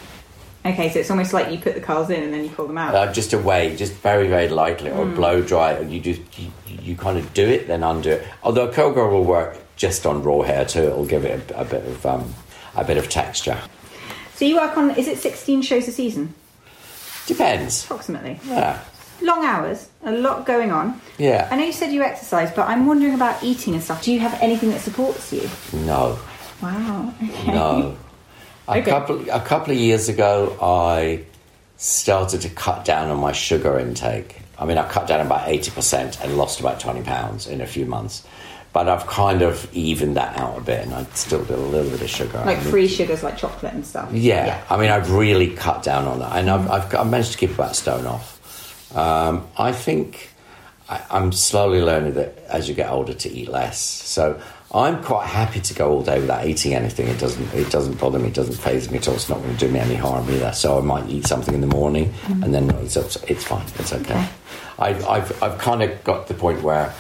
Okay, 0.65 0.89
so 0.89 0.99
it's 0.99 1.09
almost 1.09 1.33
like 1.33 1.51
you 1.51 1.59
put 1.59 1.75
the 1.75 1.81
curls 1.81 2.09
in 2.09 2.23
and 2.23 2.33
then 2.33 2.43
you 2.43 2.49
pull 2.49 2.67
them 2.67 2.77
out. 2.77 2.93
Uh, 2.93 3.11
just 3.13 3.31
away, 3.31 3.75
just 3.75 3.93
very, 3.93 4.27
very 4.27 4.49
lightly, 4.49 4.91
or 4.91 5.05
blow 5.05 5.41
dry 5.41 5.73
it. 5.73 5.87
You 5.89 6.01
just 6.01 6.21
you, 6.37 6.51
you 6.67 6.95
kind 6.95 7.17
of 7.17 7.33
do 7.33 7.47
it, 7.47 7.67
then 7.67 7.83
undo 7.83 8.11
it. 8.11 8.27
Although 8.43 8.67
a 8.67 8.73
curl 8.73 8.91
girl 8.91 9.09
will 9.09 9.23
work 9.23 9.57
just 9.77 10.05
on 10.05 10.23
raw 10.23 10.41
hair 10.41 10.65
too. 10.65 10.83
It'll 10.83 11.05
give 11.05 11.23
it 11.23 11.51
a, 11.51 11.61
a 11.61 11.65
bit 11.65 11.85
of 11.85 12.05
um, 12.05 12.33
a 12.75 12.83
bit 12.83 12.97
of 12.97 13.07
texture. 13.07 13.57
so 14.35 14.43
you 14.43 14.57
work 14.57 14.75
on 14.77 14.91
is 14.91 15.07
it 15.07 15.17
16 15.17 15.61
shows 15.61 15.87
a 15.87 15.91
season 15.91 16.33
Depends. 17.27 17.83
approximately? 17.83 18.39
Yeah, 18.47 18.79
Long 19.21 19.43
hours, 19.45 19.89
a 20.03 20.11
lot 20.11 20.45
going 20.45 20.71
on. 20.71 20.99
yeah. 21.17 21.47
I 21.51 21.55
know 21.57 21.65
you 21.65 21.71
said 21.73 21.91
you 21.91 22.01
exercise, 22.03 22.51
but 22.51 22.67
I'm 22.67 22.85
wondering 22.87 23.13
about 23.15 23.43
eating 23.43 23.73
and 23.75 23.83
stuff. 23.83 24.03
Do 24.03 24.11
you 24.11 24.19
have 24.19 24.33
anything 24.41 24.69
that 24.69 24.81
supports 24.81 25.31
you? 25.33 25.47
No. 25.73 26.17
Wow. 26.61 27.13
Okay. 27.23 27.51
No. 27.51 27.97
A 28.67 28.71
Okay. 28.79 28.81
couple 28.91 29.29
a 29.29 29.39
couple 29.39 29.71
of 29.73 29.77
years 29.79 30.09
ago, 30.09 30.55
I 30.61 31.21
started 31.77 32.41
to 32.41 32.49
cut 32.49 32.83
down 32.85 33.09
on 33.09 33.17
my 33.19 33.31
sugar 33.31 33.79
intake. 33.79 34.41
I 34.59 34.65
mean, 34.65 34.77
I 34.77 34.87
cut 34.87 35.07
down 35.07 35.25
about 35.25 35.47
eighty 35.47 35.71
percent 35.71 36.19
and 36.21 36.37
lost 36.37 36.59
about 36.59 36.79
twenty 36.79 37.01
pounds 37.01 37.47
in 37.47 37.61
a 37.61 37.67
few 37.67 37.85
months. 37.85 38.25
But 38.73 38.87
I've 38.89 39.07
kind 39.07 39.41
of 39.41 39.73
evened 39.75 40.17
that 40.17 40.37
out 40.37 40.57
a 40.57 40.61
bit, 40.61 40.83
and 40.83 40.93
I 40.93 41.03
still 41.13 41.43
do 41.43 41.55
a 41.55 41.57
little 41.57 41.89
bit 41.89 42.01
of 42.01 42.09
sugar. 42.09 42.37
Like 42.45 42.59
I 42.59 42.61
mean, 42.61 42.71
free 42.71 42.87
sugars, 42.87 43.23
like 43.23 43.37
chocolate 43.37 43.73
and 43.73 43.85
stuff. 43.85 44.11
Yeah. 44.13 44.63
I 44.69 44.77
mean, 44.77 44.91
I've 44.91 45.11
really 45.11 45.55
cut 45.55 45.81
down 45.83 46.05
on 46.05 46.19
that, 46.19 46.35
and 46.35 46.49
I've, 46.49 46.69
I've, 46.69 46.95
I've 46.95 47.09
managed 47.09 47.31
to 47.31 47.37
keep 47.37 47.51
about 47.51 47.71
a 47.71 47.73
stone 47.73 48.05
off. 48.05 48.95
Um, 48.95 49.47
I 49.57 49.71
think 49.71 50.29
I, 50.89 51.03
I'm 51.09 51.31
slowly 51.31 51.81
learning 51.81 52.13
that 52.13 52.37
as 52.49 52.69
you 52.69 52.75
get 52.75 52.89
older 52.89 53.13
to 53.13 53.29
eat 53.29 53.49
less. 53.49 53.79
So 53.79 54.39
I'm 54.73 55.03
quite 55.03 55.27
happy 55.27 55.59
to 55.61 55.73
go 55.73 55.91
all 55.91 56.03
day 56.03 56.19
without 56.19 56.45
eating 56.45 56.73
anything. 56.73 57.07
It 57.07 57.19
doesn't 57.19 57.53
it 57.53 57.69
doesn't 57.71 57.99
bother 57.99 58.19
me. 58.19 58.27
It 58.27 58.33
doesn't 58.33 58.55
phase 58.55 58.91
me 58.91 58.97
at 58.97 59.07
all. 59.07 59.15
It's 59.15 59.29
not 59.29 59.39
going 59.39 59.55
to 59.55 59.65
do 59.65 59.71
me 59.71 59.79
any 59.79 59.95
harm 59.95 60.29
either. 60.29 60.51
So 60.53 60.77
I 60.77 60.81
might 60.81 61.09
eat 61.09 61.25
something 61.25 61.53
in 61.53 61.61
the 61.61 61.67
morning 61.67 62.13
and 62.27 62.53
then 62.53 62.65
eat. 62.83 62.95
It's 62.95 63.43
fine. 63.43 63.65
It's 63.79 63.93
okay. 63.93 64.13
Okay. 64.13 64.29
I've, 64.79 65.05
I've 65.07 65.43
I've 65.43 65.57
kind 65.57 65.81
of 65.81 66.03
got 66.03 66.27
to 66.27 66.33
the 66.33 66.39
point 66.39 66.61
where 66.61 66.93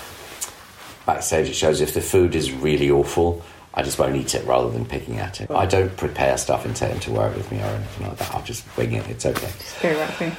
backstage 1.07 1.49
it 1.49 1.55
shows 1.55 1.81
if 1.81 1.95
the 1.95 2.01
food 2.01 2.35
is 2.35 2.51
really 2.51 2.91
awful. 2.91 3.41
I 3.73 3.81
just 3.81 3.97
won't 3.97 4.15
eat 4.15 4.35
it 4.35 4.45
rather 4.45 4.69
than 4.69 4.85
picking 4.85 5.17
at 5.17 5.41
it. 5.41 5.49
I 5.49 5.65
don't 5.65 5.95
prepare 5.97 6.37
stuff 6.37 6.65
and 6.65 6.75
take 6.75 6.95
it 6.95 7.01
to 7.03 7.11
work 7.11 7.35
with 7.35 7.51
me 7.51 7.59
or 7.59 7.65
anything 7.65 8.07
like 8.07 8.17
that. 8.17 8.35
I'll 8.35 8.43
just 8.43 8.65
wing 8.77 8.93
it. 8.93 9.07
It's 9.07 9.25
okay. 9.25 9.51
Go 9.81 9.99
right 9.99 10.13
through. 10.13 10.31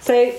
So, 0.00 0.34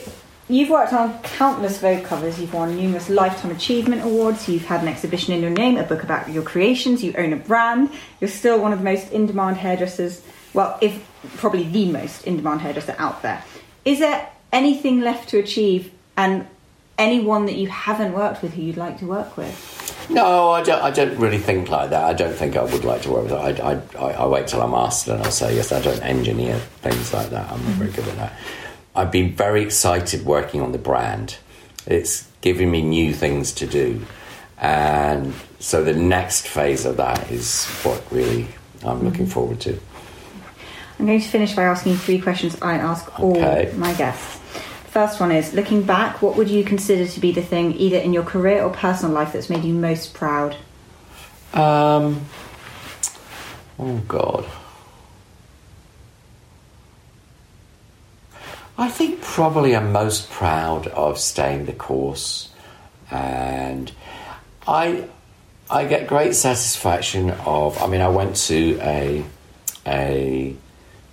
you've 0.50 0.70
worked 0.70 0.92
on 0.92 1.22
countless 1.22 1.80
Vogue 1.80 2.04
covers, 2.04 2.40
you've 2.40 2.54
won 2.54 2.76
numerous 2.76 3.10
Lifetime 3.10 3.52
Achievement 3.52 4.02
Awards, 4.04 4.50
you've 4.50 4.66
had 4.66 4.82
an 4.82 4.88
exhibition 4.88 5.34
in 5.34 5.42
your 5.42 5.52
name, 5.52 5.78
a 5.78 5.84
book 5.84 6.04
about 6.04 6.30
your 6.30 6.44
creations, 6.44 7.04
you 7.04 7.14
own 7.16 7.32
a 7.32 7.38
brand, 7.38 7.92
you're 8.20 8.30
still 8.30 8.60
one 8.60 8.74
of 8.74 8.80
the 8.80 8.86
most 8.86 9.12
in 9.12 9.28
demand 9.28 9.58
hairdressers, 9.58 10.22
well, 10.54 10.78
if 10.82 11.08
probably 11.38 11.64
the 11.64 11.92
most 11.92 12.26
in 12.26 12.38
demand 12.38 12.62
hairdresser 12.62 12.96
out 12.98 13.22
there. 13.22 13.44
Is 13.86 14.00
there 14.00 14.30
anything 14.52 15.02
left 15.02 15.30
to 15.30 15.38
achieve 15.38 15.92
and 16.18 16.48
anyone 17.02 17.48
that 17.48 17.56
you 17.56 17.68
haven't 17.68 18.14
worked 18.14 18.42
with 18.42 18.54
who 18.54 18.62
you'd 18.62 18.78
like 18.78 19.00
to 19.00 19.06
work 19.06 19.36
with? 19.36 20.08
No, 20.10 20.52
I 20.52 20.62
don't. 20.62 20.82
I 20.82 20.92
don't 20.92 21.18
really 21.18 21.38
think 21.38 21.70
like 21.70 21.90
that. 21.90 22.04
I 22.04 22.14
don't 22.14 22.34
think 22.34 22.56
I 22.56 22.64
would 22.64 22.84
like 22.84 23.02
to 23.04 23.12
work 23.12 23.24
with. 23.24 23.34
It. 23.34 23.62
I, 23.62 23.72
I, 23.72 23.82
I, 23.98 24.12
I 24.24 24.26
wait 24.28 24.48
till 24.48 24.62
I'm 24.62 24.74
asked, 24.74 25.08
and 25.08 25.22
I'll 25.22 25.32
say 25.32 25.56
yes. 25.56 25.72
I 25.72 25.82
don't 25.82 26.02
engineer 26.02 26.58
things 26.82 27.14
like 27.14 27.30
that. 27.30 27.52
I'm 27.52 27.64
not 27.64 27.74
very 27.74 27.92
good 27.92 28.08
at 28.08 28.16
that. 28.18 28.34
I've 28.96 29.12
been 29.12 29.34
very 29.34 29.64
excited 29.64 30.26
working 30.26 30.62
on 30.62 30.74
the 30.74 30.78
brand. 30.78 31.38
It's 31.88 32.30
giving 32.42 32.70
me 32.70 32.82
new 32.82 33.14
things 33.14 33.52
to 33.54 33.68
do, 33.68 34.06
and 34.58 35.34
so 35.60 35.84
the 35.84 35.94
next 35.94 36.48
phase 36.48 36.86
of 36.86 36.98
that 36.98 37.32
is 37.32 37.66
what 37.84 38.04
really 38.12 38.48
I'm 38.84 38.98
mm-hmm. 38.98 39.06
looking 39.06 39.28
forward 39.28 39.60
to. 39.62 39.80
I'm 41.00 41.06
going 41.08 41.22
to 41.22 41.28
finish 41.28 41.56
by 41.56 41.64
asking 41.64 41.94
you 41.94 41.98
three 41.98 42.20
questions 42.20 42.62
I 42.62 42.76
ask 42.76 43.20
all 43.20 43.34
my 43.74 43.94
guests. 43.94 44.41
First 44.92 45.22
one 45.22 45.32
is 45.32 45.54
looking 45.54 45.84
back, 45.84 46.22
what 46.22 46.36
would 46.36 46.50
you 46.50 46.66
consider 46.66 47.08
to 47.08 47.20
be 47.22 47.32
the 47.32 47.42
thing, 47.42 47.74
either 47.76 47.96
in 47.96 48.12
your 48.12 48.24
career 48.24 48.62
or 48.62 48.70
personal 48.72 49.16
life, 49.16 49.32
that's 49.32 49.50
made 49.50 49.64
you 49.64 49.74
most 49.74 50.14
proud? 50.14 50.58
Um. 51.54 52.26
Oh 53.80 54.02
God. 54.06 54.46
I 58.78 58.90
think 58.90 59.22
probably 59.22 59.78
I'm 59.78 59.94
most 59.94 60.30
proud 60.30 60.88
of 60.88 61.18
staying 61.18 61.68
the 61.68 61.74
course, 61.74 62.50
and 63.10 63.90
I 64.68 65.08
I 65.70 65.86
get 65.86 66.08
great 66.08 66.36
satisfaction 66.36 67.30
of. 67.46 67.82
I 67.82 67.88
mean, 67.88 68.02
I 68.02 68.10
went 68.10 68.36
to 68.48 68.78
a 68.82 69.24
a 69.88 70.54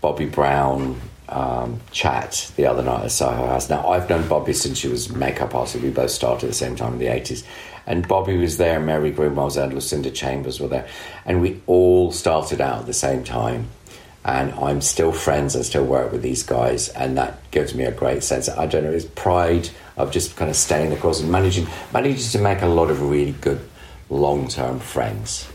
Bobbi 0.03 0.33
Brown 0.33 1.01
um, 1.29 1.81
chat 1.91 2.51
the 2.57 2.67
other 2.67 2.83
night 2.83 3.05
at 3.05 3.13
Soho 3.13 3.47
House. 3.47 3.69
Now, 3.69 3.89
I've 3.89 4.09
known 4.09 4.25
Bobbi 4.25 4.55
since 4.55 4.79
she 4.79 4.89
was 4.89 5.11
makeup 5.15 5.55
artist. 5.55 5.83
We 5.83 5.91
both 5.91 6.11
started 6.11 6.47
at 6.47 6.51
the 6.51 6.57
same 6.57 6.77
time 6.77 6.95
in 6.95 6.99
the 6.99 7.07
80s. 7.07 7.45
And 7.87 8.07
Bobbi 8.07 8.39
was 8.39 8.59
there, 8.59 8.81
Mary 8.81 9.11
there, 9.11 9.65
and 9.65 9.75
Lucinda 9.75 10.11
Chambers 10.11 10.61
were 10.61 10.69
there. 10.69 10.87
And 11.25 11.41
we 11.41 11.61
all 11.67 12.13
started 12.13 12.61
out 12.61 12.81
at 12.81 12.87
the 12.87 12.93
same 12.93 13.25
time. 13.25 13.69
And 14.25 14.53
I'm 14.55 14.83
still 14.83 15.13
friends, 15.13 15.57
I 15.57 15.63
still 15.63 15.87
work 15.87 16.13
with 16.13 16.21
these 16.21 16.43
guys, 16.43 16.91
and 16.91 17.17
that 17.17 17.51
gives 17.51 17.75
me 17.75 17.85
a 17.85 17.93
great 17.93 18.23
sense. 18.23 18.49
I 18.49 18.67
don't 18.67 18.85
know, 18.85 18.91
it's 18.91 19.07
pride 19.07 19.71
of 19.97 20.11
just 20.11 20.37
kind 20.37 20.51
of 20.51 20.57
staying 20.57 20.91
the 20.91 20.97
course 20.97 21.21
and 21.21 21.33
managing, 21.33 21.67
managing 21.93 22.31
to 22.33 22.39
make 22.39 22.61
a 22.61 22.67
lot 22.67 22.91
of 22.91 23.01
really 23.01 23.33
good 23.33 23.61
long 24.11 24.49
term 24.49 24.81
friends. 24.81 25.49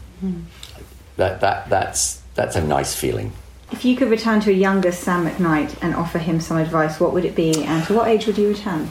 That, 1.18 1.42
that, 1.42 1.70
that's, 1.70 2.22
that's 2.34 2.56
a 2.56 2.64
nice 2.64 2.96
feeling. 2.96 3.34
If 3.74 3.84
you 3.84 3.96
could 3.96 4.10
return 4.10 4.40
to 4.42 4.52
a 4.52 4.54
younger 4.54 4.92
Sam 4.92 5.26
McKnight 5.28 5.78
and 5.82 5.96
offer 5.96 6.20
him 6.20 6.40
some 6.40 6.58
advice, 6.58 7.00
what 7.00 7.12
would 7.12 7.26
it 7.26 7.36
be, 7.36 7.64
and 7.66 7.84
to 7.88 7.96
what 7.96 8.08
age 8.08 8.28
would 8.28 8.38
you 8.38 8.50
return? 8.50 8.88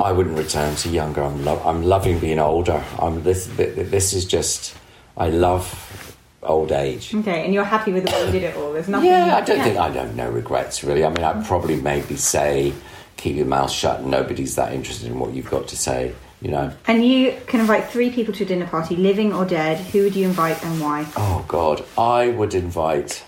I 0.00 0.10
wouldn't 0.10 0.38
return 0.38 0.74
to 0.76 0.88
younger. 0.88 1.22
I'm, 1.22 1.44
lo- 1.44 1.60
I'm 1.62 1.82
loving 1.82 2.18
being 2.18 2.38
older. 2.38 2.82
I'm, 2.98 3.22
this, 3.24 3.46
this 3.46 4.14
is 4.14 4.24
just, 4.24 4.74
I 5.18 5.28
love 5.28 6.16
old 6.42 6.72
age. 6.72 7.14
Okay, 7.14 7.44
and 7.44 7.52
you're 7.52 7.62
happy 7.62 7.92
with 7.92 8.06
the 8.06 8.12
way 8.12 8.26
you 8.26 8.32
did 8.32 8.42
it 8.44 8.56
all? 8.56 8.72
There's 8.72 8.88
nothing. 8.88 9.10
Yeah, 9.10 9.36
I 9.36 9.42
don't 9.42 9.60
think 9.60 9.76
I 9.76 9.90
don't 9.90 10.16
know 10.16 10.30
regrets 10.30 10.82
really. 10.82 11.04
I 11.04 11.10
mean, 11.10 11.22
I'd 11.22 11.44
probably 11.44 11.78
maybe 11.78 12.16
say, 12.16 12.72
keep 13.18 13.36
your 13.36 13.44
mouth 13.44 13.70
shut. 13.70 14.02
Nobody's 14.02 14.54
that 14.54 14.72
interested 14.72 15.08
in 15.08 15.18
what 15.18 15.34
you've 15.34 15.50
got 15.50 15.68
to 15.68 15.76
say. 15.76 16.14
You 16.40 16.52
know. 16.52 16.72
And 16.86 17.04
you 17.04 17.36
can 17.48 17.60
invite 17.60 17.90
three 17.90 18.10
people 18.10 18.32
to 18.34 18.44
a 18.44 18.46
dinner 18.46 18.66
party, 18.66 18.96
living 18.96 19.34
or 19.34 19.44
dead. 19.44 19.78
Who 19.88 20.04
would 20.04 20.14
you 20.14 20.26
invite 20.26 20.64
and 20.64 20.80
why? 20.80 21.06
Oh 21.16 21.44
God, 21.48 21.84
I 21.98 22.28
would 22.28 22.54
invite 22.54 23.24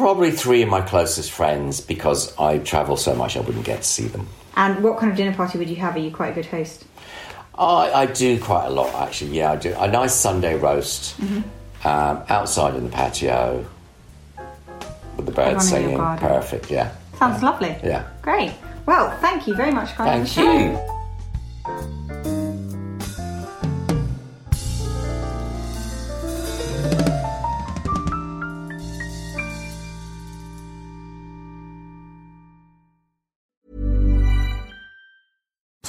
probably 0.00 0.30
three 0.30 0.62
of 0.62 0.68
my 0.68 0.80
closest 0.80 1.30
friends 1.30 1.80
because 1.80 2.36
I 2.38 2.58
travel 2.58 2.96
so 2.96 3.14
much 3.14 3.36
I 3.36 3.40
wouldn't 3.40 3.64
get 3.64 3.82
to 3.82 3.86
see 3.88 4.06
them. 4.08 4.26
And 4.56 4.82
what 4.82 4.98
kind 4.98 5.10
of 5.12 5.16
dinner 5.16 5.34
party 5.36 5.58
would 5.58 5.68
you 5.68 5.76
have? 5.76 5.94
Are 5.94 5.98
you 6.00 6.10
quite 6.10 6.32
a 6.32 6.34
good 6.34 6.46
host? 6.46 6.84
I, 7.58 7.92
I 7.92 8.06
do 8.06 8.40
quite 8.40 8.66
a 8.66 8.70
lot, 8.70 8.94
actually. 8.94 9.36
Yeah, 9.36 9.52
I 9.52 9.56
do. 9.56 9.74
A 9.78 9.86
nice 9.88 10.14
Sunday 10.14 10.56
roast 10.58 11.20
Mm-hmm. 11.20 11.86
um, 11.86 12.24
outside 12.28 12.74
in 12.74 12.84
the 12.84 12.90
patio 12.90 13.66
with 15.16 15.26
the 15.26 15.32
birds 15.32 15.70
Everyone 15.72 15.90
in 15.92 15.96
your 15.98 16.16
singing. 16.18 16.28
Perfect, 16.28 16.70
yeah. 16.70 16.92
Sounds 17.18 17.42
lovely. 17.42 17.76
Yeah. 17.84 18.08
Great. 18.22 18.52
Well, 18.86 19.10
thank 19.20 19.46
you 19.46 19.54
very 19.54 19.70
much, 19.72 19.96
guys. 19.96 20.32
Thank 20.34 20.78
you. 21.66 21.90